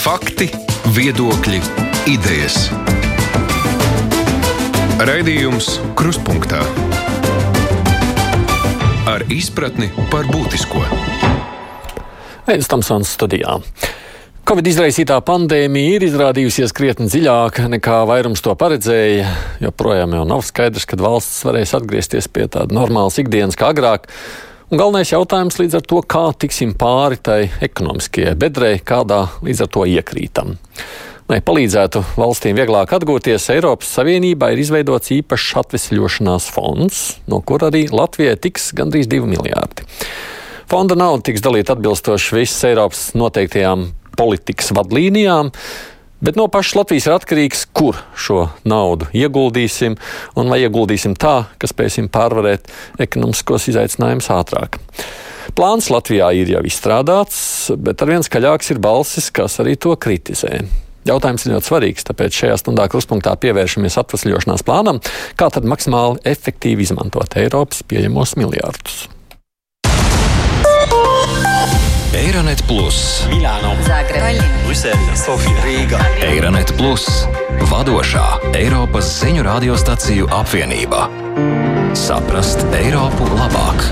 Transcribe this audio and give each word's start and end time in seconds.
Fakti, 0.00 0.46
viedokļi, 0.96 1.58
idejas. 2.08 2.70
Raidījums 4.96 5.74
Kruspunkta 5.98 6.62
ar 9.04 9.26
izpratni 9.28 9.90
par 10.08 10.24
būtisko. 10.32 10.80
Aizsmeļamies 12.48 12.72
Tamsons 12.72 13.12
studijā. 13.12 13.58
Covid 14.48 14.72
izraisītā 14.72 15.20
pandēmija 15.20 15.98
ir 15.98 16.08
izrādījusies 16.08 16.72
krietni 16.72 17.10
dziļāka 17.12 17.68
nekā 17.76 18.00
vairums 18.08 18.40
to 18.40 18.56
paredzēja. 18.56 19.28
Joprojām 19.60 20.16
jau 20.16 20.24
nav 20.32 20.46
skaidrs, 20.48 20.88
kad 20.88 21.04
valsts 21.04 21.44
varēs 21.44 21.76
atgriezties 21.76 22.32
pie 22.32 22.48
tādas 22.48 22.72
normālas 22.72 23.20
ikdienas 23.20 23.60
kā 23.60 23.74
agrāk. 23.76 24.08
Un 24.70 24.78
galvenais 24.78 25.10
jautājums 25.10 25.56
līdz 25.58 25.80
ar 25.80 25.82
to, 25.90 25.96
kā 26.06 26.28
tiksim 26.38 26.76
pāri 26.78 27.16
tai 27.18 27.48
ekonomiskajai 27.66 28.36
bedrei, 28.38 28.76
kādā 28.78 29.24
līdz 29.42 29.64
ar 29.64 29.70
to 29.74 29.82
iekrītam. 29.90 30.52
Lai 31.26 31.40
palīdzētu 31.42 32.04
valstīm 32.14 32.54
vieglāk 32.54 32.94
atgūties, 32.94 33.48
Eiropas 33.50 33.90
Savienībā 33.98 34.52
ir 34.54 34.62
izveidots 34.62 35.10
īpašs 35.16 35.56
atvesļošanās 35.64 36.46
fonds, 36.54 37.00
no 37.26 37.40
kur 37.42 37.66
arī 37.66 37.88
Latvijai 37.90 38.36
tiks 38.46 38.70
gandrīz 38.78 39.10
2 39.10 39.26
miljārdi. 39.32 39.88
Fonda 40.70 40.94
nauda 40.94 41.26
tiks 41.26 41.42
dalīta 41.42 41.74
atbilstoši 41.74 42.38
visas 42.38 42.62
Eiropas 42.70 43.08
noteiktajām 43.18 43.88
politikas 44.14 44.70
vadlīnijām, 44.78 45.50
Bet 46.20 46.36
no 46.36 46.48
pašas 46.52 46.76
Latvijas 46.76 47.06
ir 47.08 47.14
atkarīgs, 47.16 47.62
kur 47.72 47.96
šo 48.12 48.50
naudu 48.68 49.08
ieguldīsim, 49.16 49.96
un 50.36 50.52
vai 50.52 50.60
ieguldīsim 50.66 51.14
tā, 51.16 51.46
ka 51.56 51.70
spēsim 51.70 52.10
pārvarēt 52.12 52.68
ekonomiskos 53.00 53.70
izaicinājumus 53.72 54.28
ātrāk. 54.34 54.76
Plāns 55.56 55.88
Latvijā 55.90 56.28
ir 56.36 56.52
jau 56.52 56.60
izstrādāts, 56.68 57.40
bet 57.72 58.04
arvien 58.04 58.24
skaļāks 58.26 58.74
ir 58.74 58.82
balsis, 58.84 59.30
kas 59.32 59.56
arī 59.64 59.78
to 59.80 59.96
kritizē. 59.96 60.60
Jautājums 61.08 61.46
ir 61.46 61.54
ļoti 61.54 61.70
svarīgs, 61.70 62.04
tāpēc 62.10 62.42
šajā 62.42 62.58
stundā 62.60 62.84
kruspunktā 62.92 63.32
pievēršamies 63.40 63.96
atvesļošanās 64.02 64.66
plānam, 64.68 65.00
kā 65.40 65.48
tad 65.48 65.64
maksimāli 65.64 66.20
efektīvi 66.28 66.84
izmantot 66.84 67.38
Eiropas 67.40 67.80
pieejamos 67.88 68.36
miljardus. 68.36 69.06
Eironet 72.30 72.62
Plus, 72.62 73.26
Milāno, 73.26 73.72
Zagreba, 73.82 74.28
Brisele, 74.62 75.16
Sofija, 75.18 75.64
Rīga. 75.66 75.98
Eironet 76.22 76.70
Plus, 76.78 77.08
vadošā 77.66 78.22
Eiropas 78.54 79.08
ziņu 79.16 79.42
radiostaciju 79.42 80.28
apvienība. 80.38 81.08
Saprast 81.98 82.62
Eiropu 82.78 83.26
labāk! 83.34 83.82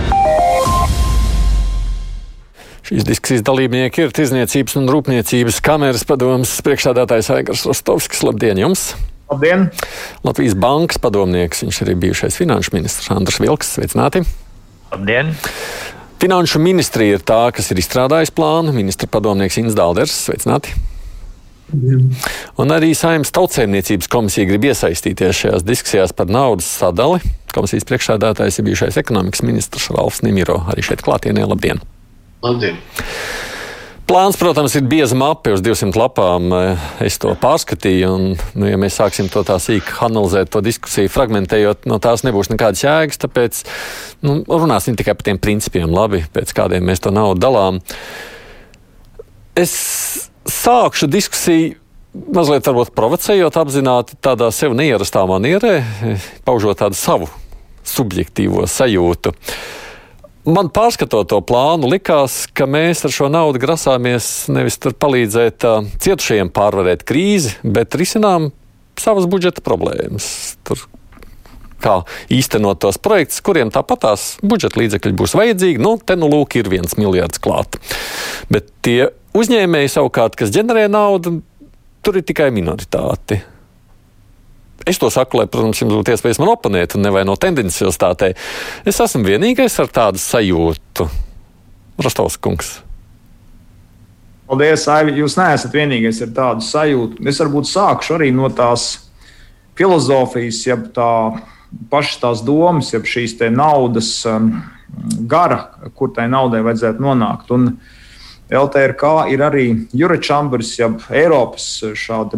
Šīs 2.87 3.09
diskusijas 3.11 3.43
dalībnieki 3.43 4.07
ir 4.07 4.15
Tirzniecības 4.15 4.79
un 4.79 4.87
Rūpniecības 4.95 5.59
kameras 5.59 6.07
padomas 6.07 6.55
priekšsādātājs 6.63 7.35
Aigars 7.41 7.67
Rostovskis. 7.67 8.23
Labdien 8.23 8.63
jums! 8.63 8.93
Labdien! 9.35 9.67
Latvijas 10.23 10.55
bankas 10.55 11.03
padomnieks, 11.03 11.67
viņš 11.67 11.83
arī 11.89 11.99
bijušais 12.07 12.39
finanšu 12.39 12.79
ministrs 12.79 13.11
Andris 13.19 13.43
Vilks. 13.43 13.75
Sveicināti! 13.81 14.23
Labdien! 14.95 15.35
Finanšu 16.19 16.59
ministrija 16.59 17.15
ir 17.15 17.23
tā, 17.23 17.45
kas 17.55 17.71
ir 17.71 17.79
izstrādājusi 17.79 18.33
plānu. 18.35 18.73
Ministra 18.75 19.07
padomnieks 19.11 19.61
Inns 19.61 19.77
Dālders. 19.79 20.17
Sveicināti! 20.27 20.75
Un 22.59 22.73
arī 22.73 22.95
Saimnes 22.97 23.31
tautsēmniecības 23.37 24.09
komisija 24.11 24.49
grib 24.49 24.65
iesaistīties 24.71 25.43
šajās 25.45 25.67
diskusijās 25.69 26.15
par 26.17 26.31
naudas 26.33 26.67
sadali. 26.81 27.21
Komisijas 27.55 27.87
priekšsēdētājs 27.87 28.59
ir 28.59 28.67
bijušais 28.67 28.99
ekonomikas 28.99 29.45
ministrs 29.47 29.91
Ralfs 29.95 30.25
Nimiro. 30.27 30.59
Arī 30.73 30.83
šeit 30.89 31.05
klātienē. 31.07 31.47
Labdien! 31.47 31.85
Labdien! 32.43 32.83
Plāns, 34.09 34.39
protams, 34.41 34.73
ir 34.73 34.87
bieza 34.89 35.13
mape 35.21 35.53
uz 35.53 35.61
200 35.61 35.99
lapām. 36.01 36.49
Es 37.05 37.19
to 37.21 37.35
pārskatīju, 37.37 38.09
un, 38.09 38.23
nu, 38.57 38.69
ja 38.71 38.79
mēs 38.81 38.97
sāksim 38.97 39.27
to 39.29 39.43
tā 39.45 39.59
sīk 39.61 39.91
analizēt, 40.07 40.49
to 40.55 40.63
diskusiju 40.65 41.11
fragmentējot, 41.13 41.85
no 41.91 41.99
tās 42.01 42.25
nebūs 42.25 42.49
nekādas 42.49 42.87
jēgas. 42.87 43.21
Tāpēc 43.21 43.59
nu, 44.25 44.39
runāsim 44.49 44.97
tikai 44.97 45.13
par 45.13 45.27
tiem 45.29 45.41
principiem, 45.43 45.93
labi, 45.93 46.23
pēc 46.33 46.55
kādiem 46.57 46.89
mēs 46.89 47.05
to 47.05 47.13
naudu 47.13 47.43
dalām. 47.45 47.83
Es 49.53 49.75
sākšu 50.49 51.11
diskusiju. 51.13 51.77
Mazliet 52.33 52.65
varbūt 52.65 52.95
provocējot, 52.97 53.59
apzināti 53.61 54.17
tādā 54.25 54.49
sev 54.57 54.73
neierastā 54.79 55.27
manierē, 55.29 55.83
paužot 56.49 56.81
tādu 56.81 56.97
savu 56.97 57.29
subjektīvo 57.85 58.65
sajūtu. 58.73 59.35
Uh, 59.37 59.88
Man 60.49 60.71
pārskatot 60.73 61.29
to 61.29 61.43
plānu, 61.45 61.91
likās, 61.93 62.47
ka 62.57 62.65
mēs 62.65 63.03
ar 63.05 63.13
šo 63.13 63.27
naudu 63.29 63.61
grasāmies 63.61 64.47
nevis 64.49 64.79
palīdzēt 64.81 65.67
uh, 65.69 65.91
cietušajiem 66.01 66.49
pārvarēt 66.57 67.05
krīzi, 67.09 67.59
bet 67.69 67.97
risinām 67.99 68.49
savas 68.97 69.29
budžeta 69.29 69.61
problēmas. 69.65 70.57
Tur 70.65 70.87
kā 71.85 71.99
īstenot 72.33 72.81
tos 72.81 72.97
projektus, 73.03 73.43
kuriem 73.45 73.69
tāpatās 73.75 74.39
budžeta 74.41 74.81
līdzekļi 74.81 75.15
būs 75.21 75.37
vajadzīgi. 75.37 75.83
Nu, 75.85 75.99
te 76.01 76.17
nu 76.17 76.31
lūk, 76.33 76.57
ir 76.57 76.73
viens 76.73 76.97
miljards 76.97 77.43
klāt. 77.45 77.77
Bet 78.49 78.73
tie 78.81 79.11
uzņēmēji 79.37 79.95
savukārt, 79.99 80.39
kas 80.39 80.55
ģenerē 80.55 80.89
naudu, 80.91 81.39
tur 82.01 82.19
ir 82.19 82.25
tikai 82.25 82.49
minoritāti. 82.57 83.43
Es 84.87 84.99
to 84.99 85.11
saku, 85.11 85.41
lai, 85.41 85.47
protams, 85.51 85.81
jums 85.83 85.97
būtu 85.97 86.15
iespējas 86.15 86.39
man 86.43 86.53
oponēt 86.53 86.95
un 86.97 87.05
nevaino 87.07 87.35
tendenciositātei. 87.41 88.35
Es 88.89 89.01
esmu 89.03 89.25
vienīgais 89.27 89.75
ar 89.83 89.91
tādu 89.93 90.23
sajūtu. 90.23 91.09
Rastovs 91.99 92.39
kungs. 92.39 92.77
Paldies, 94.49 94.87
Aivi. 94.89 95.19
Jūs 95.19 95.37
neesat 95.37 95.75
vienīgais 95.75 96.23
ar 96.25 96.33
tādu 96.37 96.65
sajūtu. 96.65 97.21
Es 97.29 97.43
varbūt 97.43 97.69
sākšu 97.69 98.17
arī 98.17 98.31
no 98.33 98.49
tās 98.55 98.87
filozofijas, 99.79 100.63
jeb 100.67 100.89
tā 100.97 101.11
pašas 101.91 102.23
tās 102.23 102.43
domas, 102.47 102.95
jeb 102.95 103.05
šīs 103.05 103.37
naudas 103.53 104.13
um, 104.31 104.53
gara, 105.29 105.67
kur 105.99 106.15
tai 106.17 106.31
naudai 106.33 106.63
vajadzētu 106.65 107.05
nonākt. 107.05 107.53
Un, 107.55 107.73
uh, 107.75 107.98
LTRK 108.49 109.29
ir 109.29 109.43
arī 109.45 109.65
Jurečambers, 109.93 110.71
jeb 110.79 111.03
Eiropas 111.13 111.83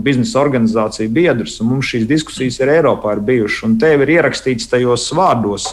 biznesa 0.02 0.40
organizācija 0.40 1.06
biedrs, 1.08 1.60
un 1.62 1.70
mums 1.70 1.92
šīs 1.92 2.08
diskusijas 2.10 2.58
ir 2.58 2.72
Eiropā 2.72 3.14
ir 3.14 3.22
bijušas, 3.28 3.62
un 3.68 3.76
te 3.78 3.92
ir 3.94 4.10
ierakstīts 4.18 4.66
tajos 4.72 5.06
vārdos 5.14 5.68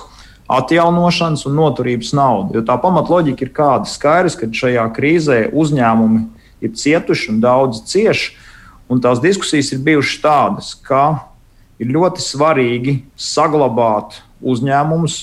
atjaunošanas 0.48 1.48
un 1.50 1.58
noturības 1.58 2.14
nauda. 2.14 2.59
Jo 2.59 2.64
tā 2.68 2.78
pamatloģika 2.84 3.48
ir 3.48 3.53
kāda 3.56 3.90
skaidrs, 3.90 4.38
ka 4.38 4.52
šajā 4.53 4.86
krīzē 4.94 5.40
uzņēmumi 5.58 6.22
ir 6.62 6.75
cietuši 6.78 7.34
un 7.34 7.42
daudz 7.42 7.81
cieši, 7.90 8.38
un 8.94 9.02
tās 9.02 9.19
diskusijas 9.24 9.74
ir 9.74 9.81
bijušas 9.90 10.22
tādas, 10.22 10.69
ka 10.78 11.25
ir 11.81 11.90
ļoti 11.98 12.22
svarīgi 12.22 12.96
saglabāt 13.18 14.22
uzņēmumus, 14.46 15.18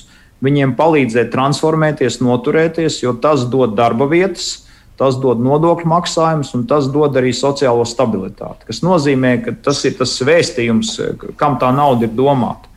viņiem 0.45 0.75
palīdzēt 0.75 1.31
transformēties, 1.33 2.19
noturēties, 2.19 2.99
jo 3.07 3.15
tas 3.15 3.47
dod 3.49 3.79
darba 3.79 4.11
vietas 4.11 4.64
tas 5.01 5.17
dod 5.21 5.41
nodokļu 5.43 5.91
maksājumus 5.91 6.53
un 6.55 6.67
tas 6.71 6.87
dod 6.93 7.17
arī 7.19 7.33
sociālo 7.35 7.87
stabilitāti. 7.89 8.69
Tas 8.69 8.83
nozīmē, 8.87 9.37
ka 9.45 9.57
tas 9.67 9.83
ir 9.89 9.97
tas 9.99 10.15
vēstījums, 10.23 10.95
kam 11.41 11.59
tā 11.63 11.73
nauda 11.75 12.07
ir 12.07 12.15
domāta. 12.15 12.71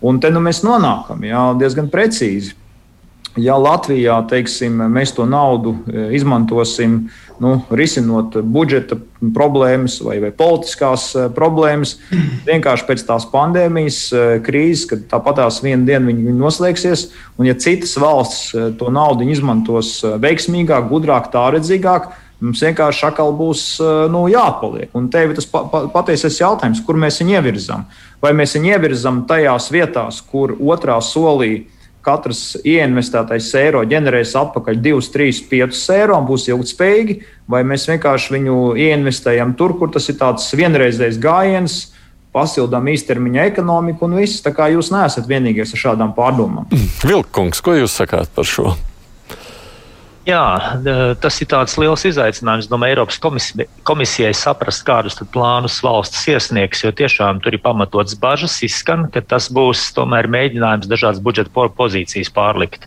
Un 0.00 0.18
te 0.20 0.30
nu 0.32 0.40
mēs 0.42 0.62
nonākam 0.64 1.22
jā, 1.28 1.44
diezgan 1.60 1.90
precīzi. 1.92 2.56
Ja 3.38 3.54
Latvijā 3.54 4.16
teiksim, 4.26 4.80
mēs 4.90 5.12
to 5.14 5.22
naudu 5.28 5.76
e, 5.86 6.08
izmantosim, 6.18 6.96
nu, 7.40 7.52
risinot 7.70 8.34
budžeta 8.42 8.98
problēmas 9.36 10.00
vai, 10.02 10.16
vai 10.24 10.32
politiskās 10.34 11.04
e, 11.14 11.28
problēmas, 11.36 11.94
vienkārši 12.50 12.88
pēc 12.88 13.06
tās 13.06 13.28
pandēmijas 13.30 14.00
e, 14.10 14.24
krīzes, 14.42 14.88
kad 14.90 15.06
tāpatās 15.12 15.60
vienu 15.62 15.86
dienu 15.86 16.10
viņi, 16.10 16.34
noslēgsies, 16.40 17.06
un 17.38 17.46
ja 17.46 17.54
citas 17.54 17.94
valsts 18.02 18.50
to 18.80 18.90
naudu 18.90 19.28
izmantos 19.30 20.00
veiksmīgāk, 20.02 20.90
gudrāk, 20.90 21.30
tāredzīgāk, 21.30 22.10
mums 22.42 22.66
vienkārši 22.66 23.10
atkal 23.12 23.30
būs 23.36 23.64
nu, 24.10 24.26
jāpaliek. 24.32 24.90
Un 24.96 25.06
te 25.12 25.28
ir 25.28 25.36
tas 25.38 25.46
pa, 25.46 25.68
pa, 25.70 25.86
patiesais 25.92 26.40
jautājums, 26.40 26.82
kur 26.82 26.98
mēs 26.98 27.22
viņu 27.22 27.38
ievirzām. 27.38 27.84
Vai 28.24 28.32
mēs 28.34 28.56
viņu 28.56 28.72
ievirzām 28.74 29.26
tajās 29.28 29.68
vietās, 29.70 30.24
kur 30.24 30.56
otrā 30.58 30.98
solī 31.04 31.68
katrs 32.04 32.56
ieinvestētais 32.64 33.48
eiro 33.60 33.82
ģenerēs 33.88 34.34
atpakaļ 34.40 34.80
2, 34.82 35.06
3, 35.14 35.44
5 35.50 35.80
eiro 35.96 36.18
un 36.18 36.28
būs 36.28 36.48
ilgspējīgi, 36.50 37.20
vai 37.50 37.62
mēs 37.68 37.86
vienkārši 37.90 38.36
viņu 38.36 38.58
ieinvestējam 38.88 39.54
tur, 39.58 39.76
kur 39.78 39.92
tas 39.94 40.08
ir 40.12 40.18
tāds 40.20 40.48
vienreizējs 40.56 41.20
gājiens, 41.22 41.80
pasildām 42.34 42.86
īstermiņa 42.92 43.48
ekonomiku 43.50 44.06
un 44.06 44.20
viss. 44.20 44.42
Tā 44.44 44.54
kā 44.54 44.70
jūs 44.74 44.92
neesat 44.94 45.26
vienīgais 45.30 45.74
ar 45.74 45.84
šādām 45.84 46.14
pārdomām. 46.16 46.70
Vilkungs, 47.02 47.62
ko 47.64 47.76
jūs 47.80 47.98
sakāt 48.02 48.30
par 48.34 48.48
šo? 48.48 48.76
Jā, 50.28 50.76
tas 51.16 51.38
ir 51.40 51.48
tāds 51.48 51.78
liels 51.80 52.02
izaicinājums. 52.04 52.66
Domāju, 52.68 52.92
Eiropas 52.92 53.16
komisijai, 53.22 53.64
komisijai 53.88 54.32
saprast, 54.36 54.82
kādus 54.84 55.16
plānus 55.32 55.78
valsts 55.80 56.26
iesniegs, 56.28 56.82
jo 56.84 56.92
tiešām 56.92 57.40
tur 57.40 57.56
ir 57.56 57.62
pamatots 57.64 58.18
bažas, 58.20 58.58
izskan, 58.66 59.06
ka 59.14 59.22
tas 59.24 59.48
būs 59.48 59.86
tomēr 59.96 60.28
mēģinājums 60.28 60.90
dažādas 60.90 61.22
budžeta 61.24 61.68
pozīcijas 61.78 62.28
pārlikt. 62.36 62.84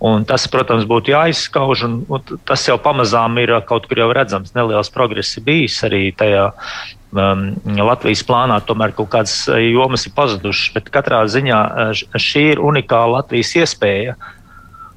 Un 0.00 0.24
tas, 0.24 0.48
protams, 0.48 0.88
būtu 0.88 1.12
jāizskauž, 1.12 1.84
un, 1.84 2.00
un 2.08 2.40
tas 2.48 2.64
jau 2.64 2.78
pamazām 2.80 3.36
ir 3.44 3.52
kaut 3.68 3.84
kur 3.90 4.00
jau 4.00 4.08
redzams. 4.16 4.56
Neliels 4.56 4.88
progress 4.94 5.36
ir 5.36 5.44
bijis 5.50 5.76
arī 5.84 6.06
tajā 6.16 6.48
um, 7.12 7.46
Latvijas 7.76 8.24
plānā 8.24 8.56
tomēr 8.64 8.96
kaut 8.96 9.12
kādas 9.12 9.44
jomas 9.52 10.08
ir 10.08 10.16
pazudušas, 10.16 10.72
bet 10.80 10.92
katrā 10.96 11.26
ziņā 11.28 11.62
šī 12.16 12.50
ir 12.54 12.68
unikāla 12.72 13.20
Latvijas 13.20 13.52
iespēja 13.60 14.16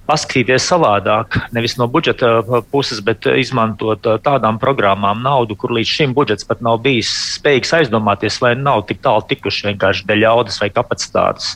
paskatīties 0.09 0.67
savādāk, 0.67 1.37
nevis 1.55 1.77
no 1.79 1.87
budžeta 1.91 2.35
uh, 2.41 2.61
puses, 2.71 2.99
bet 3.05 3.27
uh, 3.29 3.37
izmantot 3.39 4.05
uh, 4.09 4.19
tādām 4.23 4.59
programmām 4.61 5.23
naudu, 5.23 5.57
kur 5.59 5.73
līdz 5.75 5.93
šim 5.97 6.15
budžets 6.17 6.47
pat 6.47 6.63
nav 6.65 6.81
bijis 6.83 7.11
spējīgs 7.37 7.75
aizdomāties, 7.79 8.39
vai 8.43 8.53
nav 8.59 8.85
tik 8.89 9.03
tālu 9.05 9.23
tikuši 9.29 9.69
vienkārši 9.71 10.07
dēļ 10.09 10.25
jaudas 10.27 10.59
vai 10.63 10.71
kapacitātes. 10.73 11.55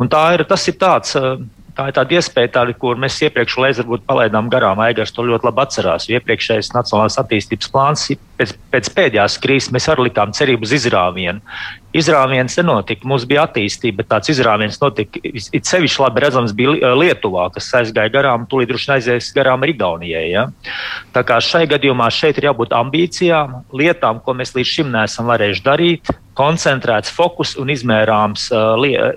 Un 0.00 0.12
tā 0.12 0.22
ir, 0.36 0.46
tas 0.48 0.68
ir 0.68 0.78
tāds. 0.80 1.18
Tā 1.72 1.86
ir 1.88 1.94
tāda 1.96 2.18
iespēja, 2.18 2.50
tāda, 2.52 2.74
kur 2.76 2.98
mēs 3.00 3.14
iepriekš 3.24 3.54
varbūt 3.56 4.02
palaidām 4.04 4.50
garām. 4.52 4.80
Aigars 4.84 5.14
to 5.16 5.24
ļoti 5.24 5.48
labi 5.48 5.62
atcerās. 5.62 6.04
Iepriekšējais 6.12 6.68
Nacionālās 6.74 7.16
attīstības 7.22 7.70
plāns 7.72 8.02
pēc, 8.36 8.52
pēc 8.74 8.90
pēdējās 8.92 9.38
krīzes 9.40 9.72
mēs 9.72 9.88
arī 9.88 10.10
likām 10.10 10.34
cerību 10.36 10.68
uz 10.68 10.74
izrāvienu. 10.76 11.40
Izrāviens 11.92 12.54
nenotika, 12.56 13.04
mums 13.08 13.26
bija 13.28 13.44
attīstība, 13.44 14.00
bet 14.00 14.08
tāds 14.14 14.32
izrāviens 14.32 14.78
notika. 14.80 15.20
It 15.28 15.68
sevišķi 15.68 16.00
labi 16.00 16.22
redzams 16.24 16.54
bija 16.56 16.94
Lietuvā, 16.96 17.50
kas 17.52 17.68
aizgāja 17.82 18.12
garām, 18.14 18.46
tūlīt 18.48 18.70
droši 18.70 18.94
aizies 18.96 19.28
garām 19.36 19.66
Igaunijai. 19.68 20.24
Ja? 20.32 20.46
Tā 21.12 21.24
kā 21.28 21.36
šai 21.44 21.66
gadījumā 21.70 22.08
šeit 22.14 22.40
ir 22.40 22.48
jābūt 22.48 22.72
ambīcijām, 22.78 23.60
lietām, 23.76 24.22
ko 24.24 24.36
mēs 24.38 24.54
līdz 24.56 24.72
šim 24.72 24.92
neesam 24.94 25.28
varējuši 25.28 25.66
darīt, 25.68 26.14
koncentrēts 26.38 27.12
fokus 27.12 27.54
un 27.60 27.70
izmērāms, 27.72 28.48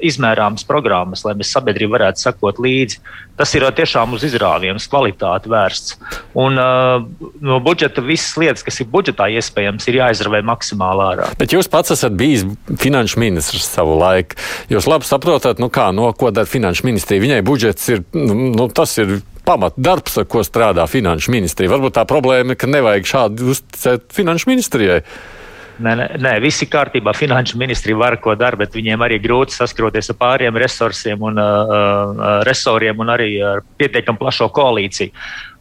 izmērāms 0.05 0.65
programmas, 0.67 1.23
lai 1.27 1.35
mēs 1.39 1.53
sabiedrība 1.55 1.97
varētu 1.97 2.25
sekot 2.25 2.59
līdzi. 2.63 2.99
Tas 3.35 3.51
ir 3.55 3.65
tiešām 3.75 4.15
uz 4.15 4.23
izrāvienu, 4.23 4.79
uz 4.79 4.87
kvalitāti 4.91 5.51
vērsts. 5.51 5.97
Un 6.39 6.55
no 6.55 7.59
budžeta 7.63 8.03
visas 8.05 8.37
lietas, 8.39 8.63
kas 8.63 8.79
ir 8.79 8.89
budžetā 8.91 9.27
iespējams, 9.35 9.87
ir 9.91 9.99
jāizravē 9.99 10.41
maksimāli 10.47 11.05
ārā. 11.09 11.29
Bet 11.39 11.55
jūs 11.55 11.71
pats 11.71 11.95
esat 11.95 12.15
bijis 12.15 12.45
finanšu 12.79 13.19
ministrs 13.23 13.67
savu 13.75 13.99
laiku. 13.99 14.39
Jūs 14.71 14.87
labi 14.87 15.07
saprotat, 15.07 15.59
nu 15.63 15.71
kā, 15.73 15.89
no 15.95 16.11
ko 16.15 16.31
dara 16.35 16.47
finanšu 16.49 16.87
ministrija. 16.87 17.23
Viņai 17.23 17.43
budžets 17.47 17.91
ir, 17.91 18.05
nu, 18.15 18.55
nu 18.55 18.69
tas 18.71 18.95
ir 19.03 19.19
pamatdarbs, 19.45 20.19
ar 20.21 20.27
ko 20.29 20.43
strādā 20.45 20.87
finanšu 20.89 21.33
ministrija. 21.33 21.71
Varbūt 21.75 21.97
tā 21.99 22.05
problēma 22.09 22.55
ir, 22.55 22.59
ka 22.59 22.69
nevajag 22.69 23.09
šādi 23.11 23.49
uzticēt 23.53 24.07
finanšu 24.15 24.51
ministrijai. 24.51 25.01
Nē, 25.75 25.91
nē, 25.99 26.05
nē, 26.23 26.31
viss 26.39 26.63
ir 26.63 26.69
kārtībā. 26.71 27.11
Finanšu 27.17 27.59
ministrija 27.59 27.97
var 27.99 28.15
ko 28.23 28.35
dara, 28.39 28.55
bet 28.59 28.75
viņiem 28.77 29.01
arī 29.03 29.17
grūti 29.19 29.57
saskroties 29.57 30.07
ar 30.13 30.17
pāriem 30.21 30.55
resursiem 30.61 31.25
un 31.27 31.41
uh, 31.41 32.43
resoriem 32.47 33.01
un 33.03 33.11
arī 33.11 33.33
ar 33.43 33.63
pietiekami 33.79 34.21
plašo 34.21 34.47
koalīciju. 34.55 35.11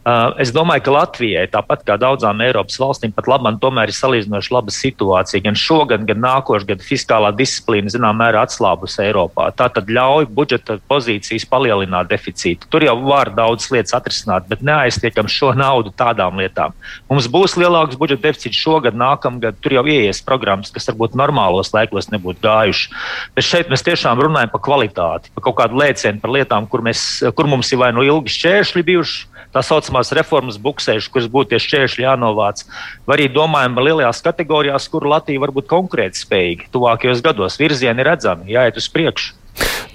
Uh, 0.05 0.35
es 0.37 0.51
domāju, 0.53 0.83
ka 0.85 0.91
Latvijai, 0.93 1.47
tāpat 1.49 1.81
kā 1.81 1.95
daudzām 1.97 2.37
Eiropas 2.45 2.75
valstīm, 2.77 3.09
pat 3.15 3.25
labam, 3.25 3.55
tomēr 3.57 3.89
ir 3.89 3.95
salīdzinoši 3.97 4.51
laba 4.53 4.69
situācija. 4.69 5.41
Gan 5.47 5.57
šogad, 5.57 6.03
gan 6.05 6.19
nākošais 6.21 6.67
gads 6.69 6.85
fiskālā 6.85 7.31
disciplīna, 7.33 7.89
zināmā 7.89 8.27
mērā, 8.27 8.43
atslābus 8.45 8.99
Eiropā. 9.01 9.47
Tā 9.57 9.65
tad 9.73 9.89
ļauj 9.89 10.27
budžeta 10.37 10.77
pozīcijas 10.85 11.47
palielināt 11.49 12.11
deficītu. 12.13 12.69
Tur 12.69 12.85
jau 12.85 12.93
var 13.01 13.33
daudz 13.33 13.65
lietas 13.73 13.97
atrisināt, 13.97 14.45
bet 14.45 14.61
neaiztiekam 14.61 15.25
šo 15.25 15.55
naudu 15.57 15.89
tādām 15.97 16.37
lietām. 16.37 16.77
Mums 17.09 17.25
būs 17.25 17.57
lielāks 17.57 17.97
budžeta 17.97 18.27
deficīts 18.27 18.61
šogad, 18.61 18.93
nākamgad. 18.93 19.57
Tur 19.57 19.79
jau 19.79 19.87
ieies 19.89 20.21
programmas, 20.21 20.69
kas 20.69 20.85
varbūt 20.93 21.17
normālos 21.17 21.73
laikos 21.73 22.13
nebūtu 22.13 22.45
gājuši. 22.45 22.93
Bet 23.33 23.49
šeit 23.49 23.73
mēs 23.73 23.81
tiešām 23.89 24.21
runājam 24.21 24.53
par 24.53 24.67
kvalitāti, 24.69 25.33
par 25.33 25.49
kaut 25.49 25.63
kādu 25.63 25.81
lēcienu, 25.81 26.21
par 26.21 26.37
lietām, 26.37 26.69
kur, 26.69 26.85
mēs, 26.85 27.23
kur 27.33 27.49
mums 27.49 27.73
ir 27.73 27.81
vai 27.81 27.95
nu 27.97 28.05
ilgi 28.05 28.37
šķēršļi 28.37 28.91
bijuši 28.93 29.31
tā 29.55 29.63
saucamās 29.95 30.11
reformas 30.15 30.57
buksējuši, 30.59 31.11
kuras 31.11 31.29
būtu 31.31 31.53
tie 31.53 31.59
šķēršļi 31.59 32.03
jānovāc. 32.03 32.65
Vai 33.05 33.17
arī 33.17 33.29
domājam 33.31 33.79
lielajās 33.79 34.21
kategorijās, 34.21 34.89
kur 34.89 35.07
Latvija 35.07 35.39
var 35.39 35.51
būt 35.51 35.67
konkurēt 35.67 36.15
spējīga 36.15 36.69
tuvākajos 36.71 37.23
gados. 37.23 37.57
Virzieni 37.59 38.01
ir 38.01 38.09
redzami, 38.11 38.51
jāiet 38.51 38.77
uz 38.77 38.89
priekšu. 38.89 39.35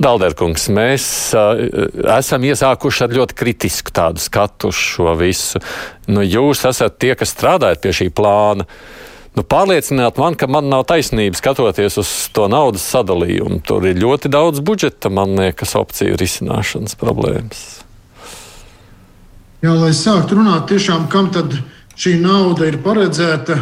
Dalderkungs, 0.01 0.71
mēs 0.73 1.05
uh, 1.37 1.59
esam 2.17 2.45
iesākuši 2.49 3.05
ar 3.05 3.13
ļoti 3.13 3.37
kritisku 3.37 3.93
tādu 3.93 4.23
skatu 4.23 4.71
uz 4.71 4.79
šo 4.79 5.13
visu. 5.21 5.61
Nu, 6.09 6.25
jūs 6.25 6.65
esat 6.65 6.97
tie, 6.97 7.13
kas 7.15 7.35
strādājat 7.35 7.83
pie 7.83 7.93
šī 7.93 8.09
plāna. 8.09 8.65
Nu, 9.37 9.45
pārliecināt 9.45 10.17
man, 10.19 10.35
ka 10.35 10.49
man 10.51 10.73
nav 10.73 10.87
taisnība 10.89 11.37
skatoties 11.39 12.01
uz 12.01 12.15
to 12.35 12.49
naudas 12.51 12.89
sadalījumu. 12.89 13.61
Tur 13.69 13.85
ir 13.93 14.01
ļoti 14.01 14.33
daudz 14.33 14.65
budžeta, 14.65 15.13
man 15.13 15.37
liekas, 15.37 15.77
opciju 15.79 16.17
risināšanas 16.19 16.97
problēmas. 16.99 17.90
Jā, 19.61 19.75
lai 19.77 19.91
sāktu 19.93 20.39
runāt, 20.39 20.71
tiešām, 20.71 21.05
kam 21.13 21.27
tad 21.35 21.53
šī 22.01 22.15
nauda 22.23 22.65
ir 22.71 22.79
paredzēta, 22.81 23.59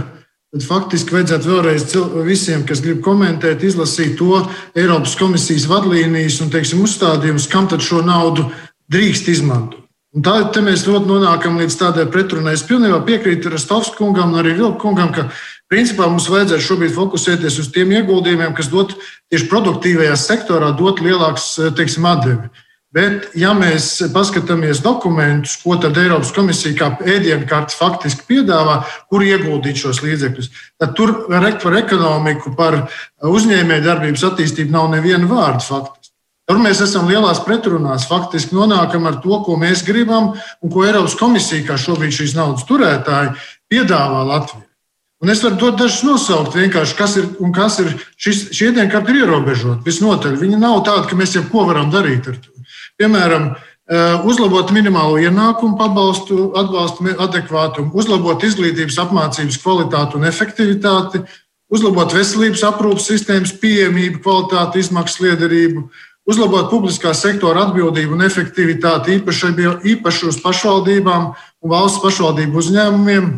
tad 0.55 0.63
faktiski 0.63 1.17
vajadzētu 1.17 1.51
vēlreiz 1.51 1.87
visiem, 2.23 2.63
kas 2.69 2.85
grib 2.85 3.01
komentēt, 3.03 3.65
izlasīt 3.67 4.15
to 4.21 4.45
Eiropas 4.79 5.17
komisijas 5.19 5.67
vadlīnijas 5.67 6.39
un 6.45 6.53
teiksim, 6.55 6.85
uzstādījumus, 6.87 7.49
kam 7.51 7.67
tad 7.73 7.83
šo 7.83 8.05
naudu 8.07 8.47
drīkst 8.95 9.33
izmantot. 9.35 9.89
Un 10.17 10.23
tā 10.25 10.63
mēs 10.65 10.87
nonākam 10.87 11.59
līdz 11.61 11.75
tādai 11.83 12.07
pretrunai. 12.09 12.55
Es 12.57 12.63
pilnībā 12.65 13.03
piekrītu 13.05 13.51
Rastovs 13.53 13.91
kungam 13.99 14.33
un 14.33 14.41
arī 14.41 14.55
Vilku 14.57 14.79
kungam, 14.81 15.11
ka 15.13 15.27
principā 15.69 16.07
mums 16.09 16.31
vajadzētu 16.31 16.65
šobrīd 16.65 16.95
fokusēties 16.95 17.59
uz 17.61 17.69
tiem 17.75 17.93
ieguldījumiem, 17.93 18.55
kas 18.57 18.71
dot 18.73 18.95
tieši 19.29 19.51
produktīvajā 19.51 20.15
sektorā, 20.17 20.71
dot 20.79 21.03
lielāks 21.05 21.59
teiksim, 21.77 22.07
atdevi. 22.09 22.49
Bet, 22.97 23.27
ja 23.37 23.51
mēs 23.53 23.99
paskatāmies 24.15 24.79
dokumentus, 24.81 25.59
ko 25.61 25.75
tad 25.77 25.99
Eiropas 26.01 26.31
komisija 26.33 26.73
kā 26.79 26.87
ēdienkartes 27.05 27.77
faktiski 27.77 28.25
piedāvā, 28.31 28.79
kur 29.13 29.25
ieguldīt 29.27 29.77
šos 29.83 30.01
līdzekļus, 30.07 30.49
tad 30.81 30.95
tur 30.97 31.13
par 31.29 31.77
ekonomiku, 31.83 32.55
par 32.57 32.79
uzņēmējdarbības 33.29 34.25
attīstību 34.31 34.73
nav 34.73 34.89
neviena 34.95 35.29
vārda 35.29 35.61
faktiski. 35.67 36.15
Tur 36.49 36.63
mēs 36.65 36.81
esam 36.81 37.11
lielās 37.11 37.43
pretrunās. 37.45 38.07
Faktiski 38.09 38.57
nonākam 38.57 39.05
ar 39.11 39.19
to, 39.21 39.37
ko 39.45 39.59
mēs 39.61 39.85
gribam 39.85 40.33
un 40.33 40.73
ko 40.73 40.87
Eiropas 40.89 41.19
komisija, 41.21 41.67
kā 41.69 41.77
šobrīd 41.77 42.15
šīs 42.17 42.33
naudas 42.39 42.65
turētāji, 42.71 43.35
piedāvā 43.69 44.25
Latvijai. 44.31 44.65
Un 45.21 45.35
es 45.35 45.43
varu 45.45 45.59
dot 45.61 45.77
dažus 45.77 46.07
nosaukt, 46.07 46.57
vienkārši 46.57 46.97
kas 46.97 47.19
ir 47.21 47.27
un 47.43 47.53
kas 47.53 47.81
ir. 47.83 47.93
Šis, 48.17 48.47
šie 48.55 48.71
ieteikumi 48.71 49.13
ir 49.13 49.25
ierobežoti. 49.27 49.85
Visnotaļ 49.85 50.39
viņi 50.41 50.61
nav 50.63 50.81
tādi, 50.87 51.11
ka 51.11 51.19
mēs 51.19 51.37
jebko 51.37 51.67
varam 51.69 51.93
darīt 51.93 52.31
ar 52.31 52.39
to. 52.39 52.58
Piemēram, 52.99 53.53
eh, 53.55 54.25
uzlabot 54.27 54.73
minimālo 54.75 55.21
ienākumu 55.23 55.79
pabalstu, 55.79 56.51
atbalstu 56.59 57.15
adekvātumu, 57.15 57.93
uzlabot 57.95 58.43
izglītības 58.43 58.99
apmācības 59.05 59.61
kvalitāti 59.63 60.19
un 60.19 60.27
efektivitāti, 60.27 61.23
uzlabot 61.71 62.13
veselības 62.13 62.65
aprūpas 62.67 63.07
sistēmas 63.07 63.55
pieejamību, 63.61 64.23
kvalitāti, 64.25 64.83
izmaksu 64.83 65.29
liederību, 65.29 65.85
uzlabot 66.29 66.71
publiskā 66.73 67.15
sektora 67.15 67.69
atbildību 67.69 68.19
un 68.19 68.27
efektivitāti 68.27 69.21
īpaši, 69.21 70.29
uz 70.29 70.41
pašvaldībām 70.43 71.31
un 71.63 71.71
valsts 71.71 72.03
pašvaldību 72.03 72.59
uzņēmumiem, 72.59 73.31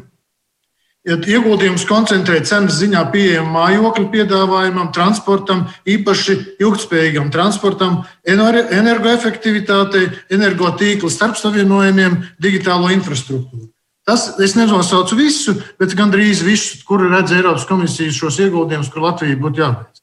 ieguldījums 1.08 1.86
koncentrē 1.88 2.40
cenas 2.44 2.76
ziņā 2.80 3.06
pieejamam 3.12 3.54
mājokļu 3.56 4.06
piedāvājumam, 4.12 4.90
transportam, 4.92 5.66
īpaši 5.88 6.36
ilgspējīgam 6.60 7.30
transportam, 7.32 8.02
energoefektivitātei, 8.28 10.10
energotīkla 10.30 11.10
starpsavienojumiem, 11.10 12.20
digitālo 12.42 12.90
infrastruktūru. 12.92 13.70
Tas 14.04 14.40
es 14.42 14.56
nenosaucu 14.56 15.16
visu, 15.16 15.54
bet 15.78 15.94
gandrīz 15.96 16.42
visu, 16.44 16.80
kur 16.88 17.04
redz 17.08 17.32
Eiropas 17.36 17.66
komisijas 17.68 18.16
šos 18.16 18.40
ieguldījumus, 18.42 18.90
kur 18.92 19.04
Latvija 19.06 19.38
būtu 19.40 19.62
jāveic. 19.62 20.00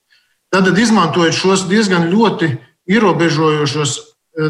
Tad, 0.54 0.70
izmantojot 0.80 1.36
šos 1.36 1.66
diezgan 1.68 2.08
ļoti 2.10 2.54
ierobežojošos 2.88 3.98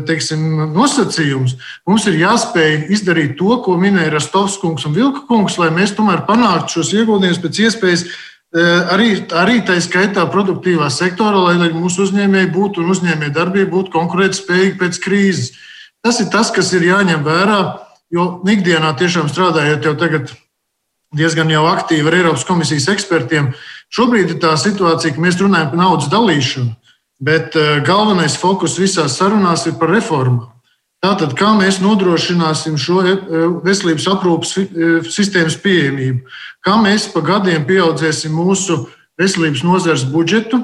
teiksim, 0.08 0.42
nosacījums, 0.76 1.56
mums 1.88 2.08
ir 2.10 2.18
jāspēj 2.20 2.88
izdarīt 2.94 3.38
to, 3.40 3.56
ko 3.64 3.78
minēja 3.80 4.18
Rastovs 4.18 4.58
kungs 4.62 4.88
un 4.88 4.96
Vilka 4.98 5.24
kungs, 5.30 5.56
lai 5.62 5.70
mēs 5.76 5.96
tomēr 5.96 6.26
panāktu 6.28 6.78
šos 6.78 6.92
ieguldījumus 6.98 7.40
pēc 7.44 7.62
iespējas 7.68 8.04
eh, 8.08 8.92
arī, 8.94 9.10
arī 9.32 9.62
tā 9.68 9.78
skaitā 9.84 10.26
produktīvā 10.34 10.90
sektorā, 10.94 11.46
lai, 11.50 11.56
lai 11.62 11.72
mūsu 11.76 12.04
uzņēmēji 12.08 12.52
būtu 12.56 12.84
un 12.84 12.92
uzņēmēji 12.96 13.36
darbība 13.38 13.72
būtu 13.78 13.94
konkurētspējīgi 13.96 14.76
pēc 14.82 15.00
krīzes. 15.06 15.54
Tas 16.04 16.20
ir 16.24 16.28
tas, 16.34 16.52
kas 16.56 16.74
ir 16.76 16.84
jāņem 16.88 17.24
vērā, 17.26 17.62
jo 18.14 18.28
ikdienā 18.48 18.92
tiešām 19.00 19.32
strādājot 19.32 19.88
jau 19.88 19.96
tagad 20.00 20.36
diezgan 21.16 21.50
jau 21.52 21.64
aktīvi 21.70 22.12
ar 22.12 22.20
Eiropas 22.20 22.44
komisijas 22.48 22.90
ekspertiem, 22.92 23.54
šobrīd 23.94 24.36
ir 24.36 24.42
tā 24.44 24.52
situācija, 24.60 25.16
ka 25.16 25.24
mēs 25.24 25.40
runājam 25.40 25.72
par 25.72 25.80
naudas 25.80 26.12
dalīšanu. 26.12 26.76
Bet 27.20 27.56
eh, 27.58 27.80
galvenais 27.86 28.38
fokus 28.38 28.78
visās 28.80 29.18
sarunās 29.18 29.66
ir 29.68 29.78
par 29.80 29.92
reformām. 29.96 30.54
Tātad, 31.04 31.36
kā 31.38 31.52
mēs 31.54 31.78
nodrošināsim 31.78 32.74
šo 32.82 33.04
veselības 33.62 34.08
aprūpas 34.10 34.56
sistēmas 35.14 35.54
pieejamību? 35.62 36.24
Kā 36.66 36.74
mēs 36.82 37.06
pa 37.14 37.22
gadiem 37.22 37.68
pieaudzēsim 37.70 38.34
mūsu 38.34 38.80
veselības 39.22 39.62
nozares 39.62 40.08
budžetu? 40.10 40.64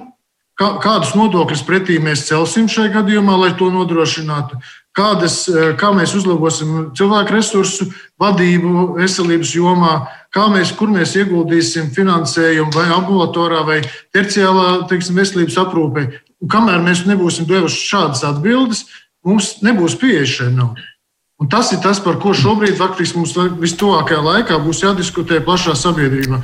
Kādus 0.57 1.13
nodokļus 1.17 1.61
pretī 1.67 1.99
mēs 2.01 2.25
celsim 2.31 2.65
šajā 2.65 2.95
gadījumā, 2.95 3.37
lai 3.43 3.51
to 3.57 3.69
nodrošinātu? 3.73 4.57
kādas, 4.93 5.47
eh, 5.49 5.73
kā 5.77 5.91
mēs 5.93 6.13
uzlabosim 6.17 6.93
cilvēku 6.97 7.33
resursu 7.33 7.89
vadību 8.21 8.93
veselības 8.99 9.53
jomā, 9.57 9.93
kā 10.33 10.47
mēs, 10.53 10.73
kur 10.77 10.87
mēs 10.93 11.15
ieguldīsim 11.17 11.89
finansējumu 11.93 12.73
vai 12.73 12.87
ambulatorā 12.93 13.65
vai 13.65 13.81
terciālā 14.13 14.87
teiksim, 14.89 15.17
veselības 15.17 15.57
aprūpē. 15.57 16.05
Un 16.43 16.51
kamēr 16.51 16.81
mēs 16.83 17.05
nebūsim 17.07 17.47
devuši 17.47 17.85
šādas 17.87 18.25
atbildes, 18.27 18.83
mums 19.23 19.61
nebūs 19.63 19.95
pieeja 19.99 20.27
šai 20.27 20.49
naudai. 20.51 20.89
Un 21.39 21.49
tas 21.51 21.71
ir 21.75 21.79
tas, 21.83 21.99
par 22.03 22.19
ko 22.23 22.33
šobrīd 22.35 22.75
faktiski 22.79 23.19
mums 23.19 23.33
vistuvākajā 23.59 24.19
laikā 24.23 24.59
būs 24.63 24.83
jādiskutē 24.83 25.39
plašā 25.43 25.75
sabiedrībā. 25.79 26.41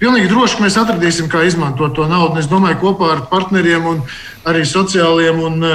Pilnīgi 0.00 0.32
droši, 0.32 0.58
ka 0.58 0.64
mēs 0.64 0.76
atradīsim, 0.80 1.28
kā 1.30 1.44
izmantot 1.46 1.94
to 1.94 2.08
naudu. 2.10 2.40
Es 2.40 2.48
domāju, 2.50 2.80
kopā 2.80 3.12
ar 3.14 3.20
partneriem 3.30 3.84
un 3.86 4.00
arī 4.48 4.64
sociālajiem 4.66 5.44
un 5.46 5.68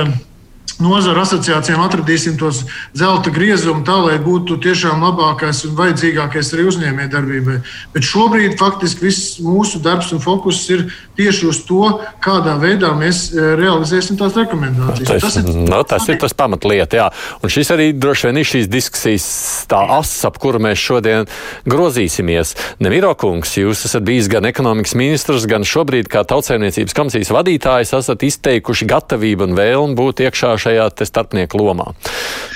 nozara 0.83 1.23
asociācijām 1.25 1.81
atradīsim 1.81 2.37
tos 2.39 2.63
zelta 2.97 3.31
griezumu 3.33 3.83
tā, 3.87 3.95
lai 4.03 4.17
būtu 4.21 4.59
tiešām 4.61 5.01
labākais 5.05 5.63
un 5.67 5.75
vajadzīgākais 5.77 6.53
arī 6.53 6.67
uzņēmējdarbībai. 6.71 7.57
Bet 7.95 8.07
šobrīd 8.07 8.57
faktiski 8.59 9.07
viss 9.07 9.37
mūsu 9.43 9.81
darbs 9.83 10.11
un 10.13 10.21
fokus 10.23 10.61
ir 10.73 10.87
tieši 11.17 11.49
uz 11.49 11.61
to, 11.65 11.89
kādā 12.23 12.55
veidā 12.61 12.91
mēs 12.97 13.27
e, 13.31 13.41
realizēsim 13.57 14.19
tās 14.19 14.37
rekomendācijas. 14.37 15.09
Tas, 15.09 15.25
tas, 15.25 15.39
ir, 15.41 15.63
no, 15.65 15.81
tas 15.87 16.05
ir 16.11 16.19
tas 16.21 16.35
pamatlieta, 16.37 16.99
jā. 17.01 17.07
Un 17.41 17.53
šis 17.53 17.73
arī 17.73 17.89
droši 17.97 18.29
vien 18.29 18.41
ir 18.41 18.49
šīs 18.51 18.69
diskusijas 18.69 19.27
tā 19.71 19.81
ass, 19.97 20.21
ap 20.29 20.37
kuru 20.41 20.61
mēs 20.61 20.81
šodien 20.81 21.25
grozīsimies. 21.69 22.53
Nemiro 22.83 23.13
kungs, 23.17 23.55
jūs 23.57 23.85
esat 23.89 24.05
bijis 24.05 24.29
gan 24.31 24.45
ekonomikas 24.49 24.93
ministrs, 24.99 25.49
gan 25.49 25.65
šobrīd 25.67 26.11
kā 26.11 26.21
tautsēmniecības 26.27 26.97
komisijas 26.97 27.33
vadītājs 27.33 27.95
esat 27.97 28.27
izteikuši 28.27 28.89
gatavību 28.93 29.49
un 29.49 29.57
vēlmu 29.57 29.97
būt 29.97 30.25
iekšā 30.27 30.53
šajā 30.67 30.91
starpnieku 31.07 31.63
lomā. 31.63 31.93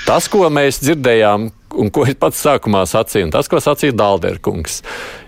Tas, 0.06 0.28
ko 0.30 0.46
mēs 0.52 0.82
dzirdējām, 0.82 1.50
un 1.78 1.90
ko 1.92 2.04
es 2.08 2.16
pats 2.20 2.40
sākumā 2.44 2.82
sacīju, 2.88 3.28
un 3.28 3.32
tas, 3.32 3.48
ko 3.50 3.60
sacīja 3.62 3.94
Dalderkungs. 3.96 4.80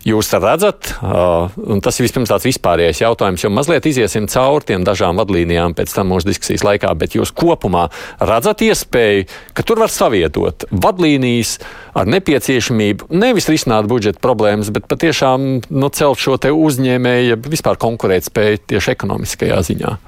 Jūs 0.05 0.33
redzat, 0.37 0.91
un 1.01 1.81
tas 1.85 1.97
ir 1.99 2.05
vispirms 2.05 2.33
tāds 2.33 2.45
vispārējais 2.49 3.01
jautājums, 3.01 3.45
jo 3.45 3.51
mazliet 3.55 3.87
iziesim 3.89 4.27
cauri 4.31 4.69
tiem 4.69 4.85
dažām 4.85 5.17
vadlīnijām 5.21 5.77
pēc 5.79 5.95
tam 5.97 6.11
mūsu 6.13 6.29
diskusijas 6.29 6.67
laikā, 6.67 6.93
bet 7.01 7.17
jūs 7.17 7.33
kopumā 7.37 7.87
redzat 8.21 8.65
iespēju, 8.67 9.25
ka 9.57 9.65
tur 9.65 9.81
var 9.85 9.93
savietot 9.93 10.69
vadlīnijas 10.71 11.57
ar 11.97 12.11
nepieciešamību 12.13 13.09
nevis 13.15 13.49
risināt 13.53 13.89
budžeta 13.91 14.21
problēmas, 14.25 14.73
bet 14.75 14.89
patiešām 14.91 15.49
nu, 15.71 15.93
celt 15.95 16.21
šo 16.21 16.37
te 16.43 16.53
uzņēmēju, 16.53 17.41
vispār 17.49 17.81
konkurētspēju 17.81 18.65
tieši 18.75 18.97
ekonomiskajā 18.99 19.65
ziņā. 19.71 19.99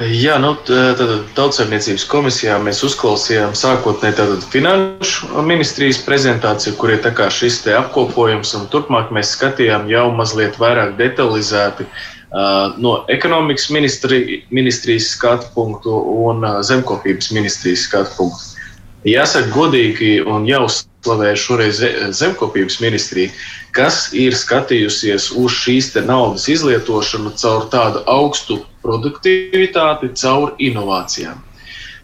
Jā, 0.00 0.38
nu, 0.40 0.54
tad 0.64 1.10
tautsēmniecības 1.36 2.06
komisijā 2.08 2.54
mēs 2.64 2.78
uzklausījām 2.86 3.50
sākotnēji 3.58 4.38
finanšu 4.48 5.42
ministrijas 5.44 5.98
prezentāciju, 6.06 6.72
kur 6.80 6.94
ir 6.94 7.04
šis 7.28 7.58
apkopojums, 7.76 8.54
un 8.56 8.64
turpmāk 8.72 9.10
mēs 9.12 9.34
skatījām 9.36 9.90
jau 9.92 10.06
mazliet 10.16 10.56
vairāk 10.56 10.94
detalizēti 10.96 11.84
uh, 11.84 12.72
no 12.80 12.94
ekonomikas 13.12 13.68
ministri, 13.68 14.40
ministrijas 14.48 15.10
skatu 15.18 15.52
punktu 15.52 15.92
un 16.24 16.48
uh, 16.48 16.62
zemkopības 16.64 17.28
ministrijas 17.36 17.84
skatu 17.84 18.16
punktu. 18.16 18.64
Jāsaka 19.04 19.52
godīgi 19.52 20.22
un 20.24 20.48
jāuzslavē 20.48 21.34
šoreiz 21.36 21.84
zemkopības 22.16 22.80
ministrija, 22.80 23.36
kas 23.76 24.14
ir 24.16 24.32
skatījusies 24.32 25.28
uz 25.36 25.60
šīs 25.60 25.92
naudas 26.08 26.48
izlietošanu 26.48 27.36
caur 27.36 27.68
tādu 27.68 28.00
augstu 28.08 28.62
produktivitāti 28.84 30.12
caur 30.20 30.54
inovācijām. 30.58 31.46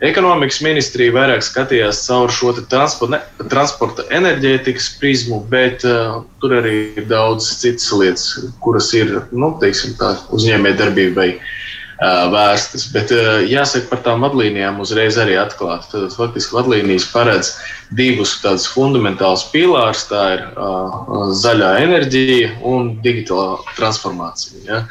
Ekonomikas 0.04 0.59
ministrija 0.61 1.12
vairāk 1.14 1.40
skatījās 1.40 2.02
caur 2.04 2.28
šo 2.28 2.50
transporta, 2.68 3.23
transporta 3.49 4.04
enerģētikas 4.12 4.90
prizmu, 5.00 5.38
bet 5.49 5.87
uh, 5.88 6.18
tur 6.42 6.59
arī 6.59 6.75
ir 7.00 7.06
daudz 7.09 7.49
citas 7.62 7.88
lietas, 7.97 8.26
kuras 8.61 8.90
ir 8.92 9.14
nu, 9.33 9.54
uzņēmējdarbībai 9.56 11.30
uh, 11.33 12.26
vērstas. 12.35 12.90
Bet 12.92 13.14
uh, 13.16 13.40
jāsaka 13.49 13.88
par 13.95 14.02
tām 14.04 14.26
vadlīnijām 14.26 14.83
uzreiz 14.85 15.16
arī 15.23 15.38
atklāti. 15.40 15.88
Tad 15.95 16.12
faktiski 16.12 16.59
vadlīnijas 16.59 17.09
paredz 17.14 17.54
divus 17.97 18.35
tādus 18.42 18.68
fundamentālus 18.75 19.47
pīlārus. 19.54 20.04
Tā 20.12 20.26
ir 20.35 20.45
uh, 20.61 21.33
zaļā 21.40 21.73
enerģija 21.87 22.52
un 22.68 22.99
digitālā 23.00 23.62
transformācija. 23.78 24.61
Ja? 24.68 24.83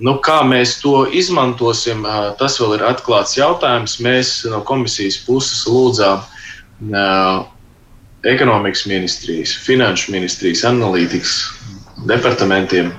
Nu, 0.00 0.16
kā 0.24 0.40
mēs 0.48 0.78
to 0.80 1.04
izmantosim, 1.12 2.06
tas 2.40 2.56
vēl 2.60 2.78
ir 2.78 2.84
atklāts 2.88 3.36
jautājums. 3.36 3.98
Mēs 4.00 4.30
no 4.48 4.62
komisijas 4.64 5.18
puses 5.26 5.66
lūdzām 5.68 6.24
ekonomikas 8.24 8.86
ministrijas, 8.88 9.52
finanšu 9.66 10.14
ministrijas, 10.14 10.64
analītikas 10.64 11.36
departamentiem 12.08 12.90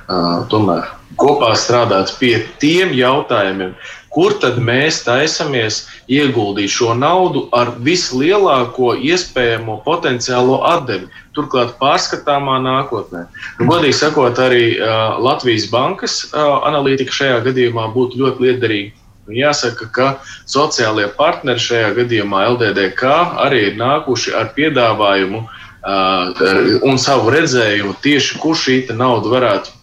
tomēr 0.54 0.86
kopā 1.20 1.52
strādāt 1.58 2.14
pie 2.20 2.38
tiem 2.62 2.94
jautājumiem, 2.96 3.74
kur 4.14 4.36
tad 4.42 4.60
mēs 4.62 5.02
taisamies 5.06 5.84
ieguldīt 6.12 6.72
šo 6.74 6.94
naudu 6.98 7.48
ar 7.56 7.74
vislielāko 7.86 8.94
iespējamo 8.98 9.80
potenciālo 9.86 10.62
atdevi, 10.70 11.10
turklāt 11.36 11.76
pārskatāmā 11.82 12.60
nākotnē. 12.64 13.26
Nu, 13.60 13.68
godīgi 13.70 13.98
sakot, 13.98 14.40
arī 14.42 14.76
uh, 14.78 15.18
Latvijas 15.24 15.68
bankas 15.72 16.20
uh, 16.30 16.60
analītika 16.70 17.14
šajā 17.14 17.40
gadījumā 17.48 17.90
būtu 17.96 18.22
ļoti 18.22 18.48
liederīga. 18.48 19.00
Jāsaka, 19.34 19.88
ka 19.96 20.08
sociālie 20.52 21.06
partneri 21.16 21.62
šajā 21.64 21.94
gadījumā 21.96 22.42
LDDK 22.54 23.14
arī 23.46 23.62
ir 23.70 23.78
nākuši 23.80 24.34
ar 24.36 24.52
piedāvājumu 24.58 25.46
uh, 25.46 26.44
un 26.84 27.00
savu 27.00 27.32
redzējumu 27.34 27.96
tieši, 28.04 28.42
kur 28.44 28.60
šī 28.60 28.82
nauda 28.92 29.32
varētu 29.32 29.80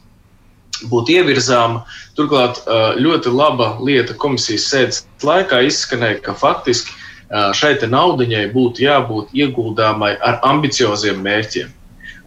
būt 0.90 1.12
ievirzāma. 1.12 1.82
Turklāt 2.16 2.58
ļoti 3.00 3.30
laba 3.32 3.74
lieta 3.84 4.14
komisijas 4.16 4.64
sēdes 4.68 5.02
laikā 5.24 5.60
izskanēja, 5.68 6.22
ka 6.24 6.34
faktiski 6.36 6.92
šai 7.30 7.74
naudai 7.90 8.46
būtu 8.52 8.82
jābūt 8.82 9.34
ieguldāmai 9.34 10.16
ar 10.18 10.40
ambicioziem 10.42 11.20
mērķiem. 11.22 11.68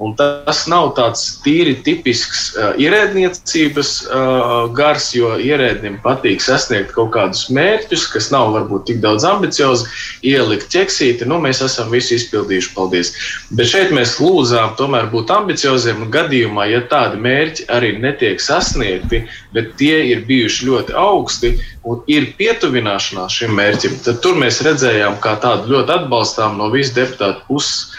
Un 0.02 0.16
tas 0.18 0.64
nav 0.72 0.94
tāds 0.98 1.22
tīri 1.44 1.76
tipisks 1.86 2.42
uh, 2.58 2.72
ierēdniecības 2.82 3.92
uh, 4.08 4.54
gars, 4.74 5.12
jo 5.14 5.36
ierēdnim 5.38 6.00
patīk 6.04 6.42
sasniegt 6.42 6.96
kaut 6.96 7.12
kādus 7.14 7.46
mērķus, 7.54 8.08
kas 8.14 8.32
nav 8.34 8.56
varbūt 8.56 8.88
tik 8.90 9.04
daudz 9.04 9.28
ambiciozi, 9.30 9.86
ielikt 10.26 10.72
ķeksīti. 10.74 11.28
Nu, 11.30 11.38
mēs 11.44 11.62
esam 11.66 11.94
visu 11.94 12.18
izpildījuši, 12.18 12.74
paldies. 12.74 13.14
Bet 13.54 13.70
šeit 13.70 13.94
mēs 13.96 14.18
lūdzām 14.24 14.74
tomēr 14.80 15.12
būt 15.14 15.32
ambicioziem 15.36 16.08
un 16.08 16.14
gadījumā, 16.14 16.68
ja 16.74 16.82
tādi 16.90 17.22
mērķi 17.22 17.70
arī 17.74 17.94
netiek 18.02 18.42
sasniegti, 18.42 19.24
bet 19.54 19.76
tie 19.78 20.00
ir 20.10 20.26
bijuši 20.28 20.72
ļoti 20.72 20.98
augsti 20.98 21.56
un 21.86 22.02
ir 22.10 22.32
pietuvināšanās 22.40 23.40
šim 23.40 23.54
mērķim, 23.60 24.00
tad 24.06 24.24
tur 24.26 24.40
mēs 24.42 24.64
redzējām 24.66 25.20
kā 25.24 25.38
tādu 25.44 25.76
ļoti 25.76 26.00
atbalstām 26.00 26.58
no 26.58 26.72
visu 26.74 26.96
deputātu 26.98 27.46
puses 27.48 27.93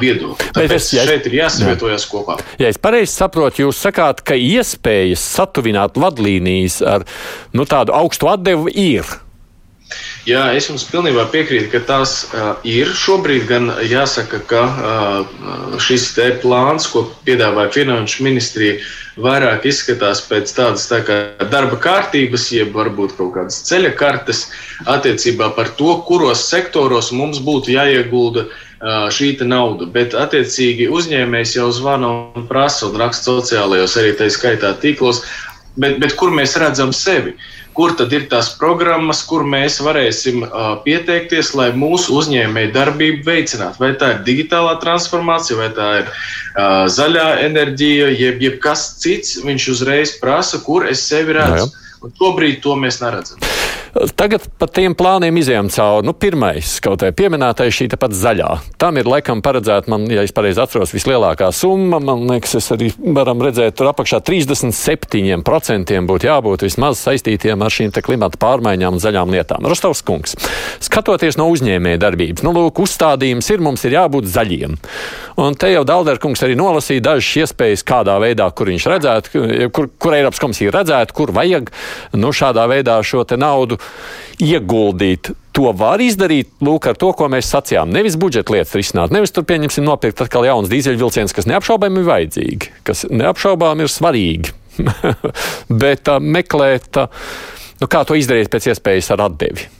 viedokli. 0.00 0.50
Tāpēc 0.54 0.76
es, 0.78 0.92
ja 0.94 1.04
šeit 1.08 1.28
ir 1.30 1.38
jāsavietojas 1.40 2.06
jā. 2.06 2.12
kopā. 2.12 2.38
Ja 2.62 2.70
es 2.70 2.80
pareizi 2.80 3.14
saprotu, 3.14 3.66
jūs 3.66 3.82
sakāt, 3.86 4.22
ka 4.26 4.38
iespējas 4.38 5.24
satuvināt 5.38 5.98
vadlīnijas 6.00 6.80
ar 6.86 7.06
nu, 7.56 7.66
tādu 7.68 7.94
augstu 7.96 8.30
atdevu 8.30 8.70
ir. 8.70 9.06
Jā, 10.24 10.46
es 10.56 10.70
jums 10.70 10.86
pilnībā 10.88 11.26
piekrītu, 11.28 11.68
ka 11.74 11.80
tās 11.84 12.12
uh, 12.32 12.54
ir. 12.64 12.88
Šobrīd 12.96 13.44
gan 13.50 13.68
jāsaka, 13.84 14.40
ka 14.48 14.62
uh, 14.64 15.74
šis 15.84 16.06
te 16.16 16.30
plāns, 16.40 16.86
ko 16.88 17.04
piedāvāja 17.28 17.74
Finanšu 17.74 18.24
ministrija, 18.24 18.78
vairāk 19.20 19.68
izskatās 19.68 20.24
pēc 20.26 20.54
tādas 20.56 20.88
tā 20.90 21.02
kā 21.04 21.18
darba 21.52 21.76
kārtības, 21.84 22.48
jeb 22.56 22.72
varbūt 22.74 23.18
kaut 23.18 23.34
kādas 23.36 23.60
ceļa 23.68 23.92
kartes 24.00 24.46
attiecībā 24.88 25.52
par 25.58 25.70
to, 25.76 25.92
kuros 26.08 26.48
sektoros 26.48 27.12
mums 27.12 27.44
būtu 27.44 27.76
jāiegulda 27.76 28.48
uh, 28.48 28.56
šī 28.84 29.32
nauda. 29.48 29.88
Bet, 29.90 30.14
attiecīgi, 30.14 30.90
uzņēmējs 30.92 31.56
jau 31.56 31.70
zvana 31.72 32.12
un 32.36 32.46
prasa 32.48 32.88
un 32.88 32.96
raksta 33.00 33.32
sociālajos, 33.32 33.96
arī 34.00 34.14
tā 34.18 34.28
skaitā 34.32 34.74
tīklos, 34.80 35.22
bet, 35.76 35.98
bet 36.02 36.16
kur 36.20 36.34
mēs 36.34 36.56
redzam 36.60 36.92
sevi? 36.92 37.36
Kur 37.74 37.96
tad 37.98 38.12
ir 38.14 38.28
tās 38.30 38.52
programmas, 38.54 39.24
kur 39.26 39.42
mēs 39.42 39.80
varēsim 39.82 40.44
uh, 40.44 40.76
pieteikties, 40.84 41.56
lai 41.58 41.72
mūsu 41.74 42.14
uzņēmēju 42.20 42.70
darbību 42.76 43.26
veicinātu? 43.26 43.80
Vai 43.82 43.90
tā 43.98 44.12
ir 44.12 44.20
digitālā 44.28 44.76
transformācija, 44.82 45.58
vai 45.58 45.72
tā 45.74 45.88
ir 46.04 46.12
uh, 46.12 46.84
zaļā 46.86 47.26
enerģija, 47.48 48.12
jeb, 48.14 48.44
jeb 48.46 48.60
kas 48.62 48.92
cits, 49.02 49.40
viņš 49.42 49.70
uzreiz 49.74 50.14
prasa, 50.22 50.62
kur 50.62 50.86
es 50.86 51.02
sevi 51.08 51.34
redzu. 51.34 51.66
Jā, 51.66 51.72
jā. 51.72 51.98
Un 52.04 52.14
šobrīd 52.20 52.62
to 52.62 52.78
mēs 52.78 53.00
neredzam. 53.02 53.42
Tagad 53.94 54.42
par 54.58 54.70
tiem 54.74 54.94
plāniem 54.98 55.36
izējām 55.38 55.68
cauri. 55.70 56.06
Nu, 56.08 56.14
pirmais, 56.18 56.80
kaut 56.82 57.02
kā 57.04 57.12
pieminētais, 57.14 57.74
šī 57.76 57.86
pat 58.00 58.14
zaļā. 58.16 58.48
Tam 58.80 58.98
ir 58.98 59.06
laikam 59.06 59.42
paredzēta, 59.44 59.90
man, 59.92 60.08
ja 60.10 60.24
es 60.26 60.34
pareizi 60.34 60.58
atceros, 60.62 60.90
vislielākā 60.94 61.50
summa. 61.54 62.00
Man 62.02 62.26
liekas, 62.26 62.56
es 62.58 62.70
arī 62.74 62.90
varam 62.98 63.42
redzēt, 63.44 63.76
tur 63.78 63.92
apakšā 63.92 64.18
37% 64.26 66.00
būtu 66.10 66.28
jābūt 66.30 66.66
vismaz 66.66 66.98
saistītiem 67.06 67.62
ar 67.62 67.74
šīm 67.74 67.94
klimata 68.04 68.40
pārmaiņām 68.42 68.98
un 68.98 69.02
zaļām 69.02 69.30
lietām. 69.30 69.68
Rostovs 69.70 70.02
kungs, 70.06 70.34
skatoties 70.82 71.38
no 71.38 71.46
uzņēmēja 71.54 72.02
darbības, 72.02 72.42
nu, 72.46 72.50
lūk, 72.56 72.82
uzstādījums 72.82 73.50
ir, 73.54 73.62
mums 73.62 73.86
ir 73.86 73.94
jābūt 74.00 74.26
zaļiem. 74.34 74.74
Un 75.40 75.56
te 75.58 75.70
jau 75.72 75.82
Dalderkungs 75.86 76.44
arī 76.46 76.54
nolasīja 76.58 77.02
dažas 77.08 77.30
iespējas, 77.42 77.82
kādā 77.86 78.14
veidā, 78.22 78.46
kur 78.54 78.70
viņš 78.70 78.84
redzētu, 78.92 79.44
kur, 79.74 79.88
kur 79.98 80.14
Eiropas 80.14 80.42
komisija 80.42 80.74
redzētu, 80.74 81.16
kur 81.16 81.32
vajag 81.34 81.72
nu, 82.14 82.30
šādā 82.30 82.68
veidā 82.70 83.00
šo 83.02 83.24
naudu 83.40 83.80
ieguldīt. 84.42 85.32
To 85.54 85.70
var 85.74 86.02
izdarīt 86.02 86.50
lūk, 86.62 86.86
ar 86.90 86.98
to, 86.98 87.12
ko 87.18 87.28
mēs 87.30 87.50
sacījām. 87.50 87.90
Nevis 87.94 88.18
budžeta 88.18 88.54
lietas 88.54 88.74
risināt, 88.78 89.14
nevis 89.14 89.34
tur 89.34 89.46
pieņemsim 89.46 89.86
nopirkt 89.86 90.22
atkal 90.22 90.46
jaunas 90.46 90.70
dīzeļvilcienus, 90.70 91.34
kas 91.34 91.50
neapšaubāmi 91.50 92.02
ir 92.02 92.10
vajadzīgi, 92.10 92.72
kas 92.86 93.06
neapšaubāmi 93.10 93.86
ir 93.86 93.94
svarīgi. 93.94 94.54
Bet 95.82 96.10
uh, 96.10 96.18
meklēt, 96.22 96.90
uh, 96.98 97.22
nu, 97.82 97.90
kā 97.90 98.02
to 98.06 98.18
izdarīt 98.18 98.50
pēc 98.54 98.70
iespējas 98.74 99.14
ar 99.14 99.28
atdevi. 99.28 99.70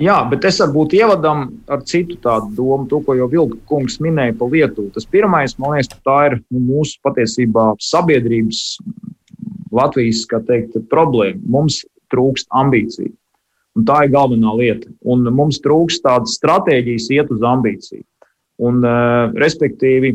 Jā, 0.00 0.16
bet 0.30 0.44
es 0.48 0.60
varbūt 0.62 0.94
ievadam 0.98 1.46
ar 1.70 1.84
citu 1.88 2.16
tādu 2.22 2.52
domu, 2.56 2.86
to, 2.90 3.00
ko 3.06 3.16
jau 3.18 3.28
Vilka 3.30 3.58
kungs 3.70 3.98
minēja 4.02 4.36
par 4.38 4.52
Lietuvu. 4.52 4.90
Tas 4.94 5.08
pirmais, 5.08 5.56
man 5.60 5.76
liekas, 5.76 5.92
tā 6.06 6.18
ir 6.30 6.36
nu, 6.50 6.62
mūsu 6.72 6.98
patiesībā 7.06 7.72
sabiedrības 7.82 8.62
Latvijas 9.74 10.24
teikt, 10.48 10.78
problēma. 10.90 11.40
Mums 11.46 11.82
trūkst 12.10 12.48
ambīciju. 12.62 13.12
Un 13.78 13.86
tā 13.86 14.04
ir 14.04 14.14
galvenā 14.14 14.54
lieta. 14.58 14.90
Un 15.06 15.28
mums 15.34 15.60
trūkst 15.62 16.02
tādas 16.06 16.34
stratēģijas, 16.40 17.10
iet 17.14 17.30
uz 17.30 17.44
ambīciju. 17.46 18.02
Un, 18.66 18.82
uh, 18.84 19.30
respektīvi, 19.40 20.14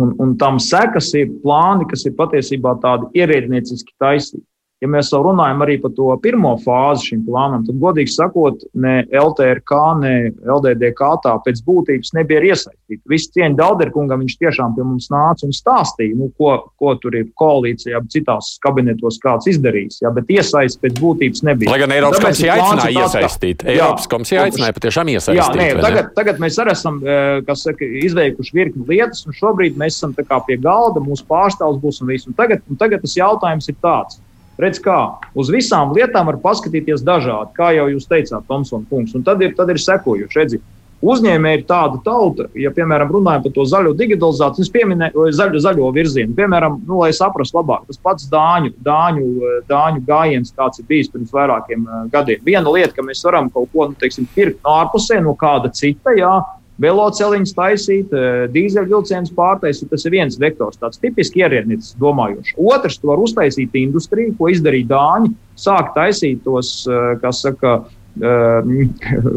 un, 0.00 0.10
un 0.20 0.34
tam 0.40 0.58
sekas 0.60 1.12
ir 1.16 1.30
plāni, 1.44 1.86
kas 1.90 2.04
ir 2.08 2.16
patiesībā 2.18 2.74
tādi 2.82 3.22
ierēdnieciski 3.22 3.94
taisīti. 4.02 4.44
Ja 4.84 4.88
mēs 4.92 5.08
jau 5.08 5.22
runājam 5.24 5.62
arī 5.64 5.78
par 5.80 5.94
to 5.96 6.10
pirmo 6.20 6.50
fāzi 6.60 7.06
šim 7.08 7.22
plānam, 7.24 7.62
tad, 7.64 7.78
godīgi 7.80 8.12
sakot, 8.12 8.66
ne 8.76 8.98
LTRK, 9.16 9.78
ne 10.02 10.10
LDDK 10.44 11.08
tā 11.24 11.32
pēc 11.46 11.62
būtības 11.64 12.12
nebija 12.18 12.42
iesaistīta. 12.50 13.00
Viss 13.08 13.30
cieņa 13.32 13.56
Dauderkungam, 13.62 14.20
viņš 14.20 14.34
tiešām 14.42 14.74
pie 14.76 14.84
mums 14.84 15.08
nāca 15.14 15.48
un 15.48 15.56
stāstīja, 15.56 16.18
nu, 16.20 16.28
ko, 16.36 16.58
ko 16.76 16.92
tur 17.00 17.16
ir 17.16 17.30
koalīcijā, 17.40 18.02
citās 18.12 18.58
kabinetos 18.64 19.16
kāds 19.22 19.48
izdarījis. 19.54 20.02
Jā, 20.04 20.12
bet 20.18 20.28
iesaist 20.34 20.82
pēc 20.84 21.00
būtības 21.00 21.46
nebija. 21.48 21.72
Lai 21.72 21.80
gan 21.80 21.96
Eiropas 21.96 22.20
komisija 22.26 22.58
aicināja 22.58 23.06
iesaistīt. 23.06 23.64
Jā, 23.64 23.78
Eiropas 23.78 24.10
komisija 24.12 24.44
aicināja 24.44 24.76
patiešām 24.82 25.14
iesaistīt. 25.14 25.40
Jā, 25.40 25.48
nē, 25.62 25.70
tagad, 25.80 26.12
tagad 26.20 26.44
mēs 26.44 26.60
arī 26.60 26.76
esam 26.76 27.00
eh, 27.00 27.56
saka, 27.62 27.88
izveikuši 28.04 28.60
virkni 28.60 28.84
lietas, 28.92 29.24
un 29.24 29.40
šobrīd 29.40 29.80
mēs 29.80 29.96
esam 29.96 30.12
pie 30.12 30.60
galda, 30.60 31.00
mūsu 31.00 31.24
pārstāvs 31.32 31.80
būs 31.80 32.04
un 32.04 32.12
viss. 32.12 32.28
Un 32.28 32.36
tagad, 32.36 32.60
un 32.68 32.84
tagad 32.84 33.00
tas 33.00 33.16
jautājums 33.16 33.72
ir 33.72 33.80
tāds 33.80 34.20
Redz, 34.60 34.78
kā 34.82 34.98
uz 35.34 35.50
visām 35.50 35.94
lietām 35.96 36.28
var 36.30 36.38
paskatīties 36.42 37.02
dažādi, 37.06 37.50
kā 37.56 37.72
jau 37.74 37.88
jūs 37.90 38.06
teicāt, 38.10 38.46
Tomsons 38.46 38.86
kungs. 38.90 39.14
Un 39.16 39.24
tad 39.26 39.42
ir, 39.42 39.54
tad 39.58 39.72
ir 39.72 39.80
sekojuši. 39.82 40.38
Redzi, 40.38 40.60
uzņēmēji 41.04 41.58
ir 41.58 41.64
tāda 41.68 41.98
tauta, 42.04 42.46
ja, 42.58 42.70
piemēram, 42.74 43.10
runājam 43.12 43.44
par 43.44 43.54
to 43.56 43.66
zaļo 43.68 43.92
digitalizāciju, 43.98 44.64
es 44.64 44.72
pieminēju 44.74 45.26
zaļo, 45.36 45.62
zaļo 45.66 45.90
virzienu. 45.96 46.36
Piemēram, 46.38 46.78
nu, 46.86 47.00
lai 47.02 47.10
saprastu 47.16 47.58
labāk, 47.58 47.84
tas 47.90 48.00
pats 48.06 48.28
dāņu, 48.32 48.74
dāņu, 48.86 49.28
dāņu 49.70 50.04
gājiens, 50.08 50.54
kāds 50.56 50.80
ir 50.80 50.88
bijis 50.90 51.10
pirms 51.12 51.34
vairākiem 51.34 51.84
uh, 51.84 52.04
gadiem. 52.14 52.42
Viena 52.46 52.70
lieta, 52.70 52.94
ka 52.96 53.06
mēs 53.06 53.24
varam 53.26 53.50
kaut 53.52 53.72
ko 53.74 53.90
nu, 53.90 53.98
teiksim, 54.00 54.28
pirkt 54.36 54.62
no 54.62 54.78
ārpusē, 54.84 55.20
no 55.24 55.34
kāda 55.40 55.72
cita. 55.74 56.14
Jā, 56.14 56.38
veloceliņus 56.82 57.54
taisīt, 57.54 58.12
eh, 58.12 58.46
dīzeļvilcienus 58.54 59.34
pārtaisīt. 59.36 59.90
Tas 59.90 60.04
ir 60.04 60.14
viens 60.16 60.38
vektors, 60.38 60.78
tāds 60.80 60.98
tipiski 60.98 61.44
ierēdnis 61.44 61.94
domājošs. 62.00 62.56
Otrs, 62.58 62.98
to 62.98 63.08
var 63.12 63.18
uztaisīt 63.18 63.70
industrija, 63.74 64.34
ko 64.38 64.50
izdarīja 64.50 64.90
Dāņi. 64.90 65.34
Sāk 65.56 65.94
taisīt 65.94 66.42
tos, 66.42 66.86
eh, 66.88 67.18
kas 67.22 67.42
saka, 67.42 67.84
Uh, 68.14 68.62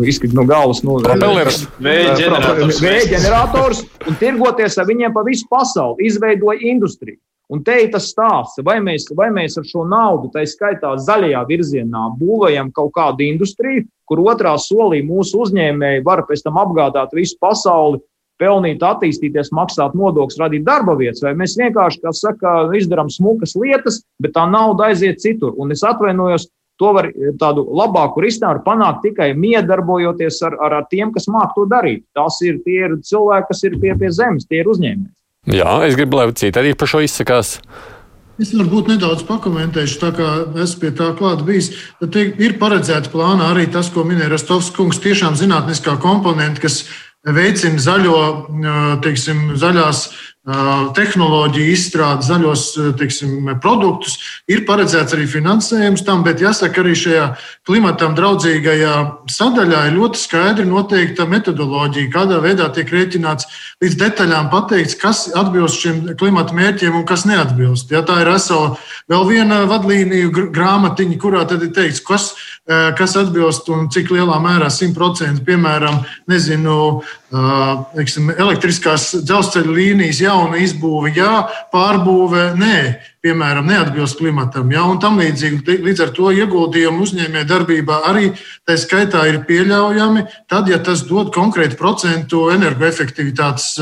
izkrīt 0.06 0.36
no 0.38 0.44
galvas 0.46 0.84
no 0.86 1.00
vēja 2.78 3.08
ģenerators 3.10 3.80
un 4.06 4.20
tirgoties 4.22 4.78
ar 4.78 4.86
viņiem 4.86 5.16
pa 5.16 5.24
visu 5.26 5.48
pasauli. 5.50 6.06
Izveidoja 6.06 6.62
industriju. 6.62 7.18
Un 7.54 7.62
te 7.64 7.78
ir 7.80 7.92
tas 7.94 8.10
stāsts, 8.12 8.60
vai 8.66 8.82
mēs, 8.84 9.06
vai 9.16 9.30
mēs 9.32 9.56
ar 9.60 9.64
šo 9.68 9.86
naudu, 9.88 10.28
tā 10.34 10.44
skaitā 10.44 10.98
zaļajā 11.00 11.46
virzienā, 11.48 12.10
būvējam 12.20 12.74
kaut 12.76 12.92
kādu 12.98 13.24
industriju, 13.24 13.86
kur 14.08 14.20
otrā 14.26 14.58
solī 14.60 15.00
mūsu 15.08 15.46
uzņēmēji 15.46 16.04
var 16.04 16.26
pēc 16.28 16.44
tam 16.44 16.60
apgādāt 16.60 17.16
visu 17.16 17.40
pasauli, 17.40 18.02
pelnīt, 18.42 18.84
attīstīties, 18.84 19.54
maksāt 19.56 19.96
nodokļus, 19.98 20.42
radīt 20.44 20.68
darba 20.68 20.98
vietas, 21.00 21.24
vai 21.26 21.34
mēs 21.40 21.56
vienkārši, 21.58 22.04
kā 22.04 22.14
saka, 22.14 22.54
izdarām 22.78 23.10
smukas 23.10 23.56
lietas, 23.58 24.04
bet 24.22 24.36
tā 24.36 24.44
nauda 24.52 24.92
aiziet 24.92 25.24
citur. 25.24 25.56
Un 25.58 25.72
es 25.74 25.84
atvainojos, 25.88 26.50
to 26.78 26.92
var 26.94 27.10
tādu 27.42 27.64
labāku 27.74 28.22
risinājumu 28.22 28.66
panākt 28.66 29.02
tikai 29.08 29.32
miedarbojoties 29.40 30.42
ar, 30.46 30.58
ar, 30.62 30.82
ar 30.82 30.90
tiem, 30.92 31.14
kas 31.16 31.26
māk 31.32 31.56
to 31.56 31.66
darīt. 31.70 32.06
Tas 32.18 32.38
ir 32.46 32.60
tie 32.66 32.84
ir 32.86 33.00
cilvēki, 33.08 33.50
kas 33.50 33.64
ir 33.66 33.80
pie, 33.82 33.96
pie 33.98 34.12
zemes, 34.14 34.46
tie 34.46 34.62
ir 34.62 34.70
uzņēmēji. 34.70 35.17
Jā, 35.48 35.78
es 35.88 35.96
gribu, 35.96 36.20
lai 36.20 36.32
citi 36.36 36.60
arī 36.60 36.74
par 36.76 36.90
šo 36.92 37.00
izsakās. 37.06 37.58
Es 38.38 38.52
varbūt 38.54 38.92
nedaudz 38.92 39.24
pakomentēšu, 39.26 39.98
tā 40.02 40.12
kā 40.14 40.28
esmu 40.62 40.82
pie 40.84 40.92
tā 41.00 41.08
klāt 41.18 41.42
bijis. 41.48 41.72
Tad 42.02 42.18
ir 42.20 42.58
paredzēta 42.62 43.10
plānā 43.10 43.48
arī 43.54 43.66
tas, 43.74 43.90
ko 43.90 44.04
minēja 44.06 44.36
Rastovs 44.36 44.70
kungs, 44.76 45.00
tiešām 45.02 45.38
zinātniskā 45.40 45.96
komponenta, 46.04 46.62
kas 46.68 46.84
veicina 47.26 47.82
zaļo, 47.82 48.20
teiksim, 49.02 49.56
zaļās 49.58 50.04
tehnoloģiju 50.48 51.72
izstrādi, 51.74 52.24
zaļos 52.24 52.62
teiksim, 53.00 53.50
produktus. 53.60 54.16
Ir 54.48 54.64
paredzēts 54.68 55.16
arī 55.18 55.26
finansējums 55.28 56.06
tam, 56.08 56.24
bet 56.24 56.40
jāsaka, 56.40 56.84
arī 56.84 56.94
šajā 56.96 57.26
klimatam 57.68 58.16
draudzīgajā 58.16 58.94
sadaļā 59.34 59.82
ir 59.90 59.98
ļoti 59.98 60.22
skaidri 60.22 60.68
noteikta 60.70 61.28
metodoloģija, 61.28 62.14
kādā 62.14 62.40
veidā 62.44 62.70
tiek 62.72 62.94
rēķināts 62.96 63.50
līdz 63.84 64.00
detaļām 64.00 64.48
pateikts, 64.54 64.96
kas 65.02 65.26
atbilst 65.36 65.84
šiem 65.84 66.00
klimata 66.20 66.56
mērķiem 66.56 66.96
un 66.96 67.04
kas 67.10 67.28
neatbilst. 67.28 67.92
Ja, 67.92 68.06
tā 68.08 68.22
ir 68.24 68.32
vesela 68.32 68.78
vēl 69.12 69.28
viena 69.28 69.60
vadlīniju 69.68 70.32
grāmatiņa, 70.56 71.20
kurā 71.20 71.44
tad 71.50 71.68
ir 71.68 71.76
teikts, 71.76 72.00
kas, 72.08 72.32
kas 72.68 73.20
atbilst 73.20 73.68
un 73.74 73.92
cik 73.92 74.16
lielā 74.16 74.40
mērā 74.44 74.72
100% 74.72 75.44
piemēram, 75.48 76.06
nezinu, 76.32 76.80
teiksim, 77.98 78.32
elektriskās 78.32 79.10
dzelzceļa 79.28 79.76
līnijas 79.76 80.24
jauna 80.38 80.60
izbūve, 80.62 81.12
jā, 81.16 81.48
pārbūve, 81.74 82.52
nē, 82.60 82.78
piemēram, 83.26 83.68
neatbilst 83.68 84.20
klimatam. 84.20 84.70
Jā, 84.72 84.84
un 84.88 85.00
tam 85.04 85.20
līdzīgi. 85.22 85.80
Līdz 85.86 86.04
ar 86.06 86.14
to 86.16 86.32
ieguldījumu 86.36 87.04
uzņēmē 87.06 87.46
darbībā 87.50 88.02
arī 88.10 88.32
tā 88.68 88.78
skaitā 88.80 89.26
ir 89.32 89.42
pieļaujami, 89.48 90.26
tad, 90.50 90.70
ja 90.72 90.80
tas 90.84 91.04
dod 91.08 91.34
konkrētu 91.36 91.80
procentu 91.80 92.48
energoefektivitātes 92.54 93.74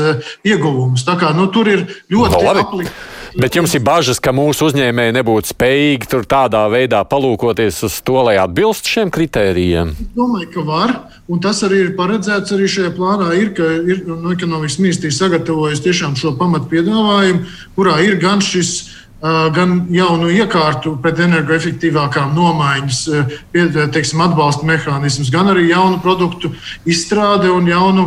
ieguvumus. 0.46 1.06
Tā 1.06 1.18
kā 1.20 1.34
nu, 1.36 1.50
tur 1.52 1.70
ir 1.70 1.86
ļoti 2.12 2.42
no, 2.42 2.56
aplikti. 2.64 3.15
Bet 3.36 3.56
jums 3.56 3.74
ir 3.76 3.82
bažas, 3.84 4.20
ka 4.22 4.32
mūsu 4.32 4.70
uzņēmēji 4.70 5.14
nebūtu 5.18 5.52
spējīgi 5.52 6.08
tur 6.08 6.24
tādā 6.28 6.62
veidā 6.72 7.02
palūkoties 7.04 7.82
uz 7.84 7.98
to, 8.06 8.16
lai 8.24 8.38
atbilst 8.40 8.88
šiem 8.88 9.12
kritērijiem? 9.12 9.92
Es 9.92 10.12
domāju, 10.16 10.48
ka 10.54 10.64
var. 10.64 10.94
Un 11.28 11.40
tas 11.42 11.60
arī 11.66 11.82
ir 11.84 11.94
paredzēts 11.98 12.54
arī 12.56 12.68
šajā 12.70 12.92
plānā, 12.96 13.32
ir, 13.36 13.50
ka 13.56 13.66
ir, 13.82 14.04
no 14.08 14.32
ekonomikas 14.32 14.78
ministrijas 14.80 15.18
sagatavojas 15.20 15.82
tiešām 15.84 16.14
šo 16.16 16.36
pamatu 16.38 16.70
piedāvājumu, 16.70 17.42
kurā 17.76 17.98
ir 18.06 18.16
gan 18.22 18.44
šis 18.44 18.76
gan 19.56 19.78
jaunu 19.90 20.28
iekārtu 20.30 20.92
pret 21.02 21.18
energoefektīvākām 21.24 22.34
nomaiņas, 22.36 23.00
teiksim, 23.94 24.20
atbalsta 24.22 24.68
mehānismus, 24.68 25.32
gan 25.32 25.48
arī 25.50 25.70
jaunu 25.70 25.98
produktu 26.04 26.52
izstrāde 26.86 27.50
un 27.50 27.66
jaunu 27.70 28.06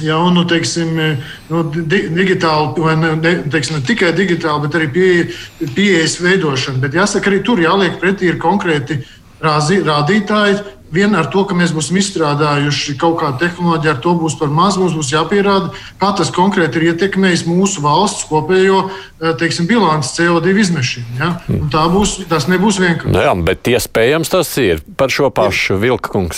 jaunu, 0.00 0.44
teiksim, 0.48 0.92
nu, 1.50 1.62
digitālu, 1.72 2.74
vai 2.80 2.96
ne, 2.96 3.34
teiksim, 3.52 3.80
ne 3.80 3.86
tikai 3.86 4.12
digitālu, 4.16 4.66
bet 4.66 4.78
arī 4.78 4.88
pie, 4.92 5.08
pieejas 5.74 6.20
veidošanu. 6.22 6.80
Bet 6.82 6.96
jāsaka, 6.96 7.30
arī 7.30 7.42
tur 7.44 7.60
jāliek 7.62 7.98
pretī 8.00 8.30
ir 8.30 8.40
konkrēti 8.42 9.02
rāzi, 9.42 9.82
rādītāji. 9.84 10.62
Vien 10.92 11.14
ar 11.16 11.30
to, 11.32 11.46
ka 11.48 11.56
mēs 11.56 11.70
būsim 11.72 11.96
izstrādājuši 11.96 12.98
kaut 13.00 13.16
kādu 13.22 13.40
tehnoloģiju, 13.40 13.92
ar 13.94 14.00
to 14.04 14.12
būs 14.20 14.34
par 14.36 14.50
maz. 14.52 14.76
Mums 14.76 14.92
būs 14.98 15.14
jāpierāda, 15.14 15.70
kā 16.00 16.10
tas 16.18 16.28
konkrēti 16.36 16.76
ir 16.78 16.90
ietekmējis 16.90 17.46
mūsu 17.48 17.80
valsts 17.80 18.26
kopējo 18.28 18.82
teiksim, 19.40 19.70
bilances 19.70 20.12
CO2 20.18 20.52
izmešanu. 20.66 21.16
Ja? 21.16 21.30
Un 21.48 21.72
tā 21.72 21.86
būs, 21.92 22.18
tas 22.28 22.44
nebūs 22.52 22.80
vienkārši. 22.84 23.14
Nu 23.14 23.24
jā, 23.24 23.32
bet 23.48 23.72
iespējams 23.72 24.34
tas 24.36 24.52
ir 24.60 24.84
par 25.00 25.12
šo 25.12 25.32
pašu 25.32 25.80
Vilka 25.80 26.12
kungu. 26.12 26.36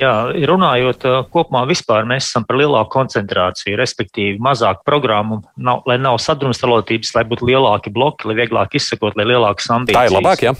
Jā, 0.00 0.12
runājot 0.48 1.04
kopumā, 1.32 1.66
vispār 1.68 2.06
mēs 2.08 2.30
esam 2.30 2.46
par 2.48 2.56
lielāku 2.56 2.88
koncentrāciju, 2.94 3.76
respektīvi 3.76 4.40
mazāk 4.40 4.80
programmu, 4.88 5.42
nav, 5.60 5.82
lai 5.90 5.98
nav 6.00 6.16
sadrumstalotības, 6.24 7.12
lai 7.18 7.26
būtu 7.28 7.50
lielāki 7.50 7.92
bloki, 7.92 8.30
lai 8.30 8.38
vieglāk 8.40 8.78
izsekot, 8.80 9.18
lai 9.20 9.28
lielākas 9.28 9.68
ambīcijas. 9.76 10.00
Tā 10.00 10.08
ir 10.08 10.16
labāk, 10.16 10.46
jā. 10.48 10.54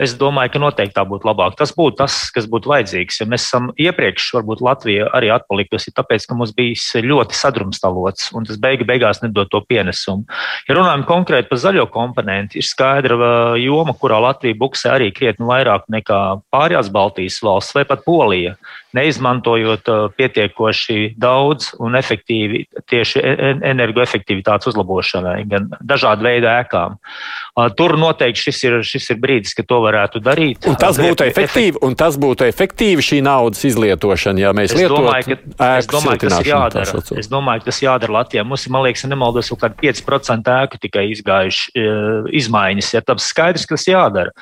Es 0.00 0.14
domāju, 0.16 0.54
ka 0.54 0.62
noteikti 0.62 0.96
tā 0.96 1.04
būtu 1.04 1.28
labāk. 1.28 1.58
Tas 1.58 1.74
būtu 1.76 1.98
tas, 2.00 2.14
kas 2.32 2.46
būtu 2.48 2.70
vajadzīgs. 2.72 3.20
Ja 3.20 3.26
mēs 3.28 3.44
esam 3.44 3.68
iepriekš, 3.76 4.30
varbūt 4.38 4.62
Latvija 4.64 5.10
arī 5.16 5.28
atpalikusi, 5.34 5.92
tāpēc, 5.92 6.24
ka 6.28 6.38
mums 6.38 6.54
bija 6.56 7.02
ļoti 7.04 7.36
sadrumstalots 7.36 8.30
un 8.36 8.48
tas 8.48 8.56
beigu 8.60 8.86
beigās 8.88 9.20
nedod 9.20 9.50
to 9.52 9.60
pienesumu. 9.68 10.24
Ja 10.68 10.78
runājam 10.78 11.04
konkrēti 11.08 11.50
par 11.50 11.60
zaļo 11.60 11.84
komponentu, 11.92 12.56
ir 12.56 12.66
skaidra 12.66 13.58
joma, 13.60 13.92
kurā 13.92 14.22
Latvija 14.24 14.56
buksē 14.56 14.94
arī 14.96 15.10
krietni 15.12 15.48
vairāk 15.48 15.90
nekā 15.92 16.20
pārējās 16.54 16.88
Baltijas 16.94 17.40
valsts 17.44 17.76
vai 17.76 17.84
pat 17.88 18.06
Polija 18.06 18.56
neizmantojot 18.96 19.88
uh, 19.88 20.06
pietiekoši 20.16 21.14
daudz 21.20 21.70
un 21.78 21.96
efektīvi 21.98 22.64
tieši 22.90 23.20
e, 23.20 23.32
e, 23.32 23.50
energoefektivitātes 23.70 24.70
uzlabošanai, 24.72 25.36
gan 25.50 25.68
dažādu 25.78 26.26
veidu 26.26 26.48
ēkām. 26.50 26.96
Uh, 26.98 27.68
tur 27.76 27.94
noteikti 28.00 28.48
šis 28.48 28.62
ir, 28.66 28.78
šis 28.86 29.10
ir 29.14 29.20
brīdis, 29.22 29.54
kad 29.58 29.68
to 29.70 29.80
varētu 29.84 30.22
darīt. 30.24 30.66
Un 30.70 30.78
tas 30.80 30.98
būtu 31.00 31.26
efektīvi, 31.28 31.82
un 31.86 31.96
tas 31.98 32.18
būtu 32.20 32.46
efektīvi 32.48 33.04
šī 33.10 33.20
naudas 33.26 33.62
izlietošana, 33.68 34.44
ja 34.46 34.54
mēs 34.56 34.74
lietotu 34.76 35.36
ēku 35.56 36.02
siltināšanu. 36.06 37.20
Es 37.20 37.30
domāju, 37.30 37.64
ka 37.64 37.70
tas 37.70 37.82
jādara 37.84 38.18
Latvijā. 38.20 38.46
Mums 38.46 38.66
ir, 38.66 38.74
man 38.74 38.86
liekas, 38.88 39.06
nemaldos, 39.10 39.52
kaut 39.52 39.64
kādi 39.66 39.92
5% 39.92 40.56
ēku 40.56 40.82
tikai 40.82 41.06
izgājuši 41.14 41.70
uh, 41.76 42.32
izmaiņas. 42.42 42.94
Ja 42.96 43.04
tas 43.06 43.30
skaidrs, 43.30 43.68
ka 43.68 43.78
tas 43.78 43.86
jādara. 43.90 44.34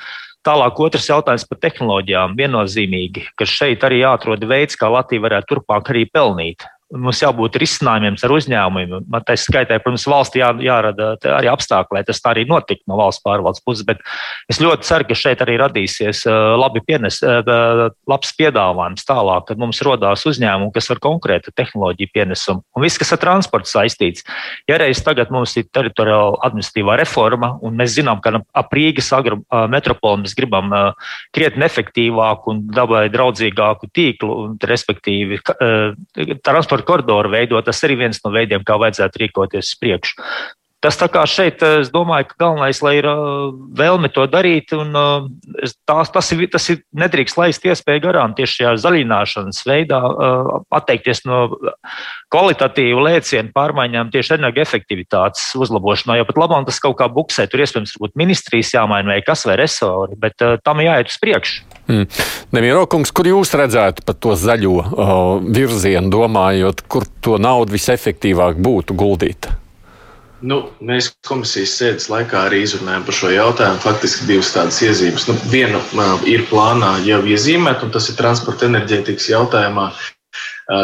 Tālāk 0.47 0.77
otrs 0.79 1.09
jautājums 1.09 1.43
par 1.49 1.59
tehnoloģijām. 1.65 2.37
Viennozīmīgi, 2.39 3.25
ka 3.35 3.47
šeit 3.49 3.83
arī 3.83 3.99
jāatrod 4.05 4.45
veids, 4.47 4.77
kā 4.79 4.87
Latvija 4.87 5.25
varētu 5.25 5.51
turpmāk 5.51 5.91
arī 5.91 6.05
pelnīt. 6.07 6.63
Mums 6.89 7.19
jābūt 7.21 7.59
risinājumiem 7.61 8.15
ar 8.25 8.31
uzņēmumiem. 8.33 9.03
Man 9.13 9.25
tā 9.27 9.35
skaitā, 9.37 9.77
protams, 9.83 10.07
valsts 10.09 10.39
jā, 10.39 10.47
jārada 10.65 11.11
arī 11.35 11.51
apstākļi, 11.51 11.99
lai 11.99 12.01
tas 12.07 12.17
tā 12.23 12.31
arī 12.33 12.47
notiktu 12.49 12.89
no 12.89 12.97
valsts 12.97 13.21
pārvaldes 13.21 13.61
puses. 13.61 13.85
Bet 13.85 14.01
es 14.49 14.57
ļoti 14.57 14.87
ceru, 14.87 15.05
ka 15.05 15.17
šeit 15.17 15.43
arī 15.45 15.59
radīsies 15.61 16.23
labi 16.57 16.81
pienes, 16.87 17.19
labs 17.21 18.33
piedāvājums 18.39 19.05
tālāk, 19.05 19.45
kad 19.51 19.61
mums 19.61 19.83
rodās 19.85 20.25
uzņēmumi, 20.29 20.73
kas 20.73 20.89
var 20.89 21.03
konkrētu 21.03 21.53
tehnoloģiju 21.53 22.13
pienesumu. 22.15 22.63
Un 22.73 22.85
viss, 22.87 22.97
kas 22.97 23.13
ar 23.13 23.21
transportu 23.21 23.69
saistīts. 23.69 24.25
Ja 24.69 24.79
reiz 24.81 25.03
tagad 25.05 25.29
mums 25.35 25.53
ir 25.61 25.69
teritoriāla 25.69 26.41
administratīvā 26.49 26.97
reforma, 27.03 27.51
un 27.61 27.77
mēs 27.77 27.99
zinām, 27.99 28.17
ka 28.25 28.33
ap 28.41 28.73
Rīgas 28.73 29.11
metropoli 29.69 30.23
mēs 30.25 30.33
gribam 30.37 30.73
krietni 31.35 31.69
efektīvāku 31.69 32.55
un 32.55 32.65
dabai 32.73 33.05
draudzīgāku 33.13 33.93
tīklu, 33.93 34.41
un, 34.47 34.57
respektīvi, 34.73 35.41
transporta 36.41 36.78
koridoru 36.87 37.31
veidot, 37.33 37.65
tas 37.65 37.83
arī 37.87 37.99
viens 38.03 38.21
no 38.23 38.31
veidiem, 38.33 38.63
kā 38.65 38.77
vajadzētu 38.81 39.23
rīkoties 39.23 39.73
uz 39.73 39.79
priekšu. 39.81 40.29
Tas 40.79 40.95
tā 40.95 41.09
kā 41.11 41.25
šeit, 41.27 41.59
es 41.81 41.89
domāju, 41.91 42.29
ka 42.29 42.37
galvenais, 42.45 42.79
lai 42.85 42.93
ir 43.01 43.07
vēlme 43.75 44.07
to 44.15 44.23
darīt, 44.31 44.71
un 44.71 44.95
tās, 45.89 46.11
tas, 46.13 46.29
ir, 46.31 46.45
tas 46.53 46.69
ir 46.71 46.79
nedrīkst 46.95 47.35
laist 47.35 47.67
iespēju 47.67 48.05
garām 48.05 48.35
tieši 48.37 48.61
šajā 48.61 48.71
zaļināšanas 48.85 49.59
veidā 49.67 49.99
atteikties 50.79 51.25
no 51.27 51.41
kvalitatīvu 52.31 53.03
lēcienu 53.09 53.51
pārmaiņām 53.51 54.13
tieši 54.15 54.37
energoefektivitātes 54.37 55.51
uzlabošanā, 55.59 56.15
jo 56.21 56.29
pat 56.31 56.41
labāk 56.45 56.71
tas 56.71 56.79
kaut 56.79 56.95
kā 57.03 57.11
buksē, 57.11 57.49
tur 57.51 57.65
iespējams 57.65 57.97
varbūt 57.97 58.15
ministrijas 58.23 58.71
jāmaina 58.79 59.17
vai 59.17 59.21
kas 59.27 59.43
vai 59.49 59.59
resori, 59.59 60.15
bet 60.15 60.39
tam 60.63 60.79
jāiet 60.85 61.11
uz 61.11 61.19
priekšu. 61.19 61.69
Mm. 61.89 62.07
Nemīro 62.55 62.85
kungs, 62.87 63.11
kur 63.11 63.27
jūs 63.27 63.51
redzētu 63.57 64.07
par 64.07 64.15
to 64.21 64.39
zaļo 64.39 64.75
uh, 64.79 65.23
virzienu, 65.43 66.07
domājot, 66.13 66.85
kur 66.87 67.07
to 67.19 67.35
naudu 67.41 67.75
visefektīvāk 67.75 68.61
būtu 68.63 68.95
guldīt? 68.95 69.49
Nu, 70.39 70.59
mēs 70.79 71.09
komisijas 71.27 71.73
sēdes 71.75 72.07
laikā 72.11 72.45
arī 72.47 72.61
izrunājām 72.63 73.03
par 73.07 73.15
šo 73.17 73.31
jautājumu. 73.33 73.81
Faktiski 73.83 74.27
divas 74.29 74.53
tādas 74.55 74.79
iezīmes. 74.85 75.27
Nu, 75.27 75.35
viena 75.51 75.81
uh, 75.81 76.23
ir 76.29 76.45
plānā 76.51 76.93
jau 77.07 77.19
iezīmēta, 77.27 77.87
un 77.87 77.91
tas 77.95 78.07
ir 78.11 78.17
transporta 78.19 78.69
enerģētikas 78.69 79.29
jautājumā. 79.33 79.91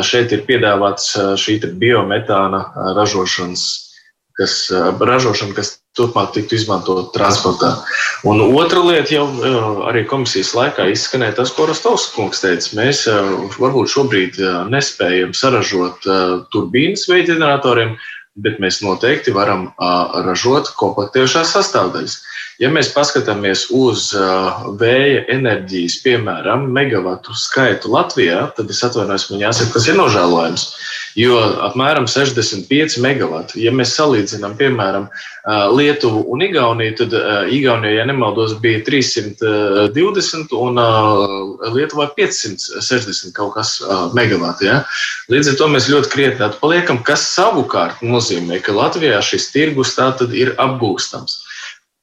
Šeit 0.02 0.32
ir 0.34 0.41
piedāvāts 0.48 1.12
šī 1.38 1.60
biometāna 1.78 2.63
ražošanas 2.98 3.65
kas, 4.36 4.56
ražošana, 5.00 5.56
kas 5.56 5.76
turpmāk 5.96 6.34
tiktu 6.36 6.58
izmantot 6.58 7.13
transportā. 7.15 7.72
Un 8.28 8.41
otra 8.44 8.82
lieta 8.84 9.15
jau 9.15 9.26
arī 9.88 10.04
komisijas 10.10 10.52
laikā 10.58 10.89
izskanēja 10.91 11.38
tas, 11.39 11.54
ko 11.56 11.70
Rostovs 11.70 12.10
kungs 12.15 12.44
teica. 12.44 12.74
Mēs 12.80 13.06
varbūt 13.62 13.94
šobrīd 13.94 14.41
nespējam 14.74 15.32
saražot 15.38 16.04
turbīnas 16.52 17.08
veiģeneratoriem, 17.12 17.96
bet 18.36 18.60
mēs 18.63 18.82
noteikti 18.84 19.34
varam 19.36 19.69
ražot 20.28 20.74
komplektējušās 20.80 21.54
sastāvdaļas. 21.56 22.17
Ja 22.62 22.70
mēs 22.72 22.94
paskatāmies 22.96 23.65
uz 23.76 24.10
vēja 24.80 25.26
enerģijas, 25.34 26.00
piemēram, 26.06 26.70
megawatu 26.76 27.36
skaitu 27.36 27.91
Latvijā, 27.91 28.46
tad 28.56 28.72
es 28.72 28.84
atvainojos, 28.88 29.30
man 29.32 29.44
jāsaka, 29.48 29.74
tas 29.76 29.89
ir 29.91 30.00
nožēlojams 30.00 30.70
jo 31.15 31.38
apmēram 31.63 32.08
65 32.12 33.00
megawati. 33.04 33.62
Ja 33.63 33.72
mēs 33.76 33.96
salīdzinām, 33.96 34.58
piemēram, 34.60 35.08
Lietuvu 35.76 36.24
un 36.34 36.41
Igauniju, 36.44 36.96
tad 37.00 37.15
Igaunijā, 37.54 38.02
ja 38.02 38.06
nemaldos, 38.10 38.56
bija 38.62 38.82
320 38.88 40.56
un 40.60 40.82
Lietuvā 41.76 42.10
560 42.18 43.36
kaut 43.38 43.56
kas 43.56 43.78
megawati. 44.18 44.68
Ja? 44.68 44.82
Līdz 45.32 45.54
ar 45.54 45.60
to 45.62 45.72
mēs 45.72 45.89
ļoti 45.91 46.12
krietni 46.12 46.48
atpaliekam, 46.50 47.00
kas 47.08 47.24
savukārt 47.32 48.04
nozīmē, 48.04 48.60
ka 48.65 48.76
Latvijā 48.76 49.22
šis 49.24 49.52
tirgus 49.56 49.96
tātad 49.98 50.36
ir 50.36 50.56
apgūstams. 50.60 51.44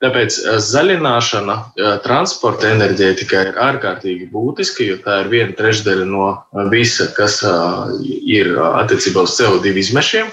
Tāpēc 0.02 0.36
eh, 0.40 0.58
zaļināšana 0.58 1.56
eh, 1.56 1.90
transporta 2.02 2.72
enerģētikā 2.74 3.42
ir 3.46 3.58
ārkārtīgi 3.68 4.28
būtiska, 4.32 4.86
jo 4.88 4.98
tā 5.04 5.20
ir 5.22 5.30
viena 5.30 5.54
trešdaļa 5.58 6.06
no 6.10 6.28
eh, 6.34 6.64
visa, 6.72 7.06
kas 7.14 7.42
ir 8.02 8.56
attiecībā 8.58 9.26
uz 9.28 9.36
CO2 9.38 9.76
izmešiem. 9.86 10.32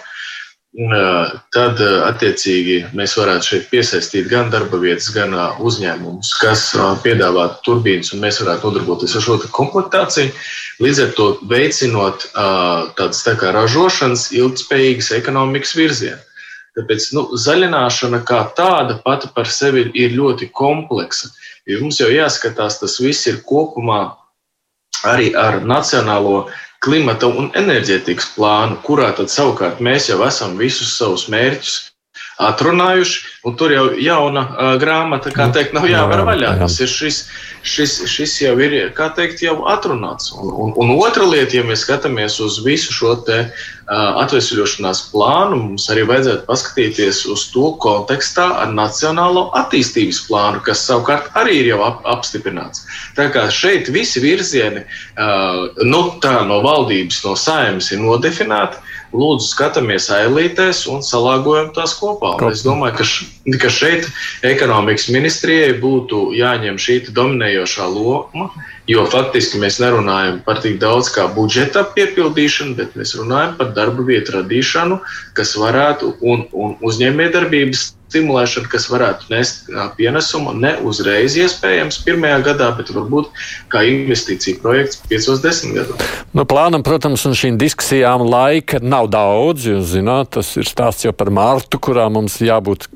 Tad, 0.69 1.79
attiecīgi, 1.81 2.75
mēs 2.95 3.15
varētu 3.17 3.47
šeit 3.47 3.63
piesaistīt 3.71 4.27
gan 4.29 4.51
darba 4.53 4.77
vietas, 4.79 5.07
gan 5.11 5.33
uzņēmumus, 5.65 6.29
kas 6.39 6.67
piedāvātu 7.01 7.57
turbīnas, 7.65 8.11
un 8.13 8.21
mēs 8.21 8.37
varētu 8.43 8.69
nodarboties 8.69 9.17
ar 9.17 9.25
šo 9.25 9.39
komplektāciju. 9.49 10.29
Līdz 10.85 11.01
ar 11.07 11.11
to 11.17 11.27
veicinot 11.49 12.27
tādas 12.37 13.25
tā 13.25 13.33
kā 13.41 13.49
ražošanas, 13.57 14.29
ilgspējīgas 14.37 15.09
ekonomikas 15.17 15.73
virzienu. 15.75 16.21
Tāpēc 16.77 17.09
nu, 17.17 17.25
zaļināšana 17.45 18.21
kā 18.27 18.43
tāda 18.57 18.99
pati 19.03 19.29
par 19.35 19.49
sevi 19.49 19.87
ir 19.97 20.13
ļoti 20.15 20.51
kompleksa. 20.55 21.31
Jo 21.69 21.81
mums 21.83 21.99
jau 22.01 22.09
jāskatās, 22.11 22.79
tas 22.81 22.97
viss 23.01 23.27
ir 23.29 23.41
kopumā 23.49 24.01
arī 25.09 25.31
ar 25.37 25.61
nacionālo 25.65 26.49
klimata 26.83 27.27
un 27.27 27.49
enerģētikas 27.59 28.33
plānu, 28.35 28.79
kurā 28.85 29.11
tad 29.17 29.31
savukārt 29.33 29.81
mēs 29.83 30.09
jau 30.11 30.21
esam 30.27 30.55
visus 30.59 30.95
savus 30.97 31.27
mērķus 31.31 31.79
atrunājuši, 32.39 33.21
un 33.47 33.55
tur 33.59 33.73
jau 33.73 33.85
jauna 33.99 34.45
uh, 34.47 34.73
grāmata, 34.79 35.31
kā 35.35 35.49
teikt, 35.55 35.73
nav 35.75 35.87
jāvar 35.89 36.23
vaļā. 36.27 36.53
Tas 36.61 36.77
ir 36.79 36.91
šis, 36.91 37.17
šis, 37.67 37.95
šis 38.07 38.35
jau 38.45 38.53
ir, 38.63 38.75
kā 38.95 39.09
teikt, 39.15 39.43
jau 39.43 39.57
atrunāts. 39.67 40.31
Un, 40.37 40.53
un, 40.53 40.71
un 40.79 40.93
otra 40.95 41.27
lieta, 41.27 41.57
ja 41.59 41.65
mēs 41.67 41.83
skatāmies 41.83 42.39
uz 42.43 42.61
visu 42.63 42.95
šo 42.95 43.17
te 43.27 43.41
uh, 43.43 44.21
atvesļošanās 44.23 45.03
plānu, 45.11 45.59
mums 45.65 45.89
arī 45.91 46.05
vajadzētu 46.07 46.47
paskatīties 46.47 47.25
uz 47.33 47.43
to 47.51 47.73
kontekstā 47.83 48.47
ar 48.63 48.71
nacionālo 48.71 49.49
attīstības 49.59 50.23
plānu, 50.29 50.63
kas 50.63 50.85
savukārt 50.87 51.35
arī 51.39 51.59
ir 51.65 51.73
jau 51.73 51.81
ap, 51.89 52.05
apstiprināts. 52.07 52.85
Tā 53.19 53.27
kā 53.35 53.49
šeit 53.51 53.91
visi 53.91 54.23
virzieni, 54.23 54.85
uh, 55.19 55.67
nu 55.83 56.05
tā 56.23 56.37
no 56.47 56.63
valdības, 56.63 57.19
no 57.27 57.35
saimnes 57.35 57.91
ir 57.91 57.99
nodefinēti, 58.05 58.87
lūdzu, 59.13 59.47
skatāmies 59.49 60.09
ailītēs 60.13 60.83
un 60.91 61.03
salāgojam 61.05 61.71
tās 61.75 61.95
kopā. 61.97 62.35
Un 62.37 62.53
es 62.53 62.63
domāju, 62.65 62.99
ka, 62.99 63.07
š, 63.07 63.57
ka 63.61 63.71
šeit 63.73 64.09
ekonomikas 64.45 65.09
ministrijai 65.13 65.75
būtu 65.81 66.29
jāņem 66.37 66.79
šī 66.81 66.99
dominējošā 67.17 67.87
loma, 67.93 68.49
jo 68.89 69.05
faktiski 69.09 69.61
mēs 69.61 69.79
nerunājam 69.81 70.41
par 70.45 70.61
tik 70.63 70.79
daudz 70.81 71.11
kā 71.15 71.27
budžeta 71.35 71.85
piepildīšanu, 71.95 72.75
bet 72.79 72.97
mēs 72.99 73.15
runājam 73.19 73.55
par 73.59 73.73
darba 73.77 74.05
vietu 74.05 74.39
radīšanu, 74.39 74.99
kas 75.37 75.55
varētu 75.59 76.15
un, 76.21 76.45
un 76.53 76.77
uzņēmējdarbības 76.85 77.89
stimulēšana, 78.09 78.69
kas 78.71 78.89
varētu 78.89 79.29
nest 79.31 79.69
pienesumu 79.97 80.55
ne 80.57 80.73
uzreiz, 80.85 81.37
iespējams, 81.39 82.01
pirmajā 82.05 82.39
gadā, 82.49 82.71
bet 82.77 82.91
varbūt 82.93 83.29
kā 83.71 83.83
investīcija 83.87 84.59
projekts 84.63 85.01
5-10 85.09 85.75
gados. 85.77 86.09
Nu, 86.33 86.45
plānam, 86.49 86.83
protams, 86.85 87.23
un 87.29 87.37
šīm 87.37 87.59
diskusijām 87.61 88.25
laika 88.25 88.81
nav 88.81 89.09
daudz. 89.13 89.67
Jūs 89.69 89.93
zināt, 89.93 90.33
tas 90.37 90.51
ir 90.59 90.67
stāsts 90.69 91.05
jau 91.05 91.13
par 91.15 91.31
mārtu, 91.33 91.79
kurā 91.81 92.07
mums 92.13 92.39
jābūt 92.41 92.89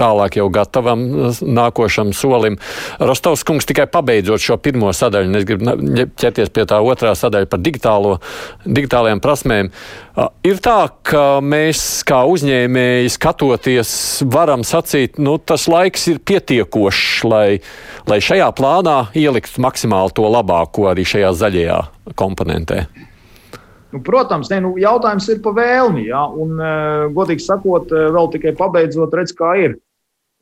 tālāk 0.00 0.40
jau 0.40 0.48
gatavam 0.52 1.06
nākošam 1.40 2.14
solim. 2.16 2.58
Rostovs 3.00 3.44
kungs 3.46 3.68
tikai 3.68 3.88
pabeidzot 3.92 4.42
šo 4.44 4.58
pirmo 4.62 4.92
sadaļu, 4.96 5.30
un 5.30 5.40
es 5.40 5.48
gribu 5.48 6.06
ķerties 6.20 6.52
pie 6.54 6.66
tā 6.68 6.80
otrā 6.84 7.14
sadaļa 7.18 7.50
par 7.50 7.60
digitālo, 7.64 8.16
digitālajām 8.64 9.20
prasmēm. 9.24 9.74
Ir 10.18 10.58
tā, 10.58 10.88
ka 11.06 11.38
mēs 11.38 12.02
kā 12.08 12.24
uzņēmēji 12.26 13.12
skatoties, 13.14 13.92
varam 14.26 14.64
sacīt, 14.66 15.20
nu, 15.22 15.36
tas 15.38 15.68
laiks 15.70 16.08
ir 16.10 16.18
pietiekošs, 16.26 17.22
lai, 17.30 17.60
lai 18.10 18.18
šajā 18.18 18.48
plānā 18.58 18.96
ieliktu 19.14 19.62
maksimāli 19.62 20.16
to 20.16 20.26
labāko 20.26 20.88
arī 20.90 21.06
šajā 21.06 21.30
zaļajā 21.44 21.78
komponentē. 22.18 22.82
Nu, 23.90 24.00
protams, 24.06 24.50
ne, 24.50 24.60
nu, 24.66 24.74
jautājums 24.82 25.28
ir 25.30 25.40
par 25.44 25.54
vēlmi. 25.58 26.08
Ja? 26.10 26.24
Un, 26.26 26.58
uh, 26.58 27.06
godīgi 27.14 27.46
sakot, 27.46 27.90
vēl 27.90 28.30
tikai 28.34 28.54
pabeidzot, 28.58 29.14
redz, 29.14 29.34
kā 29.38 29.54
ir. 29.62 29.78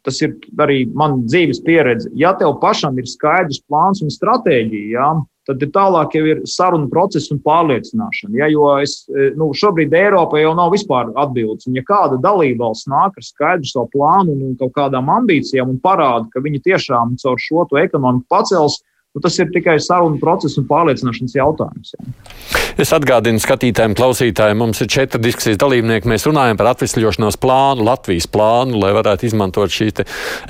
Tas 0.06 0.20
ir 0.24 0.36
arī 0.62 0.84
man 0.96 1.24
dzīves 1.26 1.60
pieredze. 1.66 2.08
Ja 2.16 2.32
tev 2.38 2.56
pašam 2.62 2.96
ir 3.00 3.08
skaidrs 3.10 3.60
plāns 3.68 4.00
un 4.04 4.12
stratēģija, 4.14 4.92
ja, 4.94 5.08
tad 5.48 5.62
ir 5.64 5.70
tālāk 5.72 6.14
jau 6.18 6.24
ir 6.28 6.42
saruna 6.48 6.90
process 6.92 7.30
un 7.32 7.40
pārliecināšana. 7.44 8.36
Ja, 8.36 8.48
jo 8.52 8.68
es, 8.82 9.00
e, 9.08 9.30
nu, 9.38 9.48
šobrīd 9.56 9.94
Eiropā 9.96 10.42
jau 10.42 10.52
nav 10.58 10.74
vispār 10.74 11.08
atbildes. 11.16 11.68
Un, 11.70 11.78
ja 11.78 11.84
kāda 11.88 12.20
dalībvalsts 12.24 12.90
nāk 12.92 13.16
ar 13.16 13.24
skaidru 13.24 13.70
savu 13.70 13.88
plānu 13.94 14.36
un 14.36 14.58
kaut 14.60 14.74
kādām 14.76 15.08
ambīcijām 15.14 15.72
un 15.72 15.80
parāda, 15.80 16.26
ka 16.34 16.44
viņi 16.44 16.62
tiešām 16.68 17.16
caur 17.22 17.40
šo 17.40 17.64
ekonomiku 17.80 18.28
pacels, 18.28 18.82
Nu, 19.16 19.22
tas 19.24 19.38
ir 19.40 19.48
tikai 19.48 19.78
sarunu 19.80 20.18
process 20.20 20.58
un 20.60 20.66
pārliecināšanas 20.68 21.32
jautājums. 21.38 21.94
Jā. 21.96 22.58
Es 22.78 22.92
atgādinu 22.94 23.40
skatītājiem, 23.40 23.94
klausītājiem, 23.98 24.60
mums 24.60 24.82
ir 24.84 24.90
četri 24.92 25.18
diskusijas 25.24 25.56
dalībnieki. 25.58 26.10
Mēs 26.12 26.26
runājam 26.28 26.58
par 26.60 26.68
atvesļošanās 26.74 27.38
plānu, 27.40 27.86
Latvijas 27.88 28.28
plānu, 28.30 28.76
lai 28.78 28.92
varētu 28.94 29.26
izmantot 29.26 29.72
šī 29.72 29.88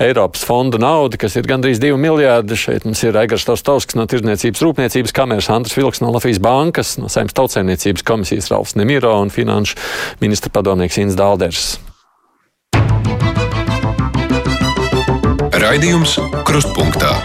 Eiropas 0.03 0.43
fonda 0.45 0.77
naudu, 0.81 1.17
kas 1.21 1.39
ir 1.39 1.47
gandrīz 1.49 1.79
2 1.81 1.95
miljārdi. 1.97 2.59
Šeit 2.59 2.85
mums 2.85 3.01
ir 3.07 3.17
Aigars 3.17 3.47
Taustovskis 3.47 3.97
no 3.97 4.05
Tirzniecības 4.11 4.61
rūpniecības 4.67 5.15
kameras, 5.15 5.49
Andris 5.55 5.79
Vilks 5.79 6.03
no 6.03 6.11
Latvijas 6.13 6.43
bankas, 6.43 6.97
no 6.99 7.07
Saimnes 7.09 7.37
tautsēmniecības 7.39 8.05
komisijas 8.05 8.51
Ralfs 8.51 8.75
Nemiro 8.77 9.15
un 9.23 9.31
finanšu 9.33 9.79
ministra 10.21 10.51
padomnieks 10.53 10.99
Ins 10.99 11.17
Dalders. 11.17 11.79
Raidījums 15.59 16.19
Krustpunktā. 16.47 17.15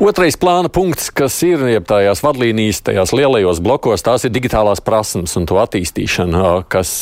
Otrais 0.00 0.32
plāna 0.40 0.70
punkts, 0.72 1.10
kas 1.12 1.34
ir 1.44 1.60
tajās 1.84 2.22
vadlīnijas, 2.24 2.78
tajās 2.86 3.10
lielajos 3.12 3.58
blokos, 3.60 4.00
tās 4.00 4.22
ir 4.24 4.32
digitālās 4.32 4.80
prasmes 4.80 5.36
un 5.36 5.44
to 5.44 5.58
attīstīšana, 5.60 6.62
kas, 6.72 6.92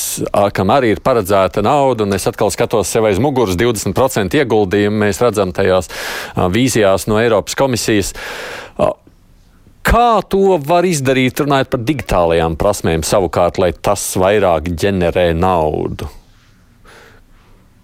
kam 0.56 0.72
arī 0.74 0.96
ir 0.96 1.02
paredzēta 1.06 1.62
nauda. 1.62 2.08
Un 2.08 2.16
es 2.18 2.26
atkal 2.26 2.50
skatos 2.50 2.90
sev 2.90 3.06
aiz 3.06 3.22
muguras 3.22 3.54
20% 3.54 4.34
ieguldījumu. 4.40 5.04
Mēs 5.04 5.22
redzam 5.22 5.54
tajās 5.54 5.92
vīzijās 6.34 7.06
no 7.06 7.22
Eiropas 7.22 7.54
komisijas. 7.62 8.11
Kā 9.87 10.08
to 10.26 10.58
var 10.58 10.90
izdarīt, 10.90 11.38
runājot 11.46 11.70
par 11.70 11.87
digitālajām 11.87 12.58
prasmēm, 12.58 13.06
savukārt, 13.06 13.62
lai 13.62 13.76
tas 13.78 14.11
vairāk 14.18 14.74
ģenerē 14.74 15.30
naudu? 15.38 16.11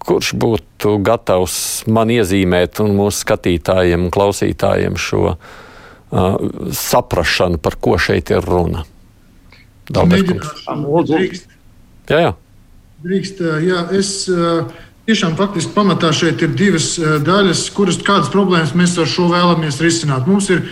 kurš 0.05 0.33
būtu 0.37 0.74
gatavs 1.05 1.57
man 1.91 2.11
iezīmēt 2.13 2.81
un 2.83 2.95
mūsu 2.97 3.23
skatītājiem 3.23 4.07
un 4.07 4.13
klausītājiem 4.13 4.97
šo 4.99 5.23
uh, 5.31 5.39
saprašanu, 6.71 7.59
par 7.61 7.77
ko 7.81 7.97
šeit 8.01 8.31
ir 8.33 8.45
runa? 8.45 8.85
Drīkst. 9.91 11.47
Jā, 12.09 12.19
jā. 12.21 12.31
Drīkst, 13.05 13.41
jā, 13.65 13.81
es 13.93 14.11
tiešām 15.05 15.35
faktiski 15.37 15.75
pamatā 15.75 16.09
šeit 16.15 16.41
ir 16.41 16.55
divas 16.57 16.95
daļas, 16.97 17.67
kuras 17.75 17.99
kādas 18.01 18.31
problēmas 18.33 18.73
mēs 18.77 18.95
ar 19.01 19.09
šo 19.09 19.27
vēlamies 19.29 19.81
risināt. 19.83 20.25
Mums 20.29 20.49
ir 20.53 20.63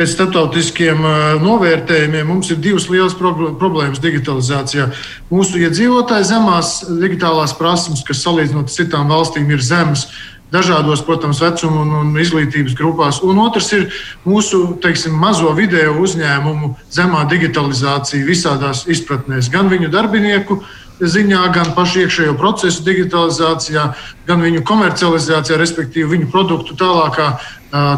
pēc 0.00 0.14
starptautiskiem 0.14 1.02
novērtējumiem 1.44 2.28
mums 2.30 2.48
ir 2.54 2.60
divas 2.64 2.88
lielas 2.88 3.16
problēmas 3.20 4.00
digitalizācijā. 4.00 4.88
Mūsu 5.28 5.60
iedzīvotāji 5.60 6.30
zemās 6.30 6.78
digitālās 6.88 7.52
prasības, 7.58 8.06
kas 8.08 8.24
salīdzinot 8.24 8.70
ar 8.70 8.76
citām 8.78 9.12
valstīm, 9.12 9.50
ir 9.52 9.60
zemes. 9.64 10.08
Dažādos, 10.50 11.04
protams, 11.06 11.38
vecuma 11.44 11.84
un, 11.84 11.92
un 12.00 12.16
izglītības 12.18 12.72
grupās. 12.74 13.20
Un 13.22 13.38
otrs 13.38 13.68
ir 13.76 13.84
mūsu 14.24 14.80
teiksim, 14.82 15.14
mazo 15.14 15.52
video 15.54 15.92
uzņēmumu 16.02 16.72
zemā 16.90 17.20
digitalizācija 17.30 18.26
visādās 18.26 18.82
izpratnēs, 18.90 19.52
gan 19.52 19.70
viņu 19.70 19.92
darbinieku, 19.94 20.58
uh, 20.58 20.79
ziņā, 21.00 21.44
gan 21.54 21.72
pašu 21.76 22.04
iekšējo 22.04 22.34
procesu 22.40 22.84
digitalizācijā, 22.86 23.86
gan 24.28 24.44
viņu 24.44 24.64
komercializācijā, 24.68 25.58
respektīvi 25.60 26.16
viņu 26.16 26.30
produktu 26.32 26.76
tālākā 26.78 27.32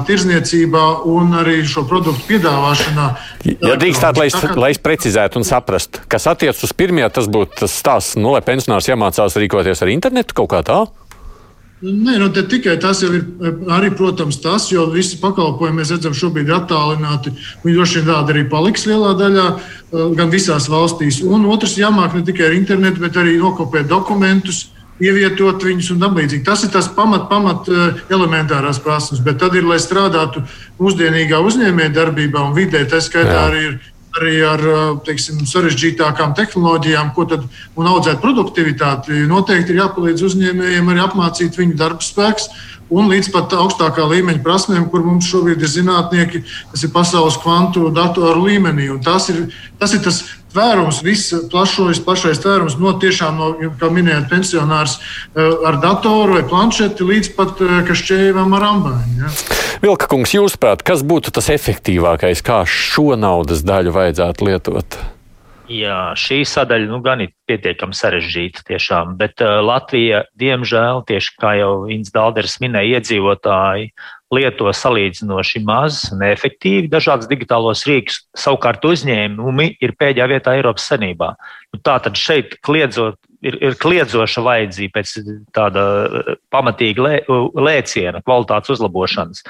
tirzniecībā 0.07 0.85
un 1.09 1.33
arī 1.41 1.63
šo 1.65 1.87
produktu 1.89 2.27
piedāvāšanā. 2.29 3.07
Ja 3.65 3.77
drīkstāt, 3.81 4.21
lai, 4.21 4.29
es, 4.29 4.37
lai 4.57 4.73
es 4.75 4.81
precizētu 4.83 5.41
un 5.41 5.49
saprastu, 5.49 6.03
kas 6.13 6.29
attiecas 6.29 6.61
uz 6.69 6.75
pirmie, 6.77 7.07
tas 7.09 7.29
būtu 7.33 7.65
tas 7.65 7.79
stāsts, 7.81 8.19
nu, 8.21 8.35
lai 8.37 8.43
pensionārs 8.45 8.91
iemācās 8.93 9.39
rīkoties 9.41 9.81
ar 9.83 9.93
internetu 9.95 10.37
kaut 10.43 10.53
kā 10.53 10.61
tādu. 10.67 10.93
Nē, 11.83 12.13
nu, 12.21 12.29
tikai 12.31 12.77
tas 12.79 13.01
jau 13.03 13.09
ir 13.11 13.25
arī, 13.75 13.89
protams, 13.99 14.37
tas, 14.39 14.69
jo 14.71 14.85
visi 14.93 15.17
pakalpojumi, 15.19 15.81
mēs 15.81 15.91
redzam, 15.91 16.13
šobrīd 16.15 16.47
ir 16.47 16.55
attālināti. 16.61 17.33
Viņi 17.65 17.75
droši 17.75 17.97
vien 17.99 18.07
tādi 18.07 18.37
arī 18.37 18.45
paliks 18.53 18.87
lielā 18.87 19.17
daļā, 19.19 19.47
eh, 19.59 20.05
gan 20.15 20.31
visās 20.31 20.69
valstīs. 20.71 21.19
Un 21.27 21.43
otrs, 21.51 21.75
jāmāk 21.75 22.15
ne 22.15 22.23
tikai 22.23 22.47
ar 22.47 22.55
internetu, 22.55 23.03
bet 23.03 23.19
arī 23.19 23.35
nokopēt 23.41 23.91
dokumentus, 23.91 24.69
ievietot 25.03 25.59
viņus 25.59 25.91
un 25.91 25.99
tam 26.05 26.15
līdzīgi. 26.15 26.45
Tas 26.45 26.63
ir 26.63 26.71
tas 26.71 26.87
pamat, 26.87 27.29
pamat 27.29 27.67
eh, 27.67 27.99
elementārās 28.15 28.79
prasības, 28.79 29.25
bet 29.25 29.43
tad 29.43 29.57
ir, 29.59 29.67
lai 29.67 29.81
strādātu 29.83 30.45
mūsdienīgā 30.79 31.43
uzņēmējdarbībā 31.43 32.47
un 32.47 32.55
vidē, 32.55 32.87
tā 32.87 33.03
skaitā 33.03 33.49
arī 33.49 33.65
ir 33.73 33.81
arī 34.19 34.35
ar 34.45 34.63
teiksim, 35.07 35.41
sarežģītākām 35.49 36.35
tehnoloģijām, 36.37 37.13
ko 37.17 37.25
tad 37.31 37.47
un 37.79 37.89
audzēt 37.89 38.21
produktivitāti. 38.25 39.25
Noteikti 39.31 39.75
ir 39.75 39.83
jāpalīdz 39.85 40.27
uzņēmējiem 40.29 40.93
arī 40.93 41.03
apmācīt 41.07 41.59
viņu 41.59 41.79
darba 41.81 42.05
spēku. 42.05 42.51
Un 42.93 43.09
līdz 43.09 43.31
pat 43.33 43.55
augstākā 43.57 44.05
līmeņa 44.05 44.43
prasmēm, 44.45 44.85
kur 44.93 45.01
mums 45.07 45.25
šobrīd 45.31 45.63
ir 45.65 45.71
zinātnieki, 45.71 46.43
kas 46.75 46.83
ir 46.85 46.91
pasaules 46.93 47.39
kvantu 47.41 47.87
datoru 47.95 48.45
līmenī. 48.51 48.91
Un 48.93 49.01
tas 49.01 49.31
ir 49.33 49.47
tas, 49.81 49.95
ir 49.97 50.03
tas 50.05 50.19
tvērums, 50.53 51.01
viss 51.05 51.33
plašais, 51.53 52.03
plašais 52.05 52.43
tvērums 52.43 52.79
no 52.81 52.95
tiešām, 53.03 53.41
no, 53.41 53.73
kā 53.81 53.91
minējāt, 53.93 54.29
pensionārs 54.31 54.99
ar 55.37 55.81
datoru 55.83 56.39
vai 56.39 56.45
planšeti 56.49 57.09
līdz 57.09 57.33
pat 57.39 57.65
kašķēvam 57.89 58.55
ar 58.59 58.69
ambāņu. 58.73 59.17
Ja? 59.23 59.33
Vilka 59.83 60.07
kungs, 60.13 60.37
jūsuprāt, 60.37 60.85
kas 60.87 61.03
būtu 61.07 61.35
tas 61.35 61.51
efektīvākais, 61.53 62.45
kā 62.47 62.63
šo 62.69 63.17
naudas 63.19 63.65
daļu 63.67 63.97
vajadzētu 63.97 64.51
lietot? 64.51 65.01
Jā, 65.73 66.13
šī 66.19 66.43
sadaļa 66.49 66.89
nu, 66.91 66.99
gan 67.05 67.23
ir 67.25 67.31
pietiekami 67.49 67.97
sarežģīta 67.97 68.65
tiešām, 68.69 69.15
bet 69.21 69.41
uh, 69.45 69.61
Latvija, 69.65 70.25
diemžēl, 70.39 71.05
tieši 71.09 71.37
kā 71.41 71.55
jau 71.61 71.73
Inns 71.93 72.13
Dalders 72.13 72.59
minēja, 72.61 72.99
iedzīvotāji 72.99 73.93
lieto 74.33 74.71
salīdzinoši 74.73 75.63
maz, 75.67 76.05
neefektīvi 76.17 76.91
dažādas 76.93 77.29
digitālos 77.31 77.85
rīkus. 77.89 78.23
Savukārt 78.39 78.85
uzņēmumi 78.89 79.75
ir 79.83 79.97
pēdējā 80.01 80.31
vietā 80.33 80.57
Eiropas 80.59 80.89
Savienībā. 80.91 81.35
Nu, 81.73 81.83
tā 81.85 81.99
tad 82.05 82.19
šeit 82.21 82.57
kliedzot 82.65 83.21
ir, 83.43 83.59
ir 83.61 83.77
kliedzoša 83.81 84.45
vajadzība 84.47 85.01
pēc 85.01 85.15
tāda 85.55 85.85
eh, 86.05 86.33
pamatīga 86.53 87.07
lē, 87.07 87.15
lēciena, 87.69 88.23
kvalitātes 88.25 88.77
uzlabošanas. 88.77 89.45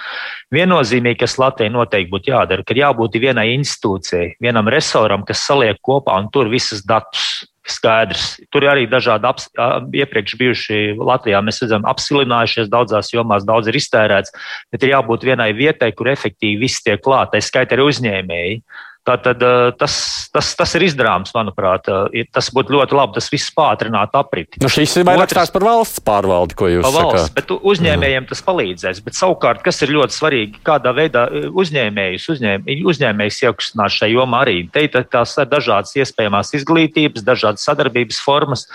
Viennozīmīgi, 0.54 1.20
kas 1.22 1.38
Latvijai 1.42 1.72
noteikti 1.74 2.12
būtu 2.12 2.32
jādara, 2.32 2.66
ka 2.66 2.76
jābūt 2.76 3.20
vienai 3.22 3.52
institūcijai, 3.56 4.36
vienam 4.42 4.70
resoram, 4.72 5.26
kas 5.28 5.44
saliek 5.46 5.80
kopā 5.84 6.18
un 6.22 6.30
tur 6.34 6.50
visas 6.52 6.84
datus. 6.86 7.46
Skaidrs. 7.68 8.40
Tur 8.50 8.64
ir 8.66 8.72
arī 8.72 8.86
dažādi 8.90 9.28
aps, 9.28 9.48
iepriekš 9.94 10.36
bijuši 10.40 10.78
Latvijā. 10.98 11.42
Mēs 11.46 11.62
redzam, 11.62 11.86
apsilinājušies 11.86 12.70
daudzās 12.72 13.12
jomās, 13.14 13.46
daudz 13.46 13.70
ir 13.70 13.78
iztērēts, 13.78 14.34
bet 14.74 14.82
ir 14.82 14.96
jābūt 14.96 15.28
vienai 15.28 15.52
vietai, 15.54 15.92
kur 15.94 16.10
efektīvi 16.10 16.64
viss 16.64 16.82
tiek 16.82 17.02
klāt. 17.04 17.30
Tā 17.30 17.42
skaitā 17.42 17.78
arī 17.78 17.86
uzņēmēji. 17.92 18.56
Uh, 18.62 18.91
Tātad 19.02 19.40
tas, 19.80 19.94
tas, 20.30 20.52
tas 20.54 20.72
ir 20.78 20.84
izdarāms, 20.86 21.32
manuprāt. 21.34 21.88
Tas 22.30 22.48
būtu 22.54 22.76
ļoti 22.76 22.94
labi. 22.94 23.16
Tas 23.16 23.26
viss 23.32 23.50
pātrinātu 23.56 24.14
apriti. 24.20 24.60
Nu, 24.62 24.70
šis 24.70 24.94
ir 25.00 25.06
vairāk 25.08 25.32
tās 25.34 25.50
par 25.50 25.64
valsts 25.66 25.98
pārvaldi, 26.06 26.54
ko 26.54 26.68
jūs 26.70 26.86
valsts, 26.86 27.26
sakāt. 27.26 27.34
Bet 27.40 27.50
uzņēmējiem 27.72 28.28
tas 28.30 28.44
palīdzēs. 28.46 29.00
Bet 29.02 29.18
savukārt, 29.18 29.64
kas 29.66 29.82
ir 29.82 29.90
ļoti 29.96 30.14
svarīgi, 30.14 30.62
kādā 30.62 30.92
veidā 30.94 31.24
uzņēmējus, 31.50 32.28
uzņēm, 32.36 32.70
uzņēmējs 32.92 33.40
iekustināt 33.48 33.96
šajā 33.96 34.12
jomā 34.14 34.44
arī. 34.46 34.56
Te 34.70 34.86
ir 34.86 34.94
tās 35.10 35.34
dažādas 35.50 35.96
iespējamās 35.98 36.54
izglītības, 36.60 37.26
dažādas 37.26 37.66
sadarbības 37.66 38.22
formas. 38.22 38.68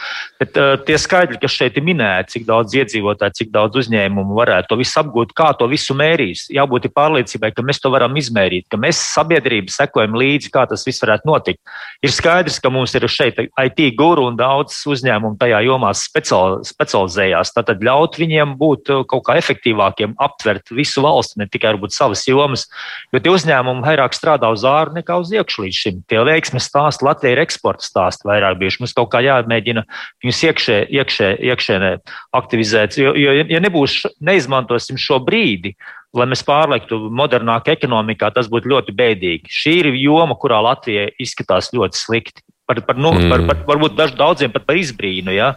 Bet 0.43 0.59
uh, 0.59 0.75
tie 0.83 0.99
skaidri, 0.99 1.39
kas 1.39 1.55
šeit 1.55 1.79
ir 1.79 1.87
minēti, 1.87 2.35
cik 2.35 2.49
daudz 2.51 2.75
iedzīvotāju, 2.75 3.37
cik 3.39 3.55
daudz 3.55 3.79
uzņēmumu 3.85 4.35
varētu 4.35 4.73
to 4.73 4.81
visu 4.83 4.99
apgūt, 5.05 5.31
kā 5.37 5.53
to 5.55 5.71
visu 5.71 5.95
mērīs. 5.95 6.49
Jābūt 6.51 6.91
pārliecībai, 6.91 7.53
ka 7.55 7.63
mēs 7.63 7.79
to 7.79 7.95
varam 7.95 8.19
izmērīt, 8.19 8.67
ka 8.71 8.79
mēs 8.81 8.99
sabiedrība 9.15 9.71
sekojam 9.71 10.16
līdzi, 10.17 10.51
kā 10.53 10.65
tas 10.69 10.85
viss 10.87 11.03
varētu 11.03 11.29
notikt. 11.29 11.61
Ir 12.05 12.13
skaidrs, 12.13 12.59
ka 12.63 12.71
mums 12.73 12.93
ir 12.97 13.07
šeit 13.11 13.39
IT 13.39 13.81
guru 13.97 14.27
un 14.29 14.37
daudz 14.39 14.75
uzņēmumu 14.89 15.39
tajā 15.41 15.61
jomā 15.65 15.93
specializējās. 15.97 17.53
Tātad 17.55 17.83
ļaut 17.85 18.19
viņiem 18.19 18.55
būt 18.59 18.91
kaut 19.09 19.25
kā 19.27 19.37
efektīvākiem, 19.41 20.15
aptvert 20.21 20.73
visu 20.75 21.03
valsti, 21.05 21.41
ne 21.41 21.49
tikai 21.51 21.73
varbūt 21.75 21.95
savas 21.95 22.25
jomas, 22.27 22.67
jo 23.13 23.21
tie 23.21 23.33
uzņēmumi 23.33 23.85
vairāk 23.85 24.17
strādā 24.17 24.51
uz 24.53 24.65
āru 24.67 24.97
nekā 24.97 25.19
uz 25.21 25.33
iekšu 25.33 25.65
līdz 25.65 25.81
šim. 25.81 26.01
Tie 26.09 26.21
veiksmes 26.27 26.69
stāsti 26.69 27.07
Latvija 27.07 27.37
ir 27.37 27.43
eksporta 27.43 27.85
stāsti 27.85 28.27
vairāk 28.29 28.59
bijuši. 28.61 28.83
Mums 28.83 28.95
kaut 28.97 29.11
kā 29.13 29.21
jāmēģina 29.25 29.85
viņus 30.23 30.43
iekšē, 30.49 30.79
iekšē, 30.99 31.29
iekšēnē 31.51 31.91
aktivizēt, 32.37 32.97
jo, 33.01 33.13
jo 33.17 33.37
ja 33.47 33.61
nebūs, 33.63 34.01
neizmantosim 34.23 34.99
šo 35.01 35.19
brīdi, 35.23 35.75
lai 36.15 36.27
mēs 36.31 36.43
pārliektu 36.47 36.99
modernākā 37.13 37.75
ekonomikā, 37.75 38.31
tas 38.35 38.49
būtu 38.51 38.71
ļoti 38.71 38.95
bēdīgi. 38.95 39.51
Šī 39.51 39.75
ir 39.81 39.91
joma, 39.99 40.37
kurā 40.39 40.61
Latvija 40.63 41.09
izskatās 41.19 41.73
ļoti 41.75 41.99
slikti. 41.99 42.45
Par, 42.67 42.81
par, 42.83 42.97
nu, 42.99 43.13
mm. 43.15 43.29
par, 43.31 43.43
par, 43.47 43.61
varbūt 43.67 43.95
daž, 43.95 44.15
daudziem 44.19 44.51
pat 44.51 44.65
par 44.67 44.79
izbrīnu. 44.79 45.31
Ja? 45.35 45.53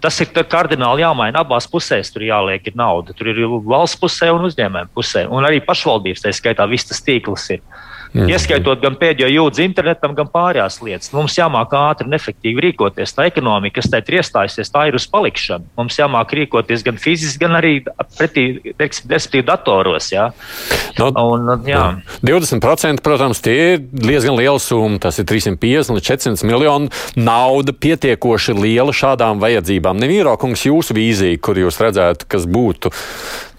Tas 0.00 0.18
ir 0.20 0.32
kardināli 0.32 1.04
jāmaina. 1.04 1.44
Abās 1.44 1.68
pusēs 1.68 2.12
tur 2.12 2.24
jāliek 2.24 2.68
nauda. 2.76 3.16
Tur 3.16 3.32
ir 3.32 3.40
valsts 3.68 4.00
pusē 4.00 4.28
un 4.34 4.44
uzņēmējuma 4.48 4.92
pusē. 4.96 5.24
Un 5.32 5.48
arī 5.48 5.62
pašvaldības, 5.64 6.24
tā 6.24 6.34
skaitā, 6.36 6.68
viss 6.68 6.88
tas 6.88 7.00
tīkls 7.04 7.48
ir. 7.56 7.64
Mm. 7.64 7.99
Ieskaitot 8.10 8.80
gan 8.82 8.96
pēdējo 8.98 9.28
jūdzi 9.30 9.64
internetam, 9.68 10.14
gan 10.18 10.28
pārējās 10.32 10.80
lietas. 10.82 11.12
Mums 11.14 11.36
jāmāk 11.38 11.74
ātri 11.78 12.08
un 12.08 12.16
efektīvi 12.16 12.64
rīkoties. 12.66 13.12
Tā 13.14 13.28
ekonomika, 13.30 13.78
kas 13.78 13.90
tajā 13.92 14.06
ir 14.08 14.16
iestājusies, 14.18 14.72
tā 14.74 14.86
ir 14.90 14.96
uz 14.98 15.06
palikšanu. 15.10 15.68
Mums 15.78 15.98
jāmāk 16.00 16.34
rīkoties 16.34 16.82
gan 16.86 16.98
fiziski, 17.00 17.38
gan 17.44 17.54
arī 17.60 17.72
pretī, 18.18 18.46
respektīvi, 18.74 19.44
datoros. 19.46 20.10
Jā. 20.10 20.30
No, 20.98 21.10
un, 21.22 21.52
jā. 21.68 21.84
20% 22.26 23.04
protams, 23.06 23.42
tie 23.44 23.58
ir 23.74 23.84
diezgan 23.92 24.38
liela 24.38 24.58
summa. 24.62 24.98
Tas 25.02 25.20
ir 25.22 25.28
350 25.30 25.94
līdz 25.94 26.08
400 26.10 26.48
miljonu 26.50 26.90
nauda 27.18 27.74
pietiekoši 27.76 28.56
liela 28.58 28.94
šādām 28.96 29.42
vajadzībām. 29.42 30.00
Nevīrokungs, 30.02 30.66
jūsu 30.66 30.98
vīzija, 30.98 31.38
kur 31.42 31.62
jūs 31.62 31.78
redzētu, 31.82 32.26
kas 32.30 32.48
būtu 32.50 32.90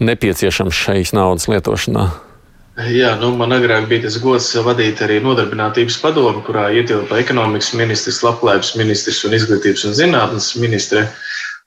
nepieciešams 0.03 0.75
šeit 0.75 1.15
naudas 1.15 1.47
lietošanā? 1.51 2.09
Jā, 2.79 3.17
nu, 3.19 3.33
man 3.35 3.51
agrāk 3.51 3.89
bija 3.89 4.05
tas 4.05 4.15
gods 4.23 4.45
vadīt 4.63 5.01
arī 5.03 5.17
nodarbinātības 5.19 5.97
padomu, 5.99 6.39
kurā 6.45 6.69
ietilpa 6.71 7.17
ekonomikas 7.19 7.73
ministrs, 7.75 8.21
labklājības 8.23 8.77
ministrs 8.79 9.25
un 9.27 9.33
izglītības 9.35 9.83
un 9.89 9.95
zinātnes 9.97 10.53
ministre. 10.55 11.01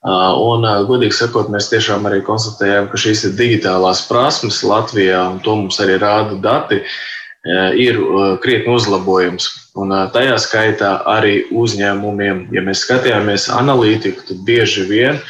Un, 0.01 0.65
godīgi 0.89 1.13
sakot, 1.13 1.51
mēs 1.53 1.69
tiešām 1.69 2.07
arī 2.09 2.23
konstatējām, 2.25 2.89
ka 2.89 2.97
šīs 2.97 3.21
ir 3.27 3.35
digitālās 3.37 4.01
prasmes 4.09 4.63
Latvijā, 4.65 5.19
un 5.29 5.37
to 5.45 5.53
mums 5.59 5.77
arī 5.83 5.99
rāda 6.01 6.39
dati, 6.41 6.79
ir 7.77 8.01
krietni 8.41 8.73
uzlabojums. 8.73 9.51
Un 9.77 9.93
tajā 10.13 10.39
skaitā 10.41 10.95
arī 11.11 11.43
uzņēmumiem, 11.53 12.47
ja 12.55 12.65
mēs 12.65 12.81
skatījāmies 12.87 13.45
analītiku, 13.53 14.25
tad 14.25 14.41
bieži 14.47 14.87
vien 14.89 15.21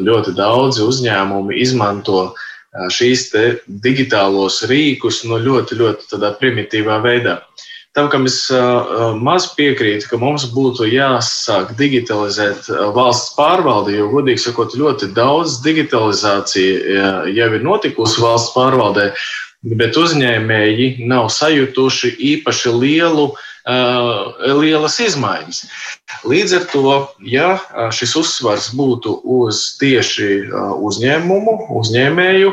ļoti 0.00 0.32
daudzi 0.36 0.84
uzņēmumi 0.84 1.60
izmanto 1.60 2.18
uh, 2.30 2.48
šīs 2.72 3.28
digitālos 3.84 4.62
rīkus 4.70 5.22
nu, 5.28 5.38
ļoti, 5.42 5.78
ļoti 5.80 6.32
primitīvā 6.40 6.98
veidā. 7.04 7.42
Tam, 7.92 8.08
kam 8.08 8.24
es 8.24 8.46
maz 9.20 9.50
piekrītu, 9.52 10.06
ka 10.08 10.16
mums 10.16 10.46
būtu 10.54 10.86
jāsāk 10.88 11.74
digitalizēt 11.76 12.70
valsts 12.96 13.34
pārvaldi, 13.36 13.98
jo, 13.98 14.08
godīgi 14.14 14.46
sakot, 14.46 14.72
ļoti 14.80 15.10
daudz 15.12 15.58
digitalizācija 15.66 17.28
jau 17.28 17.50
ir 17.52 17.66
notikusi 17.66 18.24
valsts 18.24 18.54
pārvaldē, 18.56 19.10
bet 19.76 20.00
uzņēmēji 20.00 21.04
nav 21.04 21.28
sajutuši 21.36 22.16
īpaši 22.32 22.72
lielu 22.80 23.28
Uh, 23.32 23.51
lielas 23.66 24.98
izmaiņas. 25.00 25.62
Līdz 26.26 26.54
ar 26.58 26.64
to, 26.72 26.94
ja 27.22 27.48
uh, 27.58 27.90
šis 27.94 28.16
uzsvars 28.18 28.72
būtu 28.74 29.20
uz 29.22 29.78
tieši 29.78 30.48
uh, 30.48 30.74
uzņēmumu, 30.82 31.68
uzņēmēju 31.70 32.52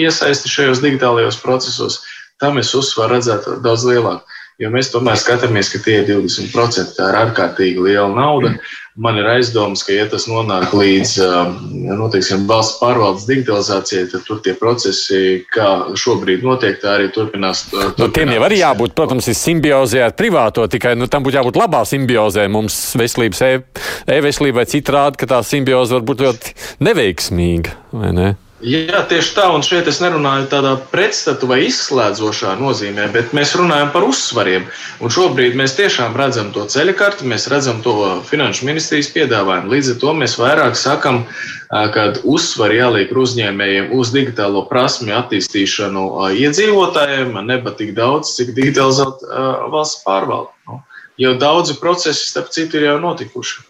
iesaisti 0.00 0.52
šajos 0.52 0.82
digitālajos 0.84 1.40
procesos, 1.40 2.02
tam 2.40 2.58
es 2.58 2.74
uzsvaru 2.76 3.16
redzētu 3.16 3.60
daudz 3.64 3.86
lielāku. 3.88 4.33
Jo 4.62 4.70
mēs 4.70 4.92
tomēr 4.92 5.18
skatāmies, 5.18 5.72
ka 5.72 5.80
tie 5.82 5.96
ir 6.04 6.08
20%. 6.12 6.94
Tā 6.94 7.10
ir 7.10 7.16
ārkārtīgi 7.24 7.82
liela 7.88 8.10
nauda. 8.14 8.52
Man 8.94 9.16
ir 9.18 9.26
aizdomas, 9.26 9.82
ka, 9.82 9.90
ja 9.90 10.04
tas 10.06 10.28
nonāk 10.30 10.70
līdz 10.70 11.14
um, 11.24 11.56
nu, 11.98 12.06
teiksim, 12.12 12.44
valsts 12.46 12.76
pārvaldes 12.78 13.24
digitalizācijai, 13.26 14.04
tad 14.12 14.22
tur 14.28 14.38
tie 14.44 14.54
procesi, 14.54 15.40
kā 15.50 15.96
šobrīd 15.98 16.46
notiek, 16.46 16.78
tā 16.78 16.92
arī 17.00 17.08
turpinās. 17.10 17.64
turpinās. 17.72 17.98
Nu, 17.98 18.08
tiem 18.14 18.36
jau 18.36 18.46
arī 18.46 18.60
jābūt, 18.60 18.94
protams, 18.94 19.26
ir 19.32 19.38
simbiozē 19.40 20.06
ar 20.06 20.14
privāto, 20.14 20.68
tikai 20.70 20.94
nu, 20.94 21.10
tam 21.10 21.26
būtu 21.26 21.40
jābūt 21.40 21.58
labā 21.58 21.82
simbiozē. 21.90 22.46
Mums 22.54 22.78
veselības 23.00 23.42
e-veselība 23.50 24.54
e 24.54 24.62
vai 24.62 24.68
citādi, 24.70 25.18
ka 25.18 25.32
tā 25.34 25.42
simbioze 25.42 25.98
var 25.98 26.06
būt 26.06 26.26
ļoti 26.28 26.56
neveiksmīga. 26.86 27.78
Vai 27.98 28.14
ne? 28.14 28.32
Jā, 28.62 29.00
tieši 29.10 29.32
tā, 29.34 29.48
un 29.50 29.64
šeit 29.66 29.88
es 29.90 29.96
nerunāju 29.98 30.46
tādā 30.52 30.76
pretstatu 30.92 31.48
vai 31.50 31.64
izslēdzošā 31.66 32.52
nozīmē, 32.60 33.08
bet 33.12 33.32
mēs 33.34 33.56
runājam 33.58 33.90
par 33.90 34.06
uzsvariem. 34.06 34.68
Un 35.02 35.10
šobrīd 35.10 35.56
mēs 35.58 35.74
tiešām 35.74 36.14
redzam 36.16 36.52
to 36.54 36.62
ceļa 36.70 36.94
karti, 36.94 37.26
mēs 37.28 37.48
redzam 37.50 37.82
to 37.82 38.22
finanšu 38.28 38.68
ministrijas 38.68 39.10
piedāvājumu. 39.16 39.72
Līdz 39.74 39.90
ar 39.96 39.98
to 40.04 40.14
mēs 40.20 40.36
vairāk 40.38 40.78
sakam, 40.78 41.24
ka 41.66 42.06
uzsvari 42.22 42.78
jāliek 42.78 43.10
uzņēmējiem 43.10 43.90
uz 43.98 44.14
digitālo 44.14 44.62
prasmju 44.70 45.16
attīstīšanu 45.18 46.04
iedzīvotājiem, 46.38 47.34
neba 47.50 47.74
tik 47.74 47.90
daudz, 47.98 48.36
cik 48.38 48.54
digitalizēt 48.54 49.26
valsts 49.74 50.06
pārvalde. 50.06 50.54
Nu, 50.70 50.78
jau 51.20 51.34
daudzi 51.42 51.74
procesi, 51.82 52.30
starp 52.30 52.54
citu, 52.54 52.78
ir 52.78 52.92
jau 52.92 53.00
notikuši. 53.02 53.66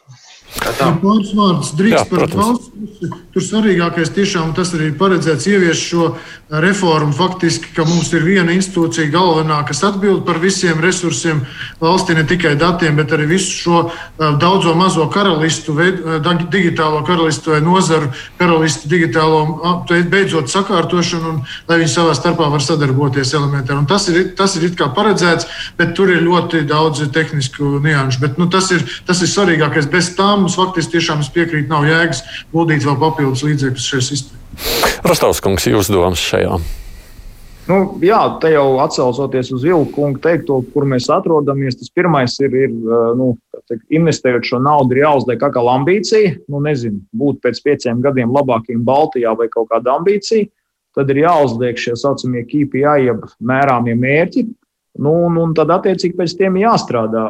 Pāris 0.54 1.32
vārdus 1.34 1.72
drīkst 1.78 1.98
Jā, 1.98 2.08
par 2.10 2.30
valsts 2.30 2.70
pusi. 2.74 3.10
Tur 3.34 3.42
svarīgākais 3.42 4.12
tiešām 4.14 4.52
tas 4.54 4.70
arī 4.76 4.92
ir 4.92 4.98
paredzēts 4.98 5.48
ievies 5.50 5.80
šo 5.80 6.12
reformu. 6.62 7.12
Faktiski, 7.16 7.72
ka 7.74 7.86
mums 7.88 8.12
ir 8.14 8.22
viena 8.26 8.54
institūcija 8.54 9.10
galvenā, 9.10 9.58
kas 9.66 9.82
atbild 9.86 10.22
par 10.26 10.38
visiem 10.42 10.78
resursiem 10.82 11.42
valstī, 11.80 12.14
ne 12.14 12.22
tikai 12.28 12.54
datiem, 12.60 12.94
bet 12.96 13.12
arī 13.16 13.26
visu 13.32 13.50
šo 13.58 13.80
daudzo 14.40 14.76
mazo 14.78 15.08
karalistu, 15.10 15.74
digitālo 16.52 17.02
karalistu 17.06 17.54
vai 17.54 17.60
nozaru 17.64 18.12
karalistu 18.38 18.90
digitālo 18.92 19.42
beidzot 19.90 20.52
sakārtošanu, 20.52 21.34
un 21.34 21.42
lai 21.68 21.80
viņi 21.82 21.92
savā 21.96 22.14
starpā 22.14 22.48
var 22.52 22.62
sadarboties 22.62 23.34
elementāri. 23.34 23.80
Un 23.82 23.90
tas 23.90 24.06
ir, 24.12 24.20
tas 24.38 24.54
ir 24.58 24.68
it 24.68 24.78
kā 24.78 24.90
paredzēts, 24.94 25.48
bet 25.78 25.96
tur 25.98 26.12
ir 26.14 26.22
ļoti 26.22 26.62
daudz 26.70 27.02
tehnisku 27.14 27.80
nianšu. 27.82 28.22
Bet, 28.22 28.38
nu, 28.38 28.46
tas, 28.52 28.70
ir, 28.74 28.86
tas 29.08 29.22
ir 29.24 29.30
svarīgākais. 29.32 29.90
Bez 29.90 30.12
tām 30.18 30.43
mums 30.44 30.61
faktiski 30.61 30.98
tiešām 30.98 31.24
es 31.24 31.33
piekrītu, 31.35 31.70
nav 31.72 31.88
jēgas 31.88 32.22
guldīt 32.52 32.87
vēl 32.87 33.00
papildus 33.00 33.44
līdzekļus 33.48 33.90
šajā 33.90 34.09
sistēmā. 34.12 34.40
Rostovskungs, 35.09 35.68
jūs 35.72 35.90
domas 35.92 36.22
šajā? 36.22 36.59
Nu, 37.64 37.76
jā, 38.04 38.18
te 38.42 38.50
jau 38.52 38.76
atsaucoties 38.85 39.48
uz 39.57 39.62
Vilkungu 39.64 40.20
teikto, 40.20 40.59
kur 40.74 40.85
mēs 40.88 41.07
atrodamies, 41.12 41.78
tas 41.80 41.88
pirmais 41.96 42.35
ir, 42.44 42.57
ir 42.66 42.74
nu, 43.16 43.30
teikt, 43.70 43.87
investējot 43.96 44.50
šo 44.50 44.61
naudu, 44.61 44.92
ir 44.92 45.07
jāuzliek 45.07 45.40
kā 45.40 45.62
ambīcija. 45.72 46.35
Nu, 46.52 46.61
nezinu, 46.64 47.00
būt 47.16 47.40
pēc 47.44 47.62
pieciem 47.64 48.04
gadiem 48.04 48.35
labākiem 48.37 48.85
Baltijā 48.85 49.33
vai 49.38 49.48
kaut 49.52 49.70
kāda 49.72 49.96
ambīcija. 49.96 50.50
Tad 50.94 51.09
ir 51.11 51.24
jāuzliek 51.24 51.80
šie 51.80 51.96
saucamie 51.98 52.44
KPI, 52.44 53.09
jeb 53.09 53.24
mērāmie 53.40 53.96
mērķi, 53.98 54.44
Nu, 54.94 55.11
un, 55.26 55.35
un 55.42 55.52
tad, 55.59 55.72
attiecīgi, 55.74 56.14
pēc 56.14 56.37
tiem 56.38 56.54
jāstrādā. 56.61 57.24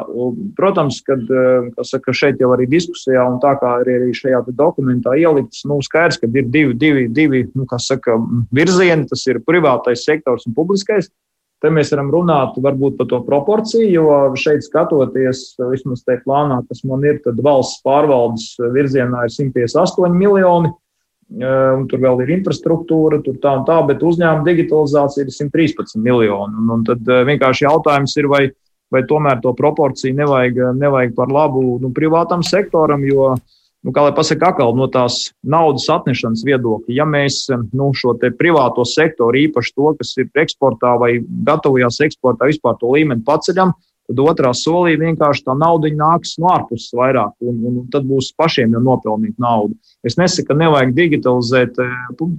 Protams, 0.59 0.99
kad 1.07 1.23
eh, 1.33 1.71
saka, 1.89 2.13
šeit 2.13 2.43
jau 2.43 2.51
arī 2.53 2.67
diskusijā, 2.69 3.23
un 3.25 3.39
tā 3.41 3.55
kā 3.61 3.79
arī 3.81 4.13
šajā 4.13 4.43
dokumentā 4.53 5.15
ielikts, 5.17 5.63
nu, 5.71 5.79
skaidrs, 5.85 6.21
ka 6.21 6.29
ir 6.29 6.51
divi, 6.53 6.77
divi, 6.77 7.07
divi 7.09 7.41
nu, 7.57 7.65
saka, 7.81 8.19
virzieni. 8.53 9.09
Tas 9.09 9.25
ir 9.33 9.41
privātais 9.49 10.05
sektors 10.05 10.45
un 10.45 10.57
publiskais. 10.57 11.09
Te 11.65 11.71
mēs 11.73 11.95
varam 11.95 12.11
runāt 12.13 12.59
varbūt 12.61 12.99
par 12.99 13.09
to 13.09 13.23
proporciju, 13.25 13.89
jo 13.89 14.17
šeit 14.37 14.67
skatoties, 14.67 15.55
vismaz 15.71 16.05
tajā 16.05 16.21
plānā, 16.27 16.61
kas 16.69 16.85
man 16.85 17.07
ir, 17.09 17.23
tad 17.25 17.41
valsts 17.41 17.81
pārvaldes 17.87 18.51
virzienā 18.75 19.25
ir 19.25 19.33
158 19.33 20.21
miljoni 20.21 20.69
un 21.33 21.87
tur 21.91 22.03
vēl 22.03 22.23
ir 22.25 22.35
infrastruktūra, 22.37 23.21
tur 23.25 23.39
tā 23.43 23.57
un 23.59 23.65
tā, 23.69 23.79
bet 23.89 24.03
uzņēmuma 24.05 24.47
digitalizācija 24.47 25.25
ir 25.25 25.33
113 25.33 25.99
miljoni. 26.03 26.61
Un, 26.61 26.71
un 26.77 26.85
tad 26.87 27.03
vienkārši 27.03 27.67
jautājums 27.67 28.17
ir, 28.21 28.29
vai, 28.31 28.45
vai 28.93 29.03
tomēr 29.09 29.41
to 29.43 29.55
proporciju 29.57 30.17
nevajag, 30.19 30.61
nevajag 30.79 31.15
par 31.17 31.33
labu 31.33 31.79
nu, 31.83 31.91
privātam 31.97 32.45
sektoram, 32.47 33.03
jo, 33.09 33.33
nu, 33.85 33.95
kā 33.95 34.07
lai 34.07 34.15
pasaka, 34.17 34.53
atkal 34.53 34.77
no 34.77 34.89
tās 34.93 35.33
naudas 35.43 35.89
atnešanas 35.93 36.45
viedokļa, 36.47 36.95
ja 37.01 37.09
mēs 37.09 37.45
nu, 37.73 37.91
šo 37.97 38.17
privāto 38.39 38.87
sektoru, 38.89 39.47
īpaši 39.49 39.75
to, 39.75 39.91
kas 39.99 40.15
ir 40.21 40.45
eksportā 40.45 40.95
vai 41.01 41.17
gatavojās 41.49 42.01
eksportā, 42.07 42.53
vispār 42.53 42.79
to 42.81 42.95
līmeni 42.95 43.27
paceļam, 43.27 43.75
tad 44.09 44.21
otrā 44.21 44.53
solī 44.57 44.95
vienkārši 45.01 45.45
tā 45.47 45.55
nauda 45.57 45.91
nāks 45.97 46.37
no 46.41 46.51
ārpuses 46.53 46.93
vairāk, 46.97 47.33
un, 47.41 47.61
un, 47.65 47.77
un 47.83 47.91
tad 47.93 48.07
būs 48.09 48.33
pašiem 48.37 48.75
jau 48.77 48.83
nopelnīt 48.85 49.39
naudu. 49.41 49.77
Es 50.05 50.19
nesaku, 50.21 50.51
ka 50.51 50.59
nevajag 50.61 50.95
digitalizēt 50.97 51.81
eh, 51.81 51.95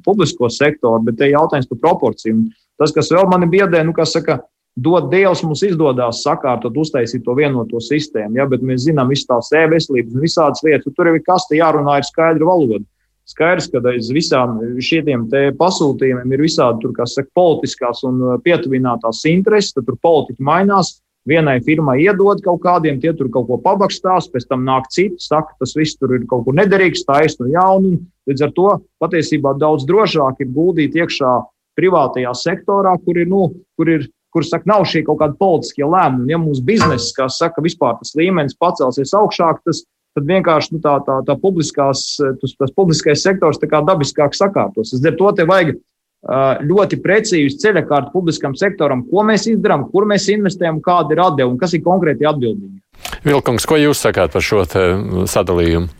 publisko 0.06 0.50
sektoru, 0.54 1.04
bet 1.08 1.18
te 1.20 1.30
ir 1.30 1.38
jautājums 1.38 1.70
par 1.72 1.82
proporciju. 1.88 2.44
Tas, 2.80 2.94
kas 2.94 3.10
vēl 3.14 3.30
mani 3.32 3.50
biedē, 3.50 3.82
nu, 3.88 3.96
kas 3.98 4.14
saka, 4.14 4.42
dod 4.76 5.08
Dievs, 5.12 5.42
mums 5.48 5.64
izdodas 5.66 6.22
sakārtot, 6.26 6.76
uztaisīt 6.78 7.24
to 7.26 7.36
vienoto 7.38 7.80
sistēmu. 7.82 8.42
Ja, 8.42 8.50
bet 8.52 8.66
mēs 8.66 8.84
zinām, 8.86 9.10
visas 9.14 9.30
tās 9.30 9.54
e-veselības 9.56 10.18
un 10.18 10.26
visādas 10.26 10.66
lietas, 10.66 10.94
tur 10.98 11.10
ir 11.10 11.22
kas 11.26 11.48
te 11.50 11.62
jārunā 11.62 12.02
ir 12.02 12.08
skaidra 12.08 12.50
valoda. 12.50 12.84
Skaidrs, 13.26 13.72
ka 13.74 13.80
aiz 13.90 14.12
visām 14.14 14.60
šiem 14.86 15.24
pasūtījumiem 15.58 16.36
ir 16.36 16.44
visādi 16.46 16.84
tur, 16.84 16.92
saka, 17.10 17.32
politiskās 17.34 18.04
un 18.06 18.20
pietuvinātās 18.46 19.24
intereses, 19.32 19.74
tad 19.74 19.88
tur 19.88 19.98
politiķi 19.98 20.46
mainās. 20.46 21.00
Vienai 21.26 21.58
firmai 21.66 21.98
iedod 22.04 22.42
kaut 22.46 22.60
kādiem, 22.62 23.00
tie 23.02 23.10
tur 23.18 23.32
kaut 23.34 23.48
ko 23.50 23.58
pabakstās, 23.62 24.28
pēc 24.30 24.46
tam 24.46 24.62
nāk 24.68 24.92
citi, 24.94 25.18
saka, 25.26 25.56
tas 25.58 25.74
viss 25.74 25.98
tur 25.98 26.14
ir 26.14 26.28
kaut 26.30 26.44
kur 26.46 26.54
nederīgs, 26.54 27.02
taisnu, 27.08 27.50
jaunu. 27.54 27.96
Līdz 28.30 28.46
ar 28.46 28.54
to 28.54 28.68
patiesībā 29.02 29.56
daudz 29.58 29.88
drošāk 29.90 30.44
ir 30.46 30.52
guldīt 30.54 30.98
iekšā 30.98 31.32
privātajā 31.80 32.34
sektorā, 32.38 32.94
kur 33.02 33.18
ir, 33.18 33.26
nu, 33.32 33.48
kur 33.78 33.90
ir 33.90 34.06
kur 34.36 34.44
saka, 34.44 34.68
nav 34.68 34.84
šie 34.92 35.06
kaut 35.08 35.22
kādi 35.22 35.38
politiskie 35.40 35.86
lēmumi. 35.88 36.34
Ja 36.34 36.40
mūsu 36.42 36.64
biznesa, 36.68 37.14
kā 37.16 37.30
saka, 37.32 37.64
vispār 37.64 37.96
tas 38.02 38.12
līmenis 38.20 38.58
pacelsies 38.60 39.14
augšāk, 39.16 39.62
tas, 39.64 39.86
tad 40.16 40.28
vienkārši 40.28 40.76
nu, 40.76 40.82
tā, 40.84 40.98
tā, 41.08 41.22
tā 41.24 41.38
publiskās, 41.40 42.04
tas, 42.20 42.56
tas 42.60 42.74
publiskais 42.76 43.24
sektors 43.24 43.62
dabiskāk 43.64 44.36
sakārtos. 44.36 44.92
Es 44.92 45.08
ar 45.08 45.16
to 45.16 45.32
te 45.38 45.48
vajag 45.48 45.78
ļoti 46.26 47.00
precīzi 47.04 47.60
ceļakārtu 47.62 48.14
publiskam 48.14 48.56
sektoram, 48.58 49.04
ko 49.10 49.26
mēs 49.28 49.46
izdarām, 49.52 49.86
kur 49.92 50.08
mēs 50.10 50.28
investējam, 50.34 50.82
kāda 50.82 51.14
ir 51.14 51.22
atdeve 51.22 51.52
un 51.52 51.60
kas 51.62 51.76
ir 51.78 51.84
konkrēti 51.86 52.26
atbildīgi. 52.26 52.80
Vilkungs, 53.26 53.66
ko 53.70 53.78
jūs 53.78 54.02
sakāt 54.02 54.34
par 54.34 54.42
šo 54.46 54.64
sadalījumu? 54.66 55.92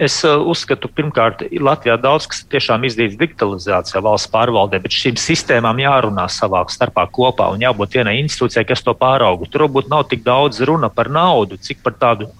Es 0.00 0.22
uh, 0.24 0.40
uzskatu, 0.48 0.88
pirmkārt, 0.88 1.42
Latvijā 1.60 1.98
daudz 2.00 2.24
kas 2.30 2.38
tiešām 2.48 2.86
izdīts 2.88 3.18
digitalizācijā, 3.20 4.00
valsts 4.00 4.30
pārvaldē, 4.32 4.78
bet 4.80 4.96
šīm 4.96 5.18
sistēmām 5.20 5.82
jārunā 5.82 6.24
savā 6.32 6.62
starpā 6.72 7.04
kopā 7.12 7.50
un 7.52 7.60
jābūt 7.60 7.98
vienai 7.98 8.14
institūcijai, 8.22 8.64
kas 8.70 8.80
to 8.86 8.94
pārauga. 8.96 9.50
Tur 9.52 9.66
varbūt 9.66 9.92
nav 9.92 10.06
tik 10.08 10.24
daudz 10.24 10.62
runa 10.64 10.88
par 10.88 11.12
naudu, 11.12 11.60
cik 11.60 11.84
par 11.84 11.98
tādu 12.00 12.30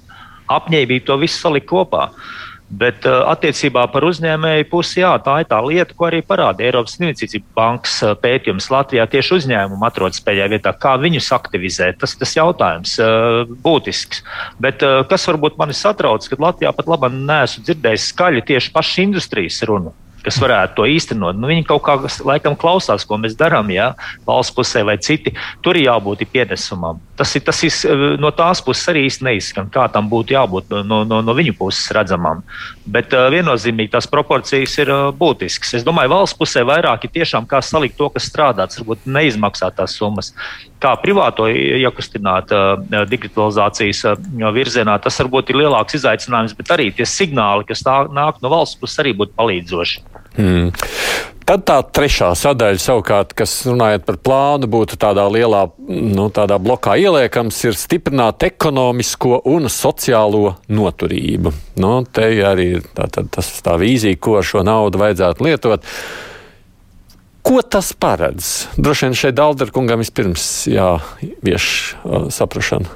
apņēmību 0.48 1.04
to 1.04 1.18
visu 1.20 1.42
salikt 1.42 1.68
kopā. 1.68 2.08
Uh, 2.08 2.44
Bet 2.68 3.04
uh, 3.06 3.26
attiecībā 3.28 3.84
par 3.92 4.06
uzņēmēju 4.08 4.66
pusi, 4.70 5.02
jā, 5.02 5.12
tā 5.22 5.36
ir 5.42 5.48
tā 5.50 5.58
lieta, 5.62 5.94
ko 5.94 6.08
arī 6.08 6.22
parāda 6.24 6.64
Eiropas 6.64 6.96
Investīcija 6.96 7.44
bankas 7.56 7.98
uh, 8.02 8.14
pētījums. 8.18 8.70
Latvijā 8.72 9.04
tieši 9.12 9.36
uzņēmumi 9.38 9.86
atrodas 9.86 10.22
pēdējā 10.24 10.48
vietā. 10.54 10.72
Kā 10.80 10.94
viņus 11.02 11.28
aktivizēt, 11.36 12.00
tas 12.00 12.16
ir 12.16 12.40
jautājums 12.40 12.96
uh, 13.04 13.44
būtisks. 13.66 14.24
Bet 14.64 14.82
kas 15.10 15.28
varbūt 15.28 15.60
mani 15.60 15.76
satrauc, 15.76 16.24
ka 16.28 16.40
Latvijā 16.40 16.72
pat 16.74 16.88
labi 16.90 17.12
neesmu 17.14 17.66
dzirdējis 17.68 18.08
skaļi 18.14 18.46
tieši 18.48 18.72
pašu 18.74 19.04
industrijas 19.04 19.60
runu 19.68 19.92
kas 20.24 20.38
varētu 20.40 20.78
to 20.78 20.86
īstenot. 20.88 21.36
Nu, 21.38 21.48
viņi 21.50 21.66
kaut 21.68 21.84
kā 21.84 21.98
laikam 22.24 22.56
klausās, 22.58 23.04
ko 23.06 23.18
mēs 23.20 23.36
darām, 23.38 23.70
ja 23.74 23.92
valsts 24.26 24.54
pusē 24.56 24.84
vai 24.86 24.96
citi. 25.02 25.34
Tur 25.64 25.76
ir 25.76 25.90
jābūt 25.90 26.24
pienesumam. 26.32 27.02
Tas 27.18 27.30
ir, 27.36 27.44
tas 27.46 27.60
ir 27.62 27.70
eh, 27.70 28.04
no 28.20 28.32
tās 28.34 28.62
puses 28.64 28.88
arī 28.90 29.04
īsti 29.08 29.26
neizskan, 29.28 29.68
kā 29.72 29.86
tam 29.92 30.08
būtu 30.10 30.34
jābūt 30.34 30.72
no, 30.82 31.04
no, 31.06 31.20
no 31.22 31.36
viņu 31.36 31.54
puses 31.58 31.92
redzamam. 31.94 32.42
Bet 32.84 33.14
uh, 33.16 33.28
viennozīmīgi 33.32 33.92
tās 33.94 34.08
proporcijas 34.10 34.74
ir 34.82 34.90
uh, 34.92 35.06
būtiskas. 35.16 35.76
Es 35.78 35.86
domāju, 35.86 36.12
valsts 36.12 36.36
pusē 36.36 36.64
vairāk 36.66 37.06
ir 37.06 37.14
tiešām 37.20 37.46
kā 37.48 37.62
salikt 37.64 37.96
to, 38.00 38.10
kas 38.12 38.26
strādāts, 38.28 38.80
varbūt 38.80 39.06
neizmaksāt 39.08 39.78
tās 39.78 39.94
summas. 39.96 40.32
Kā 40.82 40.92
privāto 41.00 41.46
iekustināt 41.48 42.52
uh, 42.52 43.04
digitalizācijas 43.08 44.04
virzienā, 44.56 44.98
tas 45.00 45.20
varbūt 45.22 45.52
ir 45.52 45.62
lielāks 45.62 45.96
izaicinājums, 46.00 46.56
bet 46.58 46.74
arī 46.76 46.90
tie 46.92 47.08
signāli, 47.08 47.64
kas 47.68 47.86
nāk 47.86 48.42
no 48.42 48.52
valsts 48.52 48.80
puses, 48.80 49.00
arī 49.00 49.16
būtu 49.16 49.36
palīdzoši. 49.38 50.13
Hmm. 50.34 50.70
Tad 51.44 51.66
tā 51.68 51.74
trešā 51.84 52.30
sadaļa, 52.40 52.80
savukārt, 52.80 53.34
kas 53.36 53.52
runājot 53.68 54.06
par 54.06 54.16
plānu, 54.24 54.68
būtu 54.72 54.96
tādā 55.00 55.26
lielā 55.28 55.66
nu, 55.76 56.30
tādā 56.32 56.56
blokā 56.56 56.94
ieliekams, 57.02 57.58
ir 57.68 57.76
stiprināt 57.76 58.46
ekonomisko 58.46 59.42
un 59.52 59.68
sociālo 59.68 60.54
noturību. 60.72 61.52
Nu, 61.84 61.98
te 62.08 62.30
arī 62.48 62.70
ir 62.78 62.86
tā, 62.96 63.10
tā, 63.12 63.26
tas, 63.28 63.50
tā 63.64 63.76
vīzija, 63.80 64.16
ko 64.16 64.38
ar 64.40 64.48
šo 64.48 64.64
naudu 64.64 65.02
vajadzētu 65.02 65.44
lietot. 65.44 65.84
Ko 67.44 67.60
tas 67.60 67.92
paredz? 67.92 68.70
Droši 68.80 69.10
vien 69.10 69.18
šeit 69.20 69.36
Dalderkungam 69.36 70.00
vispirms 70.00 70.46
jāvieš 70.72 71.66
saprašana. 72.32 72.88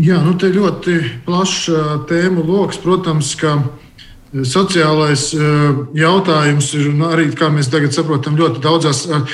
Jā, 0.00 0.22
nu 0.24 0.32
te 0.40 0.48
ļoti 0.54 0.96
plašs 1.26 1.68
tēmu 2.08 2.46
lokus. 2.48 2.80
Protams, 2.80 3.34
ka 3.36 3.58
uh, 3.58 3.89
Sociālais 4.30 5.24
eh, 5.34 5.78
jautājums 5.98 6.68
ir 6.78 6.92
arī, 7.08 7.24
kā 7.34 7.48
mēs 7.50 7.66
tagad 7.70 7.94
saprotam, 7.96 8.36
ļoti 8.38 8.62
daudzās, 8.62 9.02
eh, 9.10 9.32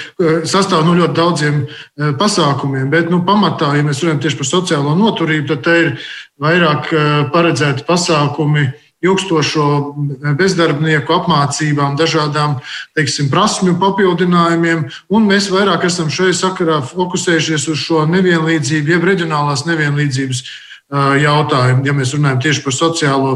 sastāv 0.48 0.86
no 0.86 0.94
ļoti 0.96 1.16
daudziem 1.18 1.58
eh, 1.66 2.14
pasākumiem. 2.16 2.88
Bet 2.92 3.12
nu, 3.12 3.20
pamatā, 3.26 3.74
ja 3.76 3.84
mēs 3.84 4.00
runājam 4.00 4.22
tieši 4.24 4.40
par 4.40 4.48
sociālo 4.48 4.96
noturību, 4.96 5.50
tad 5.52 5.62
te 5.66 5.76
ir 5.82 5.92
vairāk 6.40 6.88
paredzēti 7.32 7.84
pasākumi 7.88 8.66
ilgstošo 9.04 9.68
bezdarbnieku 10.36 11.12
apmācībām, 11.12 11.96
dažādām 12.00 12.58
teiksim, 12.96 13.28
prasmju 13.32 13.76
papildinājumiem. 13.80 14.86
Mēs 15.28 15.48
vairāk 15.52 15.84
esam 15.88 16.08
šajā 16.12 16.36
sakarā 16.40 16.80
fokusējušies 16.88 17.68
uz 17.72 17.84
šo 17.84 18.04
nevienlīdzību, 18.08 18.96
jeb 18.96 19.08
reģionālās 19.12 19.64
nevienlīdzības 19.68 20.44
jautājumu, 20.92 21.82
ja 21.82 21.92
mēs 21.96 22.12
runājam 22.14 22.38
tieši 22.44 22.62
par 22.62 22.74
sociālo, 22.74 23.30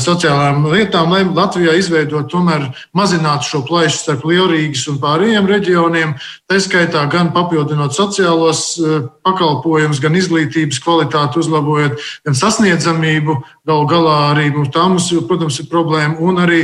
sociālām 0.00 0.64
lietām, 0.72 1.10
lai 1.12 1.26
Latvijā 1.28 1.74
izveidot 1.76 2.30
tomēr 2.32 2.70
mazinātu 2.96 3.50
šo 3.50 3.60
plaisu 3.68 3.98
starp 4.00 4.24
Lielrīgas 4.24 4.86
un 4.88 4.96
pārējiem 5.02 5.50
reģioniem, 5.50 6.14
tā 6.48 6.60
skaitā 6.62 7.04
gan 7.12 7.34
papildinot 7.36 7.92
sociālos 7.92 8.78
pakalpojumus, 9.26 10.00
gan 10.00 10.16
izglītības 10.16 10.80
kvalitāti 10.80 11.42
uzlabojot, 11.44 12.00
gan 12.24 12.38
sasniedzamību, 12.38 13.42
gal 13.66 13.86
galā 13.90 14.16
arī 14.30 14.50
tā 14.72 14.84
mums, 14.88 15.08
protams, 15.28 15.58
ir 15.60 15.68
problēma, 15.70 16.16
un 16.22 16.38
arī, 16.42 16.60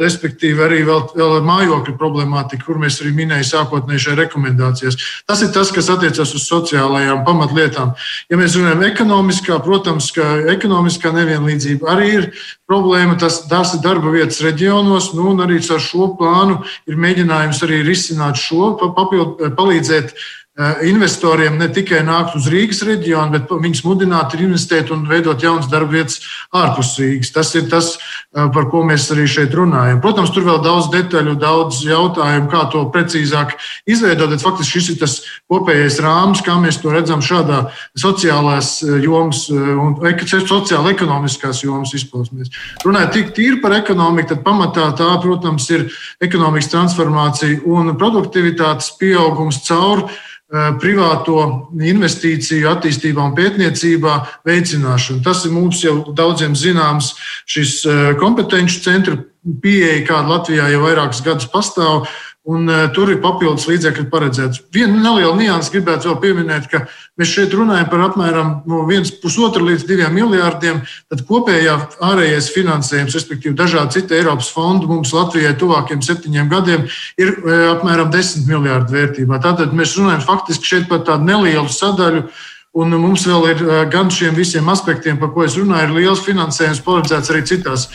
respektīvi, 0.00 0.62
arī 0.64 0.80
vēl, 0.86 1.02
vēl 1.16 1.36
mājokļu 1.46 1.96
problemātika, 2.00 2.64
kur 2.66 2.80
mēs 2.82 3.00
arī 3.02 3.12
minējām 3.16 3.48
sākotnēji 3.50 4.04
šajā 4.06 4.18
rekomendācijās. 4.22 4.98
Tas 5.28 5.42
ir 5.44 5.52
tas, 5.54 5.72
kas 5.74 5.90
attiecas 5.92 6.32
uz 6.36 6.46
sociālajām 6.48 7.24
pamatlietām. 7.26 7.92
Ja 8.30 8.40
mēs 8.40 8.56
runājam 8.58 8.86
ekonomiskā, 8.88 9.60
protams, 9.64 10.08
ka 10.16 10.26
ekonomiskā 10.54 11.12
nevienlīdzība 11.16 11.92
arī 11.96 12.08
ir 12.20 12.30
problēma. 12.68 13.18
Tas, 13.20 13.42
tas 13.50 13.76
ir 13.76 13.84
darba 13.84 14.14
vietas 14.14 14.40
reģionos, 14.44 15.12
nu, 15.18 15.30
un 15.34 15.44
arī 15.44 15.60
ar 15.60 15.82
šo 15.82 16.12
plānu 16.18 16.62
ir 16.88 16.98
mēģinājums 17.00 17.62
arī 17.66 17.84
risināt 17.86 18.40
šo, 18.40 18.74
papildu, 18.96 19.52
palīdzēt 19.56 20.16
Eh, 20.16 20.45
investoriem 20.88 21.58
ne 21.60 21.66
tikai 21.68 21.98
nākt 22.06 22.36
uz 22.38 22.46
Rīgas 22.48 22.78
reģionu, 22.86 23.34
bet 23.34 23.50
viņus 23.50 23.82
mudināt 23.84 24.32
investēt 24.40 24.88
un 24.94 25.02
veidot 25.08 25.42
jaunas 25.42 25.68
darba 25.68 25.98
vietas 25.98 26.22
ārpus 26.56 26.94
Rīgas. 26.96 27.32
Tas 27.34 27.54
ir 27.54 27.68
tas, 27.68 27.98
eh, 28.32 28.48
par 28.54 28.70
ko 28.70 28.80
mēs 28.80 29.10
arī 29.12 29.26
šeit 29.28 29.52
runājam. 29.52 30.00
Protams, 30.00 30.32
tur 30.32 30.44
vēl 30.44 30.62
daudz 30.64 30.88
detaļu, 30.88 31.36
daudz 31.38 31.84
jautājumu, 31.84 32.48
kā 32.48 32.70
to 32.72 32.88
precīzāk 32.88 33.52
izveidot, 33.86 34.30
bet 34.30 34.40
faktiski 34.40 34.80
šis 34.80 34.88
ir 34.90 34.96
tas 34.96 35.20
kopējais 35.52 36.00
rāms, 36.00 36.40
kā 36.40 36.56
mēs 36.56 36.80
to 36.80 36.88
redzam 36.88 37.20
šādā 37.20 37.70
sociālās 37.94 38.82
eh, 38.82 39.02
jomas 39.04 39.50
un 39.50 39.94
sociāla-ekonomiskās 39.96 41.64
jomas 41.64 41.92
izpausmēs. 41.92 42.48
Runājot 42.82 43.12
tik 43.12 43.34
tīri 43.34 43.60
par 43.60 43.72
ekonomiku, 43.72 44.28
tad 44.28 44.42
pamatā 44.42 44.96
tā, 44.96 45.20
protams, 45.20 45.68
ir 45.70 45.92
ekonomikas 46.22 46.72
transformācija 46.72 47.60
un 47.66 47.92
produktivitātes 47.98 48.96
pieaugums 48.96 49.60
caur 49.68 50.08
Eh, 50.45 50.45
privāto 50.78 51.40
investīciju 51.74 52.68
attīstībā 52.70 53.18
un 53.18 53.34
pētniecībā 53.34 54.12
veicināšanu. 54.46 55.22
Tas 55.24 55.42
ir 55.44 55.54
mums 55.56 55.80
jau 55.82 55.96
daudziem 56.14 56.54
zināms 56.54 57.14
šis 57.50 57.80
eh, 57.86 58.12
kompetenci 58.20 58.78
centra 58.84 59.18
pieeja, 59.62 60.04
kāda 60.06 60.36
Latvijā 60.36 60.68
jau 60.70 60.84
vairākus 60.84 61.22
gadus 61.26 61.50
pastāv, 61.50 62.06
un 62.46 62.68
uh, 62.70 62.84
tur 62.94 63.10
ir 63.10 63.18
papildus 63.22 63.66
līdzekļi 63.66 64.06
paredzēts. 64.10 64.62
Vienu 64.74 65.00
nelielu 65.02 65.34
niansu 65.40 65.72
gribētu 65.74 66.10
vēl 66.10 66.18
pieminēt, 66.22 66.68
ka 66.70 66.84
mēs 67.18 67.32
šeit 67.34 67.54
runājam 67.58 67.88
par 67.90 68.04
apmēram 68.06 68.52
no 68.70 68.84
1,5 68.86 69.58
līdz 69.66 69.86
2 69.88 70.10
miljārdiem. 70.14 70.78
Tad 71.10 71.24
kopējā 71.26 71.76
ārējais 72.06 72.52
finansējums, 72.54 73.18
respektīvi 73.18 73.56
dažādi 73.58 73.98
citi 73.98 74.18
Eiropas 74.20 74.52
fondi 74.54 74.86
mums 74.90 75.14
Latvijai 75.16 75.56
tuvākiem 75.58 76.04
septiņiem 76.06 76.52
gadiem, 76.52 76.86
ir 77.18 77.34
uh, 77.34 77.54
apmēram 77.74 78.12
10 78.14 78.46
miljārdu 78.46 78.94
vērtībā. 78.94 79.42
Tātad 79.42 79.74
mēs 79.74 79.98
runājam 79.98 80.22
faktiski 80.28 80.74
šeit 80.74 80.90
par 80.92 81.02
tādu 81.08 81.26
nelielu 81.26 81.66
sadaļu 81.66 82.28
Un 82.76 82.92
mums 83.00 83.22
vēl 83.24 83.46
ir 83.54 83.60
gan 83.88 84.10
šiem 84.12 84.34
visiem 84.36 84.66
aspektiem, 84.68 85.16
par 85.16 85.30
ko 85.32 85.46
es 85.46 85.54
runāju, 85.56 85.86
ir 85.88 85.94
liels 85.96 86.20
finansējums 86.26 86.82
paredzēts 86.84 87.32
arī 87.32 87.40
citās, 87.48 87.86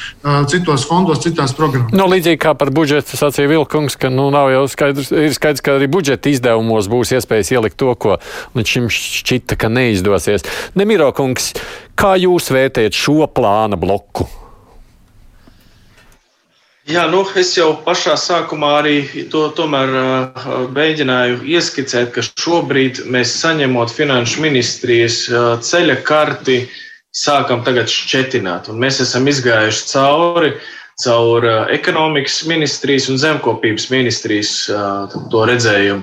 citos 0.49 0.87
fondos, 0.89 1.21
citās 1.21 1.53
programmās. 1.53 1.93
Nu, 1.93 2.07
līdzīgi 2.09 2.41
kā 2.41 2.55
par 2.57 2.73
budžetu 2.73 3.19
sacīja 3.19 3.51
Vilkungs, 3.51 3.99
ka 4.01 4.09
nu, 4.09 4.31
nav 4.33 4.49
jau 4.49 4.65
skaidrs, 4.73 5.13
ir 5.13 5.37
skaidrs, 5.37 5.61
ka 5.61 5.77
arī 5.77 5.85
budžeta 5.91 6.33
izdevumos 6.33 6.89
būs 6.89 7.13
iespējas 7.13 7.53
ielikt 7.53 7.77
to, 7.77 7.93
ko 7.93 8.17
līdz 8.57 8.73
šim 8.73 8.89
šķita, 8.97 9.61
ka 9.61 9.69
neizdosies. 9.69 10.49
Nemiro 10.73 11.13
kungs, 11.13 11.53
kā 11.93 12.15
jūs 12.17 12.49
vērtējat 12.49 12.97
šo 13.05 13.29
plāna 13.29 13.77
bloku? 13.77 14.25
Jā, 16.89 17.03
nu, 17.05 17.19
es 17.37 17.51
jau 17.53 17.75
pašā 17.85 18.15
sākumā 18.17 18.71
arī 18.79 18.95
to 19.29 19.43
tomēr 19.53 19.91
uh, 19.93 20.45
mēģināju 20.73 21.43
ieskicēt, 21.53 22.09
ka 22.15 22.23
šobrīd 22.25 23.03
mēs 23.05 23.35
saņemot 23.37 23.93
finanšu 23.93 24.41
ministrijas 24.41 25.27
uh, 25.29 25.59
ceļa 25.61 25.99
karti, 26.07 26.63
sākam 27.13 27.61
tagad 27.67 27.91
šķetināt. 27.91 28.71
Un 28.73 28.81
mēs 28.81 28.97
esam 29.05 29.29
izgājuši 29.29 29.85
cauri, 29.91 30.55
caur 31.05 31.45
uh, 31.45 31.59
ekonomikas 31.69 32.39
ministrijas 32.49 33.11
un 33.13 33.21
zemkopības 33.21 33.91
ministrijas 33.93 34.57
to 35.29 35.45
redzējumu. 35.53 36.01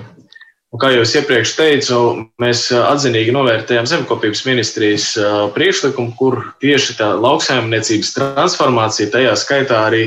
Un 0.69 0.79
kā 0.79 0.93
jau 0.93 1.03
es 1.03 1.11
iepriekš 1.17 1.57
teicu, 1.57 2.01
mēs 2.39 2.67
atzinīgi 2.77 3.33
novērtējam 3.35 3.87
zemkopības 3.89 4.45
ministrijas 4.45 5.11
priekšlikumu, 5.55 6.13
kur 6.15 6.43
tieši 6.61 6.99
tā 7.01 7.15
lauksaimniecības 7.17 8.13
transformācija, 8.13 9.09
tajā 9.15 9.33
skaitā 9.41 9.87
arī 9.89 10.03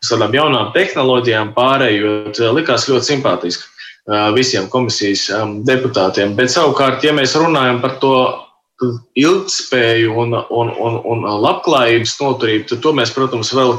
uz 0.00 0.12
tādām 0.12 0.34
jaunām 0.34 0.70
tehnoloģijām 0.74 1.52
pārējot, 1.56 2.40
likās 2.56 2.88
ļoti 2.88 3.12
simpātiski 3.12 3.68
visiem 4.34 4.68
komisijas 4.72 5.28
deputātiem. 5.68 6.34
Bet 6.38 6.52
savukārt, 6.52 7.04
ja 7.04 7.12
mēs 7.14 7.36
runājam 7.38 7.82
par 7.82 7.98
to 8.02 8.14
ilgspēju 9.20 10.14
un, 10.16 10.34
un, 10.48 10.70
un, 10.72 10.96
un 11.12 11.26
labklājības 11.44 12.16
noturību, 12.22 12.68
tad 12.70 12.80
to 12.84 12.94
mēs, 12.96 13.12
protams, 13.12 13.52
vēl 13.54 13.76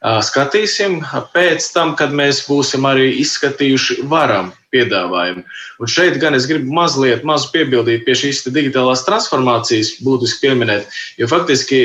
skatīsim 0.00 1.02
pēc 1.34 1.66
tam, 1.74 1.92
kad 1.96 2.14
mēs 2.16 2.46
būsim 2.48 2.86
arī 2.88 3.10
izskatījuši 3.20 4.00
varam 4.08 4.48
piedāvājumu. 4.72 5.42
Un 5.82 5.90
šeit 5.90 6.16
gan 6.22 6.36
es 6.38 6.46
gribu 6.48 6.72
mazliet 6.72 7.24
mazu 7.26 7.50
piebildīt 7.52 8.06
pie 8.06 8.14
šīs 8.16 8.44
digitālās 8.54 9.04
transformācijas, 9.04 9.96
būtiski 10.06 10.46
pieminēt, 10.46 10.88
jo 11.20 11.28
faktiski 11.30 11.82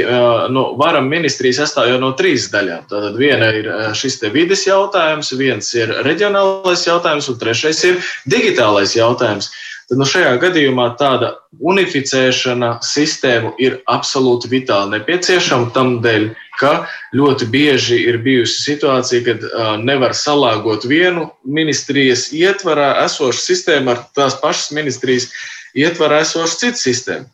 no 0.54 0.68
varam 0.80 1.10
ministrijas 1.12 1.64
sastāv 1.64 1.90
jau 1.92 2.00
no 2.00 2.14
trīs 2.16 2.48
daļām. 2.54 2.88
Tātad 2.92 3.20
viena 3.20 3.52
ir 3.58 3.72
šis 3.98 4.22
te 4.22 4.32
vides 4.32 4.68
jautājums, 4.68 5.34
viens 5.36 5.74
ir 5.76 5.92
reģionālais 6.08 6.88
jautājums 6.88 7.32
un 7.32 7.40
trešais 7.42 7.84
ir 7.90 8.04
digitālais 8.30 8.96
jautājums 8.96 9.52
tad 9.90 10.00
nu, 10.02 10.06
šajā 10.10 10.36
gadījumā 10.42 10.88
tāda 11.00 11.32
unificēšana 11.62 12.72
sistēmu 12.86 13.54
ir 13.62 13.78
absolūti 13.92 14.50
vitāli 14.52 14.96
nepieciešama. 14.96 15.70
Tam 15.76 16.00
dēļ, 16.04 16.30
ka 16.60 16.74
ļoti 17.16 17.48
bieži 17.52 18.00
ir 18.10 18.20
bijusi 18.24 18.62
situācija, 18.64 19.24
kad 19.26 19.46
uh, 19.46 19.76
nevar 19.82 20.16
salāgot 20.18 20.88
vienu 20.90 21.30
ministrijas 21.44 22.30
ietvarā 22.36 22.94
esošu 23.06 23.42
sistēmu 23.44 23.94
ar 23.94 24.04
tās 24.18 24.38
pašas 24.42 24.72
ministrijas 24.76 25.30
ietvarā 25.76 26.22
esošu 26.26 26.62
citu 26.64 26.82
sistēmu, 26.82 27.28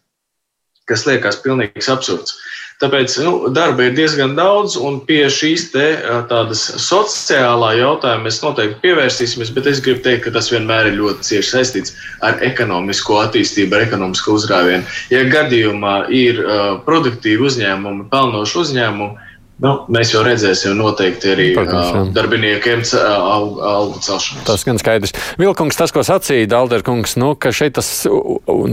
kas 0.89 1.05
liekas 1.09 1.41
pilnīgs 1.43 1.91
absurds. 1.93 2.37
Tāpēc 2.81 3.13
nu, 3.21 3.31
darba 3.53 3.85
ir 3.85 3.93
diezgan 3.93 4.31
daudz, 4.33 4.73
un 4.81 4.95
pie 5.05 5.27
šīs 5.29 5.67
te, 5.69 5.85
tādas 6.31 6.63
sociālā 6.81 7.75
jautājuma 7.77 8.25
mēs 8.25 8.39
noteikti 8.41 8.79
pievērsīsimies, 8.81 9.51
bet 9.53 9.69
es 9.69 9.81
gribu 9.85 10.01
teikt, 10.07 10.23
ka 10.25 10.33
tas 10.33 10.49
vienmēr 10.49 10.89
ir 10.89 10.97
ļoti 10.97 11.27
cieši 11.27 11.53
saistīts 11.53 11.93
ar 12.25 12.41
ekonomisko 12.45 13.19
attīstību, 13.27 13.77
ar 13.77 13.85
ekonomisko 13.85 14.33
uzrāvienu. 14.39 14.87
Ja 15.13 15.21
gadījumā 15.29 15.95
ir 16.09 16.41
produktīvi 16.87 17.51
uzņēmumi, 17.51 18.07
pelnoši 18.09 18.57
uzņēmumi, 18.63 19.29
Nu, 19.61 19.71
mēs 19.93 20.09
jau 20.09 20.23
redzēsim, 20.25 20.73
noteikti 20.73 21.29
arī 21.35 21.47
uh, 21.53 22.07
darbiniekiem 22.15 22.81
algu, 22.97 23.59
algu 23.61 23.99
celšanu. 24.01 24.41
Tas 24.47 24.65
gan 24.65 24.79
skaidrs. 24.81 25.13
Vilkungs, 25.37 25.77
tas, 25.77 25.93
ko 25.93 26.01
sacīja 26.05 26.49
Dalderkungs, 26.49 27.13
nu, 27.21 27.35
ka 27.37 27.51
šeit 27.53 27.75
tas 27.77 27.91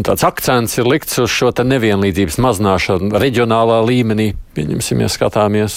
tāds 0.09 0.24
akcents 0.24 0.78
ir 0.80 0.89
likts 0.89 1.20
uz 1.20 1.28
šo 1.28 1.53
nevienlīdzības 1.53 2.41
mazināšanu 2.41 3.20
reģionālā 3.20 3.82
līmenī. 3.84 4.30
Pieņemsim, 4.57 5.05
ja 5.05 5.11
skatāmies, 5.12 5.76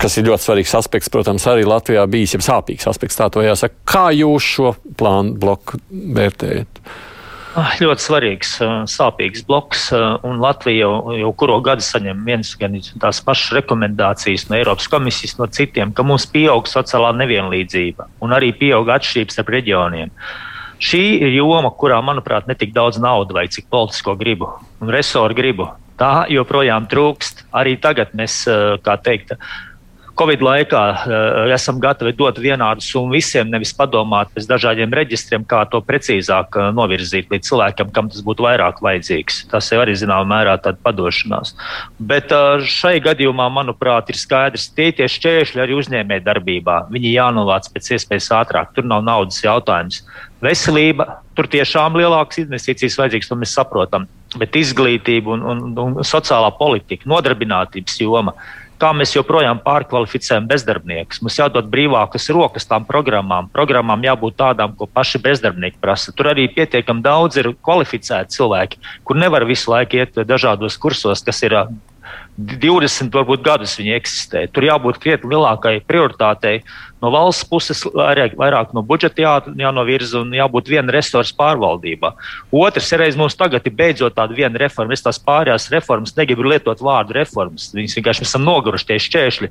kas 0.00 0.16
ir 0.20 0.30
ļoti 0.30 0.46
svarīgs 0.46 0.78
aspekts, 0.78 1.10
protams, 1.12 1.44
arī 1.50 1.66
Latvijā 1.66 2.06
bijis 2.08 2.38
jau 2.38 2.44
sāpīgs 2.46 2.86
aspekts, 2.88 3.18
tā 3.18 3.26
to 3.34 3.42
jāsaka. 3.42 3.74
Kā 3.90 4.06
jūs 4.14 4.54
šo 4.54 4.74
plānu 5.00 5.34
bloku 5.40 5.82
vērtējat? 5.90 6.82
Ah, 7.58 7.72
ļoti 7.80 8.04
svarīgs, 8.04 8.50
sāpīgs 8.92 9.42
bloks, 9.48 9.88
un 10.26 10.36
Latvija 10.38 10.84
jau, 10.84 11.14
jau 11.18 11.30
kuru 11.40 11.56
gadu 11.64 11.82
saņem 11.82 12.20
viens 12.28 12.52
gan 12.60 12.76
tās 13.02 13.18
pašas 13.24 13.56
rekomendācijas 13.56 14.44
no 14.46 14.54
Eiropas 14.60 14.86
komisijas, 14.92 15.34
no 15.40 15.48
citiem, 15.50 15.90
ka 15.90 16.04
mums 16.06 16.28
pieaug 16.30 16.68
sociālā 16.70 17.10
nevienlīdzība 17.18 18.06
un 18.22 18.36
arī 18.36 18.52
pieaug 18.60 18.92
atšķirības 18.94 19.38
starp 19.38 19.50
reģioniem. 19.56 20.12
Šī 20.78 21.02
ir 21.18 21.34
joma, 21.34 21.72
kurā, 21.74 21.98
manuprāt, 22.04 22.46
netik 22.46 22.70
daudz 22.76 23.00
naudas 23.02 23.34
vai 23.34 23.48
cik 23.50 23.66
politisko 23.72 24.14
gribu 24.20 24.52
un 24.78 24.94
resoru 24.94 25.34
gribu. 25.34 25.66
Tā 25.98 26.28
joprojām 26.30 26.86
trūkst. 26.86 27.48
Arī 27.58 27.74
tagad 27.82 28.12
mēs, 28.14 28.44
kā 28.86 28.94
teikt, 29.02 29.34
Covid 30.18 30.42
laikā 30.42 30.82
uh, 30.90 31.52
esam 31.54 31.78
gatavi 31.82 32.12
dot 32.18 32.40
vienādu 32.42 32.82
summu 32.82 33.14
visiem, 33.14 33.50
nevis 33.52 33.70
padomāt 33.76 34.32
pēc 34.34 34.48
dažādiem 34.50 34.92
reģistriem, 34.98 35.44
kā 35.46 35.62
to 35.70 35.80
precīzāk 35.86 36.58
uh, 36.58 36.70
novirzīt 36.74 37.30
līdz 37.30 37.50
cilvēkam, 37.50 37.92
kam 37.94 38.10
tas 38.10 38.24
būtu 38.26 38.46
vairāk 38.46 38.82
vajadzīgs. 38.84 39.44
Tas 39.52 39.70
jau 39.70 39.80
arī 39.84 39.94
zināmā 39.98 40.26
mērā 40.32 40.56
tāda 40.64 40.80
padošanās. 40.82 41.54
Bet 42.10 42.34
uh, 42.34 42.58
šai 42.58 42.96
gadījumā, 43.04 43.46
manuprāt, 43.60 44.10
ir 44.10 44.18
skaidrs, 44.18 44.68
tie 44.74 44.90
tie 44.98 45.06
šķēršļi 45.06 45.62
arī 45.64 45.78
uzņēmē 45.78 46.20
darbībā. 46.26 46.80
Viņi 46.92 47.14
jānovāc 47.14 47.70
pēc 47.74 47.94
iespējas 47.96 48.32
ātrāk. 48.42 48.74
Tur 48.74 48.88
nav 48.90 49.06
naudas 49.06 49.38
jautājums. 49.44 50.02
Veselība, 50.42 51.20
tur 51.38 51.48
tiešām 51.50 51.96
lielākas 51.98 52.42
investīcijas 52.44 52.98
vajadzīgas, 52.98 53.30
to 53.30 53.38
mēs 53.38 53.54
saprotam. 53.58 54.06
Bet 54.38 54.56
izglītība 54.58 55.34
un, 55.34 55.44
un, 55.50 55.68
un 55.82 56.06
sociālā 56.06 56.50
politika, 56.58 57.08
nodarbinātības 57.10 58.00
joma 58.02 58.34
kā 58.80 58.92
mēs 58.96 59.14
joprojām 59.16 59.60
pārkvalificējam 59.64 60.46
bezdarbniekus. 60.48 61.20
Mums 61.24 61.38
jādod 61.40 61.68
brīvākas 61.72 62.28
rokas 62.34 62.68
tām 62.68 62.86
programmām. 62.88 63.50
Programmām 63.54 64.04
jābūt 64.06 64.38
tādām, 64.38 64.74
ko 64.78 64.86
paši 64.86 65.20
bezdarbnieki 65.24 65.80
prasa. 65.82 66.14
Tur 66.14 66.30
arī 66.32 66.48
pietiekami 66.54 67.04
daudz 67.04 67.40
ir 67.42 67.52
kvalificēti 67.66 68.38
cilvēki, 68.38 68.82
kur 69.04 69.18
nevar 69.18 69.46
visu 69.48 69.72
laiku 69.74 70.00
iet 70.00 70.18
dažādos 70.28 70.78
kursos, 70.80 71.24
kas 71.26 71.42
ir 71.46 71.58
20 72.38 73.10
varbūt, 73.10 73.42
gadus 73.42 73.72
viņi 73.80 73.96
eksistē. 73.96 74.44
Tur 74.54 74.62
jābūt 74.68 75.00
krietni 75.02 75.32
lielākai 75.32 75.80
prioritātei 75.82 76.60
no 77.02 77.10
valsts 77.10 77.42
puses, 77.50 77.80
vairāk, 77.82 78.36
vairāk 78.38 78.70
no 78.76 78.84
budžeta 78.86 79.22
jā, 79.24 79.32
jānovirza 79.58 80.20
un 80.22 80.30
jābūt 80.36 80.70
viena 80.70 80.94
resursa 80.94 81.34
pārvaldībā. 81.38 82.12
Otrs 82.54 82.92
reiz 83.00 83.18
mums 83.18 83.34
tagad 83.38 83.66
ir 83.66 83.74
beidzot 83.74 84.14
tāda 84.14 84.38
viena 84.38 84.60
reforma. 84.62 84.94
Es 84.94 85.02
tās 85.02 85.18
pārējās 85.18 85.66
reformas 85.74 86.14
negribu 86.18 86.46
lietot 86.46 86.78
vārdu 86.78 87.16
reformas. 87.18 87.72
Viņas 87.74 87.98
vienkārši 87.98 88.26
esam 88.28 88.46
noguruši 88.46 88.86
tie 88.92 89.00
šķēršļi. 89.02 89.50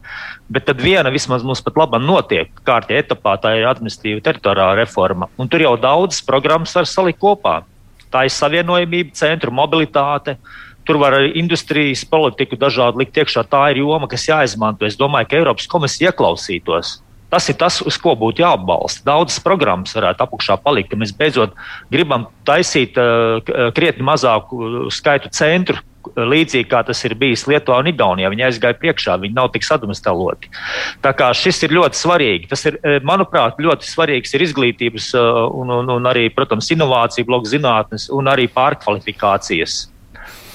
Bet 0.55 0.69
tad 0.69 0.79
viena 0.83 1.11
vismaz 1.11 1.43
mums 1.43 1.63
pat 1.65 1.79
labam 1.81 2.07
notiek 2.07 2.53
kārtībā 2.63 3.03
etapā, 3.03 3.35
tā 3.43 3.57
ir 3.57 3.67
administratīva 3.67 4.23
teritoriālā 4.29 4.79
reforma. 4.79 5.27
Un 5.35 5.51
tur 5.51 5.65
jau 5.65 5.75
daudzas 5.75 6.23
programmas 6.23 6.75
var 6.75 6.87
salikt 6.87 7.19
kopā. 7.19 7.59
Tā 8.07 8.23
ir 8.23 8.31
savienojamība, 8.31 9.11
centru 9.19 9.51
mobilitāte. 9.51 10.37
Uh, 10.37 10.66
Tur 10.87 11.01
var 11.01 11.17
arī 11.17 11.33
industrijas 11.41 12.05
politiku 12.07 12.55
dažādi 12.59 13.03
likt 13.03 13.17
iekšā. 13.19 13.43
Tā 13.51 13.65
ir 13.73 13.81
joma, 13.83 14.07
kas 14.07 14.29
jāizmanto. 14.29 14.87
Es 14.87 14.95
domāju, 14.99 15.27
ka 15.27 15.41
Eiropas 15.41 15.67
komisija 15.67 16.13
ieklausītos. 16.13 17.01
Tas 17.27 17.49
ir 17.51 17.57
tas, 17.59 17.81
uz 17.83 17.97
ko 17.99 18.13
būtu 18.15 18.39
jāatbalsta. 18.39 19.03
Daudzas 19.07 19.41
programmas 19.43 19.91
varētu 19.97 20.23
apakšā 20.23 20.55
palikt, 20.63 20.93
ka 20.93 20.99
mēs 20.99 21.11
beidzot 21.11 21.57
gribam 21.91 22.29
taisīt 22.47 22.95
uh, 23.01 23.43
krietni 23.75 24.05
mazāku 24.07 24.87
skaitu 24.95 25.31
centru, 25.35 25.83
līdzīgi 26.15 26.69
kā 26.71 26.79
tas 26.87 27.03
ir 27.03 27.17
bijis 27.19 27.43
Lietuvā 27.51 27.81
un 27.81 27.89
Igaunijā. 27.91 28.31
Viņi 28.31 28.45
aizgāja 28.47 28.77
priekšā, 28.79 29.17
viņi 29.19 29.35
nav 29.35 29.51
tik 29.51 29.67
sadrumstaloti. 29.67 30.47
Tā 31.03 31.11
kā 31.17 31.27
šis 31.35 31.59
ir 31.67 31.75
ļoti 31.75 31.99
svarīgi. 31.99 32.47
Tas 32.53 32.63
ir, 32.69 32.79
manuprāt, 33.03 33.59
ļoti 33.59 33.91
svarīgs 33.91 34.31
ir 34.37 34.47
izglītības 34.47 35.11
un, 35.17 35.75
un, 35.81 35.93
un 35.97 36.07
arī, 36.07 36.29
protams, 36.31 36.71
inovāciju 36.71 37.27
bloks 37.27 37.51
zinātnes 37.51 38.07
un 38.13 38.31
arī 38.31 38.47
pārkvalifikācijas 38.55 39.81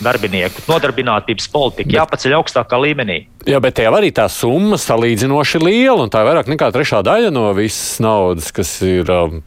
darbinieku 0.03 0.64
nodarbinātības 0.68 1.49
politika 1.53 1.99
jāpaceļ 2.01 2.37
augstākā 2.41 2.81
līmenī. 2.83 3.18
Jā, 3.49 3.59
bet 3.62 3.79
tie 3.79 3.89
arī 3.91 4.12
tā 4.14 4.29
summa 4.33 4.79
salīdzinoši 4.81 5.62
liela, 5.62 6.05
un 6.05 6.12
tā 6.12 6.23
ir 6.23 6.31
vairāk 6.31 6.51
nekā 6.53 6.70
trešā 6.75 7.03
daļa 7.07 7.33
no 7.35 7.49
visas 7.59 7.99
naudas, 8.03 8.53
kas 8.55 8.77
ir 8.87 9.11
um, 9.12 9.43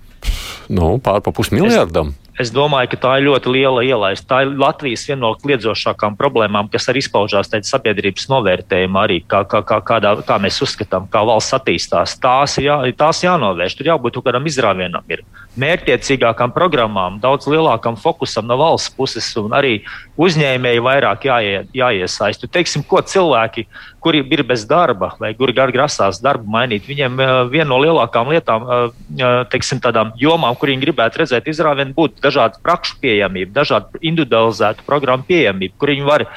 nu, 0.70 0.96
pār 1.04 1.24
pa 1.26 1.36
pusmiljardam. 1.36 2.14
Es... 2.16 2.22
Es 2.36 2.50
domāju, 2.52 2.90
ka 2.92 2.98
tā 3.00 3.12
ir 3.16 3.30
ļoti 3.30 3.52
liela 3.54 3.84
ielaista. 3.88 4.28
Tā 4.28 4.38
ir 4.44 4.58
Latvijas 4.60 5.06
viena 5.08 5.22
no 5.22 5.30
kliedzošākām 5.40 6.18
problēmām, 6.20 6.68
kas 6.72 6.90
arī 6.92 7.00
izpaužās 7.00 7.48
tādā 7.48 7.64
sabiedrības 7.70 8.28
novērtējumā, 8.28 9.04
arī 9.08 9.22
kā, 9.24 9.46
kā, 9.48 9.62
kā, 9.64 9.78
kādā, 9.88 10.12
kā 10.28 10.36
mēs 10.44 10.60
uzskatām, 10.66 11.08
kā 11.12 11.22
valsts 11.30 11.56
attīstās. 11.56 12.18
Tās, 12.20 12.58
jā, 12.60 12.76
tās 13.00 13.24
jānovērš, 13.24 13.78
tur 13.80 13.92
jābūt 13.94 14.20
kādam 14.26 14.52
izrāvienam. 14.52 15.08
Ir 15.08 15.24
mērķiecīgākām 15.64 16.52
programmām, 16.56 17.22
daudz 17.24 17.48
lielākam 17.48 17.96
fokusam 17.96 18.52
no 18.52 18.60
valsts 18.60 18.92
puses 18.98 19.32
un 19.40 19.56
arī 19.56 19.78
uzņēmēji 20.22 20.84
vairāk 20.84 21.28
jāie, 21.28 21.59
jāiesaist. 21.76 22.45
Teiksim, 22.51 22.86
ko 22.88 23.01
cilvēki, 23.03 23.66
kuri 24.03 24.24
ir 24.32 24.43
bez 24.47 24.63
darba 24.70 25.11
vai 25.20 25.34
kuri 25.36 25.55
grasās 25.55 26.22
darbu 26.24 26.47
mainīt, 26.55 26.88
viņiem 26.88 27.20
uh, 27.20 27.34
viena 27.51 27.70
no 27.74 27.80
lielākām 27.84 28.32
lietām, 28.32 28.63
uh, 28.66 29.43
teiksim, 29.51 29.82
tādām 29.84 30.13
jomām, 30.20 30.55
kur 30.55 30.72
viņi 30.72 30.86
gribētu 30.88 31.24
redzēt 31.24 31.51
izrāvienu, 31.51 31.95
būtu 31.97 32.24
dažādu 32.24 32.61
prakšu 32.63 32.99
pieejamība, 33.03 33.53
dažādu 33.59 34.01
individualizētu 34.01 34.88
programmu 34.88 35.28
pieejamība, 35.28 35.76
kur 35.80 35.93
viņi 35.93 36.07
var 36.07 36.28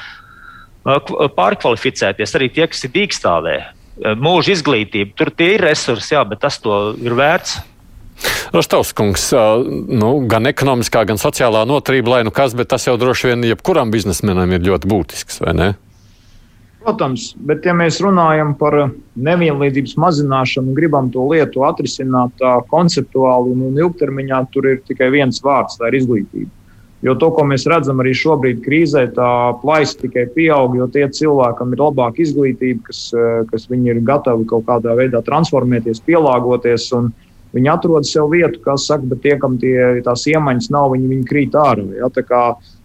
pārkvalificēties 1.35 2.35
arī 2.37 2.47
tie, 2.55 2.65
kas 2.71 2.85
ir 2.87 2.93
dīkstāvē 2.95 3.57
mūža 4.19 4.55
izglītība. 4.55 5.11
Tur 5.17 5.31
tie 5.35 5.53
ir 5.57 5.65
resursi, 5.67 6.13
jā, 6.15 6.23
bet 6.27 6.39
tas 6.45 6.57
to 6.63 6.77
ir 7.03 7.15
vērts. 7.19 7.59
Rostovskungs, 8.53 9.27
nu, 9.87 10.09
gan 10.29 10.49
ekonomiskā, 10.49 11.05
gan 11.07 11.21
sociālā 11.21 11.65
noturība, 11.69 12.17
lai 12.17 12.23
nu 12.27 12.33
kas, 12.33 12.55
bet 12.57 12.71
tas 12.73 12.87
jau 12.87 12.97
droši 12.99 13.31
vien 13.31 13.45
jebkuram 13.51 13.93
biznesmenam 13.93 14.51
ir 14.55 14.65
ļoti 14.65 14.89
būtisks, 14.89 15.39
vai 15.45 15.53
ne? 15.57 15.69
Protams, 16.79 17.33
bet 17.43 17.65
ja 17.67 17.73
mēs 17.75 17.97
runājam 18.01 18.53
par 18.57 18.75
nevienlīdzības 19.19 19.97
mazināšanu 19.99 20.71
un 20.71 20.77
gribam 20.77 21.09
to 21.11 21.25
lietu 21.27 21.65
atrisināt 21.67 22.37
tā 22.39 22.53
konceptuāli 22.71 23.51
un, 23.51 23.75
ilgtermiņā, 23.83 24.39
tur 24.53 24.69
ir 24.71 24.79
tikai 24.87 25.11
viens 25.11 25.43
vārds- 25.43 25.75
tā 25.79 25.91
ir 25.91 25.99
izglītība. 25.99 26.49
Jo 27.03 27.15
to, 27.15 27.29
ko 27.31 27.45
mēs 27.47 27.63
redzam 27.69 28.01
arī 28.03 28.11
šobrīd 28.15 28.63
krīzē, 28.63 29.05
tā 29.15 29.29
plaisa 29.61 29.95
tikai 30.01 30.25
pieaug, 30.35 30.75
jo 30.75 30.87
tie 30.87 31.05
cilvēkam 31.07 31.71
ir 31.71 31.79
labāka 31.79 32.23
izglītība, 32.25 32.83
kas, 32.89 33.13
kas 33.51 33.67
viņi 33.71 33.93
ir 33.93 34.01
gatavi 34.03 34.47
kaut 34.47 34.65
kādā 34.67 34.95
veidā 34.99 35.21
transformēties, 35.23 36.01
pielāgoties. 36.03 36.89
Un, 36.97 37.13
Viņi 37.55 37.69
atrod 37.71 38.05
sev 38.05 38.27
vietu, 38.29 38.59
kas 38.61 38.85
saka, 38.85 39.07
bet 39.09 39.23
tie, 39.23 39.35
kam 39.41 39.55
tie, 39.61 40.01
tās 40.05 40.27
iemaņas 40.29 40.69
nav, 40.73 40.91
viņi, 40.93 41.07
viņi 41.09 41.29
krīt 41.29 41.55
ārā. 41.57 41.85
Ja? 41.97 42.09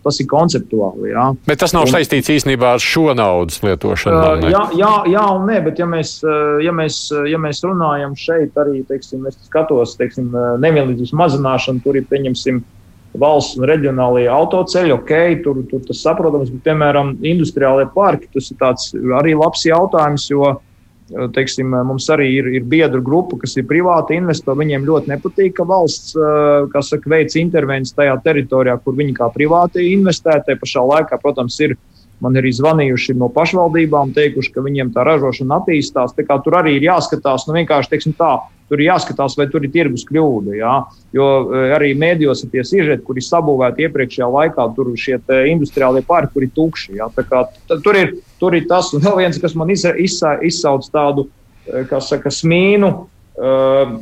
Tas 0.05 0.19
ir 0.21 0.29
konceptuāli. 0.29 1.11
Jā. 1.15 1.27
Bet 1.49 1.61
tas 1.61 1.73
nav 1.73 1.87
un, 1.87 1.93
saistīts 1.93 2.33
īstenībā 2.33 2.75
ar 2.77 2.83
šo 2.83 3.07
naudas 3.17 3.63
lietošanu. 3.65 4.17
Uh, 4.17 4.47
jā, 4.53 4.63
jā, 4.77 4.93
jā, 5.13 5.25
un 5.37 5.49
nē, 5.49 5.63
bet 5.65 5.81
ja 5.81 5.89
mēs, 5.89 6.19
ja 6.65 6.75
mēs, 6.77 6.99
ja 7.29 7.41
mēs 7.41 7.61
runājam 7.65 8.17
šeit, 8.21 8.57
arī 8.61 8.83
teiksim, 8.89 9.25
es 9.29 9.39
skatos 9.49 9.97
teiksim, 10.01 10.29
nevienlīdzības 10.61 11.15
mazināšanu, 11.21 11.85
tur 11.85 12.01
ir 12.01 12.09
pieņemsim 12.11 12.61
valsts 13.21 13.59
un 13.59 13.69
reģionālajie 13.71 14.29
autoceļi, 14.33 14.93
ok, 14.97 15.15
tur, 15.45 15.61
tur 15.71 15.83
tas 15.87 16.03
saprotams, 16.05 16.51
bet, 16.53 16.65
piemēram, 16.69 17.15
industriālajie 17.25 17.91
parki, 17.95 18.31
tas 18.61 18.89
ir 18.97 19.15
arī 19.17 19.37
labs 19.39 19.65
jautājums, 19.69 20.27
jo 20.33 20.57
teiksim, 21.09 21.75
mums 21.87 22.07
arī 22.13 22.29
ir, 22.39 22.51
ir 22.59 22.67
biedru 22.69 23.03
grupa, 23.05 23.39
kas 23.43 23.57
ir 23.61 23.67
privāti 23.69 24.17
investori. 24.19 24.63
Viņiem 24.63 24.87
ļoti 24.89 25.13
nepatīk, 25.13 25.57
ka 25.59 25.67
valsts 25.69 26.15
saka, 26.15 27.11
veic 27.11 27.35
intervencijas 27.41 27.97
tajā 27.99 28.15
teritorijā, 28.25 28.79
kur 28.85 28.97
viņi 28.99 29.17
kā 29.19 29.29
privāti 29.35 29.91
investē. 29.93 30.39
Te 30.47 30.57
pašā 30.61 30.85
laikā, 30.89 31.21
protams, 31.23 31.59
ir 31.65 31.77
Man 32.23 32.37
ir 32.39 32.47
izvanījuši 32.49 33.17
no 33.19 33.29
pašvaldībām, 33.35 34.15
teikuši, 34.15 34.53
ka 34.55 34.63
viņiem 34.65 34.93
tā 34.95 35.03
ražošana 35.07 35.61
attīstās. 35.61 36.15
Tā 36.15 36.37
tur 36.45 36.59
arī 36.61 36.77
ir 36.79 36.87
jāskatās, 36.87 37.49
nu 37.49 37.57
vienkārši 37.57 37.91
teiksim, 37.91 38.15
tā, 38.19 38.37
tur 38.69 38.81
ir 38.81 38.89
jāskatās, 38.89 39.37
vai 39.39 39.47
tur 39.51 39.65
ir 39.67 39.73
tirgus 39.75 40.07
kļūda. 40.09 40.57
Jā? 40.59 40.75
Jo 41.17 41.29
e, 41.45 41.63
arī 41.77 41.93
mēdījos 41.99 42.45
ir 42.47 42.53
tie 42.55 42.65
sižeti, 42.67 43.05
kuri 43.07 43.25
sabūvēti 43.25 43.87
iepriekšējā 43.87 44.29
laikā, 44.37 44.69
tur 44.77 44.93
šie 45.01 45.19
industriālie 45.51 46.05
parki, 46.07 46.35
kuri 46.37 46.51
ir 46.51 46.55
tukši. 46.57 47.01
Kā, 47.31 47.47
tur, 47.75 47.99
ir, 47.99 48.15
tur 48.41 48.57
ir 48.57 48.69
tas, 48.71 48.93
un 48.97 49.05
vēl 49.05 49.25
viens, 49.25 49.41
kas 49.43 49.57
man 49.59 49.73
izsauc 49.75 50.89
tādu, 50.95 51.29
e, 51.67 51.85
kā 51.91 52.01
saka, 52.05 52.33
smīnu. 52.33 52.93
E, 53.35 53.53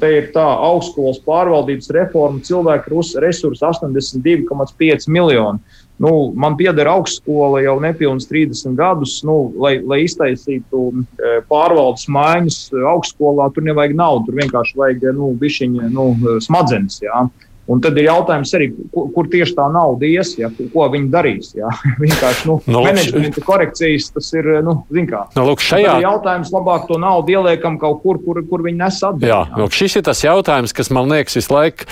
te 0.01 0.13
ir 0.19 0.31
tā 0.35 0.45
augstskolas 0.45 1.23
pārvaldības 1.27 1.89
reforma, 1.97 2.43
cilvēku 2.45 3.03
resursu 3.25 3.65
82,5 3.65 5.09
miljoni. 5.09 5.79
Nu, 6.03 6.33
man 6.35 6.57
pieder 6.59 6.89
augstskola 6.91 7.61
jau 7.63 7.77
nepilnīgi 7.83 8.27
30 8.31 8.75
gadus. 8.79 9.21
Nu, 9.27 9.37
lai, 9.63 9.77
lai 9.87 10.01
iztaisītu 10.03 10.83
e, 10.91 11.37
pārvaldes 11.51 12.09
maiņas 12.11 12.59
augstskolā, 12.95 13.47
tur 13.55 13.67
nevajag 13.69 13.95
naudu. 13.99 14.27
Tur 14.31 14.41
vienkārši 14.41 14.79
vajag 14.81 15.07
nu, 15.19 15.31
bišķiņa, 15.39 15.93
nu, 15.95 16.09
smadzenes. 16.43 16.99
Jā. 17.05 17.23
Un 17.71 17.79
tad 17.79 17.95
ir 18.01 18.09
jautājums 18.09 18.51
arī, 18.59 18.67
kur, 18.91 19.07
kur 19.15 19.29
tieši 19.31 19.55
tā 19.55 19.69
nauda 19.71 20.07
ies, 20.09 20.33
ja, 20.41 20.49
ko 20.73 20.87
viņi 20.91 21.11
darīs. 21.13 21.53
Ja. 21.55 21.71
Vienkārši 22.03 22.49
nu, 22.51 22.57
no, 22.67 22.81
nu, 22.81 22.83
menedžmenta 22.89 23.45
korekcijas 23.47 24.11
tas 24.17 24.33
ir. 24.35 24.49
Nu, 24.67 24.81
kā, 24.91 25.23
no, 25.29 25.43
nu, 25.43 25.47
lūk, 25.53 25.63
šajā... 25.63 25.95
jautājums 26.03 26.51
labāk 26.55 26.89
to 26.91 26.99
naudu 27.03 27.37
ieliekam 27.37 27.79
kaut 27.83 28.03
kur, 28.03 28.19
kur, 28.25 28.43
kur 28.51 28.67
viņi 28.67 28.83
nes 28.83 28.99
atbildēt. 28.99 29.31
Jā, 29.31 29.41
jā. 29.47 29.63
Lūk, 29.63 29.79
šis 29.79 30.01
ir 30.01 30.07
tas 30.11 30.25
jautājums, 30.27 30.75
kas 30.75 30.91
man 30.95 31.13
liekas 31.13 31.39
visu 31.39 31.55
laiku 31.55 31.87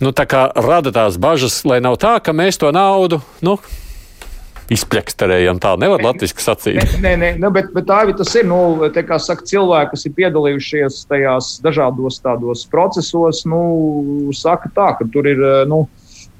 nu, 0.00 0.14
tā 0.16 0.24
rada 0.56 0.94
tās 0.94 1.20
bažas, 1.20 1.60
lai 1.68 1.82
nav 1.84 2.00
tā, 2.00 2.16
ka 2.24 2.32
mēs 2.36 2.60
to 2.60 2.72
naudu. 2.72 3.20
Nu, 3.44 3.58
izpleksterējam. 4.70 5.60
Tā 5.62 5.74
nevar 5.80 6.02
latviešu 6.04 6.42
sacīt. 6.44 6.80
Nē, 7.02 7.14
nē, 7.20 7.30
nē 7.42 7.52
bet, 7.54 7.70
bet 7.74 7.88
tā 7.90 8.02
jau 8.06 8.16
tas 8.20 8.34
ir. 8.38 8.46
Nu, 8.50 8.60
te, 8.94 9.04
saka, 9.04 9.46
cilvēki, 9.46 9.92
kas 9.94 10.06
ir 10.06 10.16
piedalījušies 10.18 11.00
tajās 11.10 11.56
dažādos 11.64 12.20
tādos 12.24 12.66
procesos, 12.70 13.44
nu, 13.50 13.62
saka 14.36 14.72
tā, 14.76 14.92
ka 15.00 15.08
tur 15.12 15.30
ir. 15.30 15.42
Nu, 15.70 15.86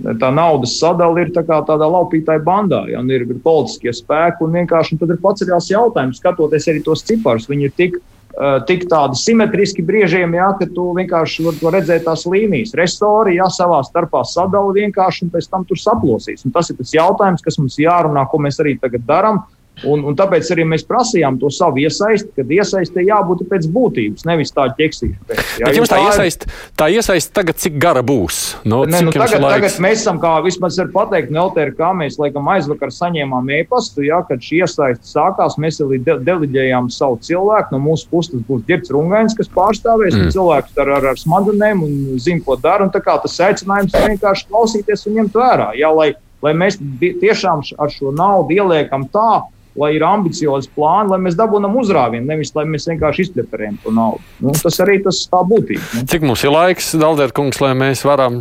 Tā 0.01 0.31
naudas 0.33 0.78
sadale 0.81 1.26
ir 1.26 1.31
tā 1.35 1.43
tādā 1.45 1.85
laupītāja 1.93 2.41
bandā, 2.41 2.78
ja 2.89 3.03
ir, 3.12 3.26
ir 3.28 3.41
politiskie 3.45 3.93
spēki. 3.93 4.47
Un 4.47 4.55
vienkārši 4.57 4.95
un 4.95 5.01
tad 5.03 5.12
ir 5.12 5.18
paceļās 5.20 5.68
jautājums, 5.68 6.22
skatoties 6.22 6.68
arī 6.72 6.81
tos 6.87 7.05
ciparus. 7.05 7.45
Viņi 7.51 7.68
ir 7.68 7.74
tik 7.76 7.99
Eh, 8.01 8.20
tik 8.68 8.86
tādi 8.88 9.18
simetriski 9.20 9.82
briežiem, 9.84 10.32
jā, 10.38 10.49
ka 10.57 10.68
tu 10.72 10.86
vienkārši 10.97 11.45
vari 11.45 11.72
redzēt 11.76 12.07
tās 12.07 12.24
līnijas. 12.30 12.72
Restori 12.78 13.36
jā, 13.36 13.49
savā 13.53 13.82
starpā 13.84 14.22
sadala 14.24 14.72
vienkārši 14.76 15.26
un 15.26 15.32
pēc 15.34 15.49
tam 15.51 15.66
tur 15.68 15.80
saplosīs. 15.80 16.47
Un 16.49 16.55
tas 16.55 16.70
ir 16.72 16.78
tas 16.78 16.95
jautājums, 16.95 17.45
kas 17.45 17.61
mums 17.61 17.76
jārunā, 17.80 18.24
ko 18.30 18.41
mēs 18.41 18.61
arī 18.64 18.78
tagad 18.80 19.05
darām. 19.09 19.43
Un, 19.89 20.05
un 20.05 20.16
tāpēc 20.18 20.51
arī 20.55 20.66
mēs 20.68 20.85
prasījām 20.89 21.39
to 21.41 21.51
savu 21.55 21.81
iesaisti, 21.85 22.31
kad 22.37 22.51
iesaistē 22.53 23.05
jābūt 23.07 23.47
pēc 23.51 23.68
būtības, 23.72 24.26
nevis 24.28 24.53
tā 24.57 24.66
ķeksīša. 24.76 25.20
Pēc, 25.31 25.43
jā, 25.62 25.70
Bet 25.70 25.78
jums 25.78 25.93
tā, 25.93 25.99
tā 25.99 26.11
iesaist, 26.11 26.47
tā 26.76 26.89
iesaist 26.93 27.33
tagad, 27.37 27.59
cik 27.62 27.78
gara 27.81 28.03
būs? 28.07 28.41
No, 28.68 28.83
ne, 28.89 29.03
nu, 29.07 29.14
tagad, 29.14 29.45
tagad 29.45 29.78
mēs 29.83 30.03
esam, 30.03 30.20
kā 30.22 30.37
vismaz 30.45 30.78
var 30.81 30.93
pateikt, 30.95 31.33
Neltēri, 31.35 31.74
kā 31.78 31.93
mēs 31.97 32.18
laikam 32.20 32.49
aizvakar 32.53 32.93
saņēmām 32.95 33.53
e-pastu, 33.61 34.05
jā, 34.07 34.20
kad 34.28 34.43
šī 34.45 34.62
iesaiste 34.64 35.09
sākās, 35.09 35.57
mēs 35.61 35.81
arī 35.85 36.01
de 36.05 36.18
deliģējām 36.26 36.91
savu 36.93 37.18
cilvēku. 37.24 37.74
No 37.74 37.83
mūsu 37.85 38.09
puses 38.11 38.45
būs 38.49 38.64
Girts 38.68 38.93
Rungains, 38.95 39.37
kas 39.39 39.51
pārstāvēs 39.55 40.16
mm. 40.16 40.33
cilvēkus 40.35 40.81
ar, 40.83 40.93
ar, 40.99 41.09
ar 41.12 41.20
smadzenēm 41.20 41.85
un 41.87 41.95
zina, 42.20 42.43
ko 42.47 42.59
dara. 42.61 42.87
Un 42.87 42.93
tā 42.95 43.03
kā 43.05 43.16
tas 43.22 43.39
aicinājums 43.49 43.97
vienkārši 43.97 44.51
klausīties 44.51 45.07
un 45.09 45.20
ņemt 45.20 45.41
vērā. 45.41 45.70
Jā, 45.78 45.93
lai, 45.97 46.11
lai 46.45 46.55
mēs 46.57 46.78
tiešām 47.01 47.64
ar 47.81 47.95
šo 47.95 48.14
naudu 48.16 48.59
ieliekam 48.59 49.07
tā, 49.12 49.43
lai 49.79 49.93
ir 49.97 50.05
ambiciozi 50.07 50.71
plāni, 50.75 51.12
lai 51.12 51.21
mēs 51.23 51.37
dabūjam 51.39 51.77
uzrāvienu, 51.81 52.27
nevis 52.27 52.53
lai 52.57 52.66
mēs 52.68 52.89
vienkārši 52.91 53.29
izpleperējam 53.29 53.79
to 53.85 53.95
naudu. 53.95 54.23
Nu, 54.43 54.55
tas 54.57 54.81
arī 54.83 54.99
tas 55.05 55.23
tā 55.31 55.43
būtība. 55.47 55.83
Nu. 55.95 56.05
Cik 56.11 56.27
mums 56.27 56.45
ir 56.47 56.55
laiks, 56.55 56.93
Daldēr 57.01 57.35
kungs, 57.37 57.61
lai 57.62 57.73
mēs 57.79 58.05
varam 58.07 58.41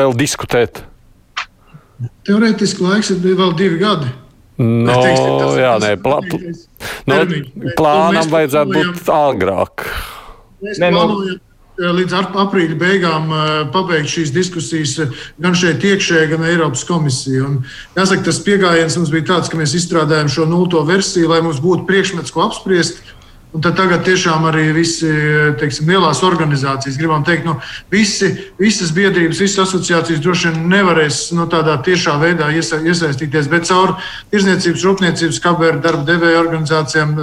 vēl 0.00 0.16
diskutēt? 0.18 0.82
Teorētiski 2.28 2.84
laiks 2.84 3.12
ir 3.12 3.22
vēl 3.24 3.54
divi 3.58 3.80
gadi. 3.80 4.12
No, 4.60 4.92
teiksim, 5.00 5.36
tas, 5.40 5.54
jā, 5.56 5.76
nē, 5.80 5.94
plā, 6.04 6.18
pl 6.28 6.40
no, 7.08 7.20
plānam 7.78 8.26
vajadzētu 8.28 8.74
būt 8.74 9.06
agrāk. 9.14 9.86
Mēs 10.60 10.82
ne, 10.82 10.90
nu, 10.92 11.06
plānojam 11.06 11.38
Eh, 11.40 11.49
līdz 11.80 12.16
aprīļa 12.36 12.76
beigām 12.80 13.30
eh, 13.32 13.52
pabeigt 13.72 14.12
šīs 14.12 14.34
diskusijas 14.34 14.96
eh, 15.00 15.14
gan 15.40 15.56
šeit 15.56 15.84
iekšēji, 15.86 16.32
gan 16.34 16.44
Eiropas 16.48 16.84
komisija. 16.88 17.46
Un, 17.46 17.62
jāsaka, 17.96 18.26
tas 18.28 18.42
pieejams 18.44 18.98
mums 19.00 19.14
bija 19.14 19.30
tāds, 19.34 19.48
ka 19.50 19.60
mēs 19.60 19.76
izstrādājām 19.78 20.28
šo 20.32 20.48
nulto 20.50 20.82
versiju, 20.88 21.30
lai 21.32 21.40
mums 21.44 21.62
būtu 21.64 21.88
priekšmets, 21.88 22.34
ko 22.34 22.44
apspriest. 22.48 23.00
Un 23.50 23.64
tad 23.64 23.74
tagad 23.74 24.04
tiešām 24.06 24.44
arī 24.46 24.68
visi 24.76 25.08
teiksim, 25.58 25.88
lielās 25.90 26.20
organizācijas, 26.22 26.94
gribam 27.00 27.24
teikt, 27.26 27.48
nu, 27.48 27.56
visi, 27.90 28.28
visas 28.60 28.92
biedrības, 28.94 29.40
visas 29.42 29.64
asociācijas 29.64 30.20
droši 30.22 30.52
vien 30.52 30.68
nevarēs 30.70 31.18
nu, 31.34 31.48
tādā 31.50 31.74
tiešā 31.82 32.14
veidā 32.22 32.52
iesa, 32.54 32.78
iesaistīties, 32.78 33.50
bet 33.50 33.66
caur 33.66 33.96
Tirzniecības, 34.30 34.86
Rūpniecības, 34.86 35.42
kaberu 35.42 35.82
darba 35.82 36.06
devēja 36.12 36.44
organizācijām, 36.44 37.18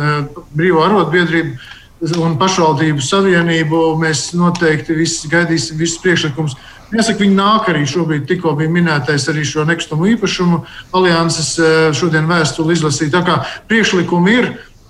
brīvo 0.52 0.84
arotbiedrību 0.84 1.56
un 2.02 2.38
pašvaldību 2.40 3.02
savienību. 3.02 3.84
Mēs 4.02 4.32
noteikti 4.38 4.98
visi 4.98 5.30
gaidīsim 5.32 5.80
visus 5.80 6.02
priekšlikumus. 6.04 6.58
Jāsaka, 6.88 7.20
viņi 7.20 7.36
nāk 7.36 7.68
arī 7.68 7.82
šobrīd, 7.90 8.28
tikko 8.30 8.54
bija 8.56 8.72
minētais 8.72 9.26
arī 9.28 9.44
šo 9.44 9.66
nekustamo 9.68 10.08
īpašumu 10.08 10.62
alianses 10.96 11.50
eh, 11.60 11.90
šodien 11.92 12.30
vēstuli 12.30 12.78
izlasīt. 12.78 13.12
Tā 13.12 13.26
kā 13.28 13.42
priekšlikumi 13.68 14.36
ir, 14.38 14.48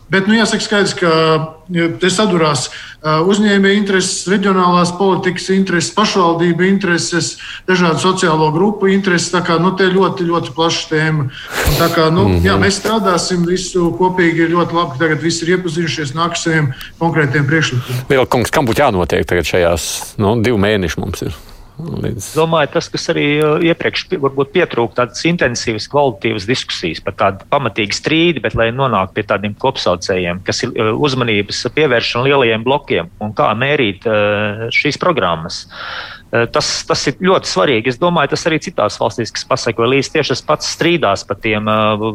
Bet 0.08 0.28
nu, 0.30 0.38
jāsaka, 0.38 0.64
skaidrs, 0.64 0.94
ka 0.96 1.12
te 2.00 2.10
sadurās 2.12 2.70
uzņēmēju 3.04 3.78
intereses, 3.78 4.22
reģionālās 4.32 4.94
politikas 4.98 5.50
intereses, 5.52 5.92
pašvaldību 5.96 6.64
intereses, 6.68 7.34
dažādu 7.68 8.00
sociālo 8.02 8.48
grupu 8.56 8.88
intereses. 8.92 9.34
Tā 9.34 9.44
kā 9.48 9.58
nu, 9.62 9.74
te 9.78 9.90
ļoti, 9.92 10.28
ļoti 10.30 10.56
plaša 10.56 10.88
tēma. 10.94 11.28
Un 11.28 11.76
tā 11.80 11.90
kā 11.92 12.08
nu, 12.14 12.26
jā, 12.40 12.56
mhm. 12.56 12.64
mēs 12.64 12.80
strādāsim 12.80 13.44
visu 13.48 13.92
kopīgi, 14.00 14.48
ir 14.48 14.56
ļoti 14.56 14.80
labi, 14.80 14.96
ka 14.96 15.04
tagad 15.04 15.28
visi 15.28 15.44
ir 15.46 15.58
iepazinušies, 15.58 16.16
nāk 16.18 16.40
saviem 16.40 16.72
konkrētiem 17.02 17.48
priekšlikumiem. 17.50 18.08
Liela 18.14 18.32
kungs, 18.32 18.54
kam 18.56 18.70
būtu 18.70 18.86
jānotiek 18.86 19.28
tagad 19.28 19.52
šajās 19.52 19.92
nu, 20.24 20.38
divu 20.44 20.62
mēnešu 20.64 21.04
mums? 21.04 21.28
Ir? 21.28 21.36
Līdz... 21.78 22.32
Domāju, 22.34 22.72
tas, 22.74 22.88
kas 22.90 23.04
arī 23.14 23.26
uh, 23.38 23.62
iepriekš 23.62 24.08
pietrūka 24.10 24.98
tādas 24.98 25.22
intensīvas, 25.30 25.86
kvalitatīvas 25.92 26.48
diskusijas 26.50 27.04
par 27.06 27.14
tādu 27.20 27.46
pamatīgu 27.54 27.94
strīdu, 27.94 28.42
bet 28.42 28.58
lai 28.58 28.72
nonāktu 28.74 29.14
pie 29.14 29.26
tādiem 29.30 29.54
kopsaucējiem, 29.62 30.42
kas 30.48 30.64
ir 30.66 30.74
uh, 30.74 30.90
uzmanības 30.98 31.62
pievēršana 31.78 32.26
lielajiem 32.32 32.66
blokiem 32.66 33.12
un 33.22 33.34
kā 33.38 33.52
mērīt 33.58 34.10
uh, 34.10 34.68
šīs 34.74 34.98
programmas. 35.02 35.68
Tas, 36.28 36.68
tas 36.84 37.06
ir 37.08 37.22
ļoti 37.24 37.48
svarīgi. 37.48 37.88
Es 37.88 38.00
domāju, 38.02 38.34
tas 38.34 38.42
arī 38.50 38.58
citās 38.60 38.98
valstīs, 39.00 39.30
kas 39.32 39.46
pasaka, 39.48 39.86
līdz 39.88 40.10
tieši 40.12 40.34
tas 40.34 40.42
pats 40.44 40.74
strīdās 40.76 41.22
par 41.24 41.38
tiem 41.40 41.70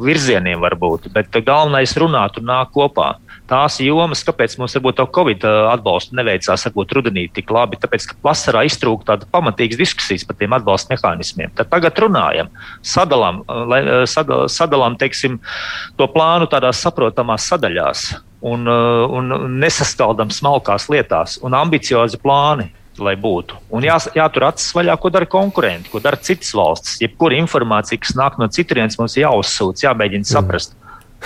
virzieniem, 0.05 0.61
varbūt. 0.61 1.09
Bet 1.15 1.39
galvenais 1.47 1.97
runāt 1.97 2.37
un 2.37 2.45
nāk 2.51 2.75
kopā 2.77 3.15
tās 3.53 3.79
jomas, 3.85 4.25
kāpēc 4.27 4.57
mums 4.61 4.77
varbūt 4.79 4.99
to 4.99 5.07
Covid 5.15 5.47
atbalstu 5.75 6.17
neveicās 6.19 6.67
varbūt 6.69 6.97
rudenī 6.97 7.27
tik 7.35 7.53
labi, 7.53 7.79
tāpēc, 7.83 8.09
ka 8.11 8.19
vasarā 8.25 8.65
iztrūka 8.69 9.13
tāda 9.13 9.29
pamatīgas 9.33 9.81
diskusijas 9.81 10.27
par 10.29 10.39
tiem 10.41 10.57
atbalsta 10.57 10.95
mehānismiem. 10.95 11.53
Tad 11.59 11.71
tagad 11.73 12.01
runājam, 12.03 12.51
sadalām, 12.81 13.43
sadal, 14.11 14.47
sadalām 14.53 14.99
teiksim, 15.01 15.41
to 16.01 16.09
plānu 16.13 16.49
tādās 16.53 16.83
saprotamās 16.85 17.49
sadaļās 17.53 18.07
un, 18.53 18.67
un 18.67 19.35
nesaskaldam 19.63 20.33
smalkās 20.35 20.89
lietās 20.93 21.39
un 21.45 21.59
ambiciozi 21.59 22.21
plāni 22.23 22.73
lai 23.01 23.15
būtu. 23.17 23.57
Un 23.73 23.87
jā, 23.87 23.97
jātur 24.17 24.45
acis 24.51 24.73
vaļā, 24.77 24.99
ko 25.01 25.11
dara 25.13 25.29
konkurenti, 25.31 25.89
ko 25.93 26.01
dara 26.05 26.19
citas 26.21 26.53
valstis. 26.57 26.99
Jebkura 27.01 27.39
informācija, 27.41 28.01
kas 28.03 28.13
nāk 28.19 28.37
no 28.41 28.51
citurienes, 28.53 28.99
mums 29.01 29.17
jāuzsūc, 29.17 29.81
jāmēģina 29.87 30.29
saprast. 30.29 30.77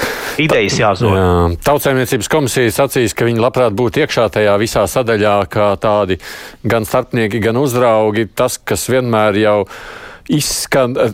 Idejas 0.47 0.79
jāzog. 0.81 1.15
Jā. 1.17 1.29
Tautsēmniecības 1.67 2.33
komisija 2.33 2.73
sacīs, 2.75 3.15
ka 3.17 3.29
viņi 3.29 3.43
labprāt 3.43 3.77
būtu 3.77 4.05
iekšā 4.05 4.29
tajā 4.37 4.57
visā 4.61 4.87
sadaļā, 4.91 5.37
kā 5.53 5.71
tādi 5.83 6.19
gan 6.65 6.89
starpnieki, 6.89 7.43
gan 7.45 7.61
uzraugi. 7.61 8.29
Tas, 8.37 8.59
kas 8.59 8.89
vienmēr 8.93 9.41
jau 9.45 9.61
ir 9.65 10.05
izskan 10.33 10.97
eh, 10.99 11.13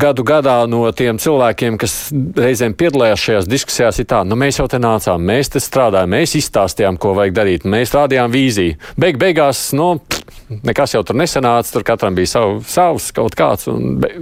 gadu 0.00 0.24
gadā 0.26 0.62
no 0.70 0.82
tiem 0.96 1.18
cilvēkiem, 1.20 1.78
kas 1.80 1.96
reizēm 2.36 2.76
piedalījās 2.78 3.24
šajās 3.24 3.48
diskusijās, 3.50 4.00
ir 4.00 4.08
tā, 4.10 4.22
nu 4.26 4.38
mēs 4.40 4.60
jau 4.60 4.68
te 4.70 4.80
nācām, 4.82 5.22
mēs 5.30 5.52
te 5.54 5.62
strādājām, 5.62 6.14
mēs 6.14 6.36
izstāstījām, 6.40 6.98
ko 7.00 7.14
vajag 7.18 7.36
darīt, 7.36 7.66
mēs 7.68 7.94
rādījām 7.96 8.32
vīziju. 8.34 8.78
Beig 9.00 9.18
beigās, 9.20 9.70
nu, 9.76 9.92
nekas 10.66 10.94
jau 10.94 11.02
tur 11.06 11.18
nesanāca, 11.18 11.72
tur 11.74 11.86
katram 11.86 12.18
bija 12.18 12.34
savu, 12.34 12.60
savs 12.66 13.10
kaut 13.16 13.36
kāds, 13.38 13.68
un 13.70 13.98
be, 14.02 14.12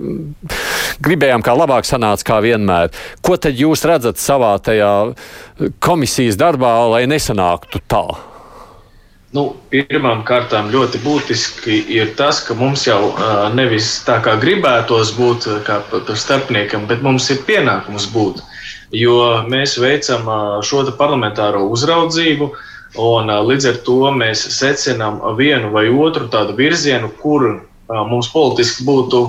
gribējām, 1.04 1.44
kā 1.44 1.56
labāk 1.56 1.88
sanāca, 1.88 2.26
kā 2.32 2.40
vienmēr. 2.44 2.92
Ko 3.24 3.36
tad 3.40 3.61
jūs 3.61 3.84
redzat 3.88 4.20
savā 4.22 4.54
tajā 4.62 4.92
komisijas 5.84 6.40
darbā, 6.40 6.74
lai 6.94 7.04
nesanāktu 7.11 7.84
tā? 7.88 8.06
Nu, 9.36 9.42
Pirmām 9.68 10.22
kārtām 10.24 10.70
ļoti 10.72 11.02
būtiski 11.04 11.82
ir 11.92 12.14
tas, 12.16 12.38
ka 12.46 12.54
mums 12.56 12.86
jau 12.86 13.12
nevis 13.52 13.90
tā 14.06 14.22
kā 14.24 14.38
gribētos 14.40 15.12
būt 15.18 15.44
kā 15.66 15.82
par 15.90 16.08
starpniekam, 16.16 16.86
bet 16.88 17.04
mums 17.04 17.28
ir 17.34 17.42
pienākums 17.44 18.08
būt. 18.14 18.40
Jo 18.96 19.44
mēs 19.44 19.76
veicam 19.76 20.24
šo 20.64 20.80
parlamentāro 20.96 21.66
uzraudzību, 21.68 22.48
un 23.04 23.28
līdz 23.50 23.68
ar 23.68 23.82
to 23.84 23.98
mēs 24.16 24.46
secinām 24.56 25.20
vienu 25.36 25.74
vai 25.76 25.90
otru 25.92 26.30
tādu 26.32 26.56
virzienu, 26.56 27.12
kur 27.20 27.66
mums 27.92 28.32
politiski 28.32 28.88
būtu 28.88 29.24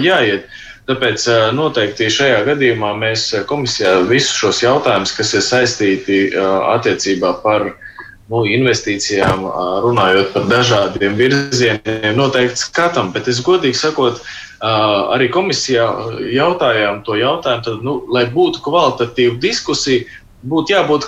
jāiet. 0.00 0.48
Tāpēc 0.88 1.28
noteikti 1.54 2.08
šajā 2.10 2.40
gadījumā 2.48 2.96
mēs 2.98 3.28
komisijā 3.46 4.00
visus 4.08 4.32
šos 4.40 4.64
jautājumus, 4.64 5.12
kas 5.14 5.36
ir 5.36 5.44
saistīti 5.44 6.24
attiecībā 6.72 7.36
par 7.44 7.68
nu, 8.32 8.44
investīcijām, 8.48 9.44
runājot 9.84 10.32
par 10.32 10.48
dažādiem 10.48 11.18
virzieniem, 11.18 12.16
noteikti 12.16 12.62
skatām. 12.64 13.12
Bet 13.12 13.28
es 13.28 13.42
godīgi 13.44 13.76
sakot, 13.76 14.22
arī 14.62 15.28
komisijā 15.34 15.86
jautājām 16.32 17.02
to 17.06 17.18
jautājumu, 17.20 17.64
tad, 17.66 17.84
nu, 17.84 17.98
lai 18.14 18.24
būtu 18.32 18.62
kvalitatīva 18.64 19.36
diskusija, 19.42 20.06
būtu 20.48 20.74
jābūt 20.74 21.06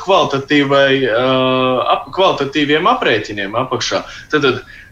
ap, 1.94 2.10
kvalitatīviem 2.14 2.90
aprēķiniem 2.92 3.56
apakšā. 3.64 4.04
Tad, 4.34 4.50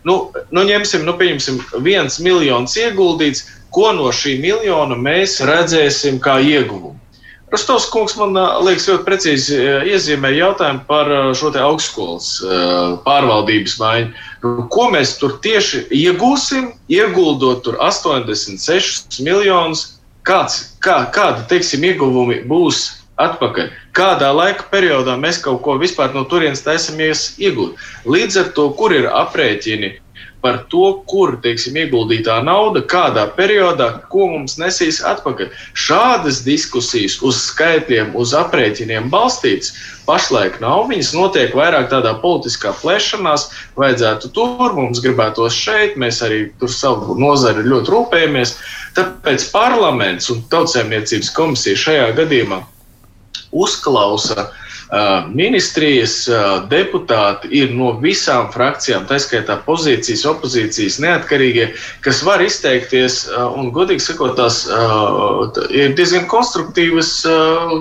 nu, 0.08 0.16
nu, 0.50 0.64
ņemsim, 0.72 1.04
nu, 1.06 1.16
pieņemsim, 1.18 1.60
viens 1.84 2.18
miljons 2.22 2.78
ieguldīts, 2.80 3.44
ko 3.72 3.92
no 3.96 4.10
šī 4.12 4.38
miljona 4.40 4.96
mēs 4.98 5.40
redzēsim 5.46 6.18
kā 6.22 6.40
ieguvumu. 6.40 6.98
Rostovs 7.52 7.84
kungs 7.92 8.14
man 8.16 8.32
liekas 8.64 8.86
ļoti 8.88 9.04
precīzi 9.04 9.56
iezīmē 9.92 10.30
jautājumu 10.32 10.86
par 10.88 11.10
šo 11.36 11.50
te 11.52 11.60
augstskolas 11.60 12.30
pārvaldības 13.04 13.74
maiņu. 13.82 14.22
Nu, 14.44 14.64
ko 14.72 14.86
mēs 14.94 15.18
tur 15.20 15.34
tieši 15.44 15.82
iegūsim, 15.98 16.70
ieguldot 16.88 17.60
tur 17.66 17.76
86 17.76 19.20
miljonus? 19.26 19.84
Kāds, 20.24 20.78
kā, 20.80 21.02
kāda, 21.12 21.44
teiksim, 21.50 21.84
ieguvumi 21.90 22.40
būs 22.48 22.86
atpakaļ? 23.20 23.68
Kādā 23.92 24.30
laika 24.32 24.64
periodā 24.72 25.18
mēs 25.20 25.42
kaut 25.44 25.60
ko 25.66 25.76
vispār 25.82 26.14
no 26.16 26.24
turienes 26.30 26.64
taisamies 26.64 27.34
iegūt? 27.42 27.76
Līdz 28.08 28.40
ar 28.40 28.52
to, 28.56 28.70
kur 28.78 28.96
ir 28.96 29.10
aprēķini 29.12 29.98
par 30.42 30.58
to, 30.72 30.88
kur 31.06 31.36
teiksim, 31.42 31.76
ieguldītā 31.78 32.40
nauda, 32.44 32.82
kādā 32.90 33.28
periodā, 33.36 33.88
ko 34.10 34.26
mums 34.32 34.56
nesīs 34.58 34.98
atpakaļ. 35.06 35.52
Šādas 35.78 36.40
diskusijas 36.46 37.20
uz 37.22 37.38
skaitļiem, 37.46 38.10
uz 38.18 38.34
aprēķiniem 38.36 39.06
balstītas 39.12 39.70
pašlaik 40.08 40.58
nav. 40.62 40.88
Viņas 40.90 41.12
notiek 41.14 41.54
vairāk 41.56 41.86
tādā 41.92 42.16
politiskā 42.24 42.74
plešanās, 42.82 43.48
vajadzētu 43.78 44.32
tur, 44.34 44.74
mums 44.74 45.02
gribētos 45.04 45.54
šeit, 45.54 45.94
mēs 46.00 46.18
arī 46.26 46.48
tur 46.58 46.74
savu 46.74 47.14
nozari 47.22 47.62
ļoti 47.68 47.94
rūpējamies. 47.94 48.56
Tāpēc 48.98 49.46
parlaments 49.54 50.28
un 50.34 50.42
tautsēmniecības 50.52 51.30
komisija 51.38 51.78
šajā 51.86 52.10
gadījumā 52.18 52.64
uzklausa 53.52 54.42
uh, 54.42 54.61
Ministrijas 55.32 56.26
deputāti 56.68 57.48
ir 57.56 57.70
no 57.72 57.94
visām 58.02 58.50
frakcijām, 58.52 59.06
tā 59.08 59.16
skaitā 59.24 59.56
pozīcijas, 59.64 60.26
opozīcijas, 60.28 60.98
neatkarīgie, 61.00 61.70
kas 62.04 62.20
var 62.26 62.44
izteikties 62.44 63.22
un, 63.32 63.70
godīgi 63.72 64.04
sakot, 64.04 64.36
tās 64.36 64.66
ir 65.72 65.96
diezgan 65.96 66.28
konstruktīvas 66.28 67.14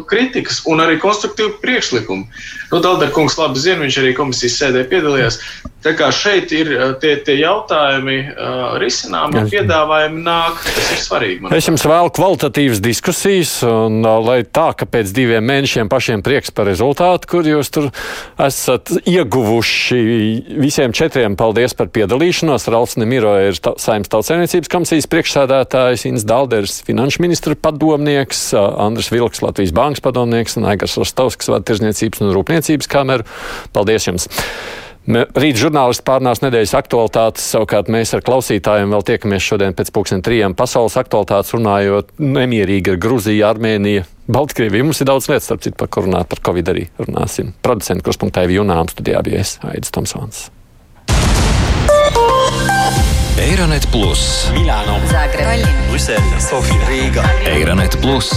kritikas 0.08 0.62
un 0.72 0.86
arī 0.86 1.02
konstruktīvi 1.04 1.58
priekšlikumi. 1.60 2.48
Nu, 2.72 2.80
Dalderkungs 2.80 3.36
labi 3.42 3.60
zina, 3.60 3.84
viņš 3.84 4.00
arī 4.06 4.16
komisijas 4.16 4.62
sēdē 4.62 4.88
piedalījās. 4.88 5.42
Tā 5.82 5.96
kā 5.98 6.12
šeit 6.14 6.52
ir 6.54 6.70
tie, 7.02 7.16
tie 7.26 7.40
jautājumi 7.40 8.18
uh, 8.30 8.76
risināmi 8.82 9.40
un 9.42 9.48
piedāvājumi 9.50 10.20
nāk, 10.22 10.60
tas 10.62 10.90
ir 10.94 11.00
svarīgi. 11.02 11.50
Es 11.58 11.70
jums 11.70 11.86
vēlu 11.90 12.12
kvalitatīvas 12.14 12.82
diskusijas, 12.86 13.54
un 13.66 14.04
uh, 14.06 14.20
lai 14.22 14.44
tā, 14.46 14.68
ka 14.78 14.86
pēc 14.86 15.10
diviem 15.16 15.46
mēnešiem 15.50 15.90
pašiem 15.90 16.22
prieks 16.26 16.54
par 16.54 16.70
rezultātu, 16.70 17.30
kur 17.32 17.50
jūs 17.50 17.74
tur 17.74 17.90
esat 18.38 18.94
ieguvuši 19.10 20.02
visiem 20.62 20.94
četriem, 20.94 21.38
paldies 21.40 21.74
par 21.78 21.90
piedalīšanos. 21.96 22.70
Rauls 22.70 22.94
Nemiro 23.02 23.34
ir 23.42 23.58
ta, 23.58 23.74
Saimnes 23.82 24.12
tautsēmniecības 24.14 24.70
komisijas 24.70 25.10
priekšsēdētājs, 25.10 26.06
Ins 26.12 26.28
Dalders, 26.30 26.78
finanšu 26.86 27.26
ministra 27.26 27.58
padomnieks, 27.58 28.52
uh, 28.54 28.70
Andris 28.86 29.10
Vilks, 29.10 29.42
Latvijas 29.42 29.74
bankas 29.74 30.06
padomnieks 30.06 30.62
un 30.62 30.70
Aigars 30.70 31.00
Rostovskis, 31.02 31.50
vada 31.50 31.66
tirzniecības 31.72 32.22
un 32.22 32.36
rūpniecības 32.38 32.94
kameru. 32.94 33.26
Paldies 33.74 34.12
jums! 34.12 34.30
Rīt 35.10 35.58
žurnālisti 35.58 36.06
pārnās 36.06 36.44
nedēļas 36.44 36.76
aktualitātes, 36.78 37.48
savukārt 37.56 37.90
mēs 37.90 38.14
ar 38.14 38.22
klausītājiem 38.26 38.94
vēl 38.94 39.06
tiekamies 39.08 39.48
šodien 39.48 39.74
pēc 39.74 39.90
pusdien 39.96 40.22
trijiem 40.22 40.54
pasaules 40.54 40.98
aktualitātes 41.02 41.56
runājot 41.58 42.14
nemierīgi 42.22 42.94
ar 42.94 43.02
Gruziju, 43.02 43.48
Armēniju, 43.50 44.06
Baltkrieviju. 44.30 44.92
Mums 44.92 45.02
ir 45.02 45.10
daudz 45.10 45.26
lietas, 45.32 45.50
starp 45.50 45.66
citu, 45.66 45.80
par 45.82 45.90
ko 45.90 46.06
runāt, 46.06 46.30
par 46.30 46.44
Covid 46.46 46.70
arī 46.70 46.86
runāsim. 47.02 47.56
Producents 47.66 48.06
Kruspunktā 48.06 48.46
Junām 48.46 48.94
studijā 48.94 49.26
bija 49.26 49.42
es, 49.42 49.58
Aidis 49.66 49.90
Tomsons. 49.90 50.52
Eironet 53.42 53.88
Plus, 53.90 54.52
Milāno, 54.54 55.00
Zagreba, 55.10 55.58
Brisele, 55.90 56.42
Sofija, 56.46 56.86
Rīga. 56.86 57.26
Eironet 57.50 57.98
Plus, 58.06 58.30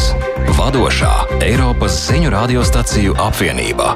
vadošā 0.56 1.12
Eiropas 1.44 2.06
ziņu 2.08 2.32
radiostaciju 2.32 3.18
apvienība. 3.20 3.92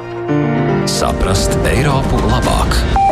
Saprast 0.85 1.57
Eiropu 1.65 2.19
labāk! 2.29 3.08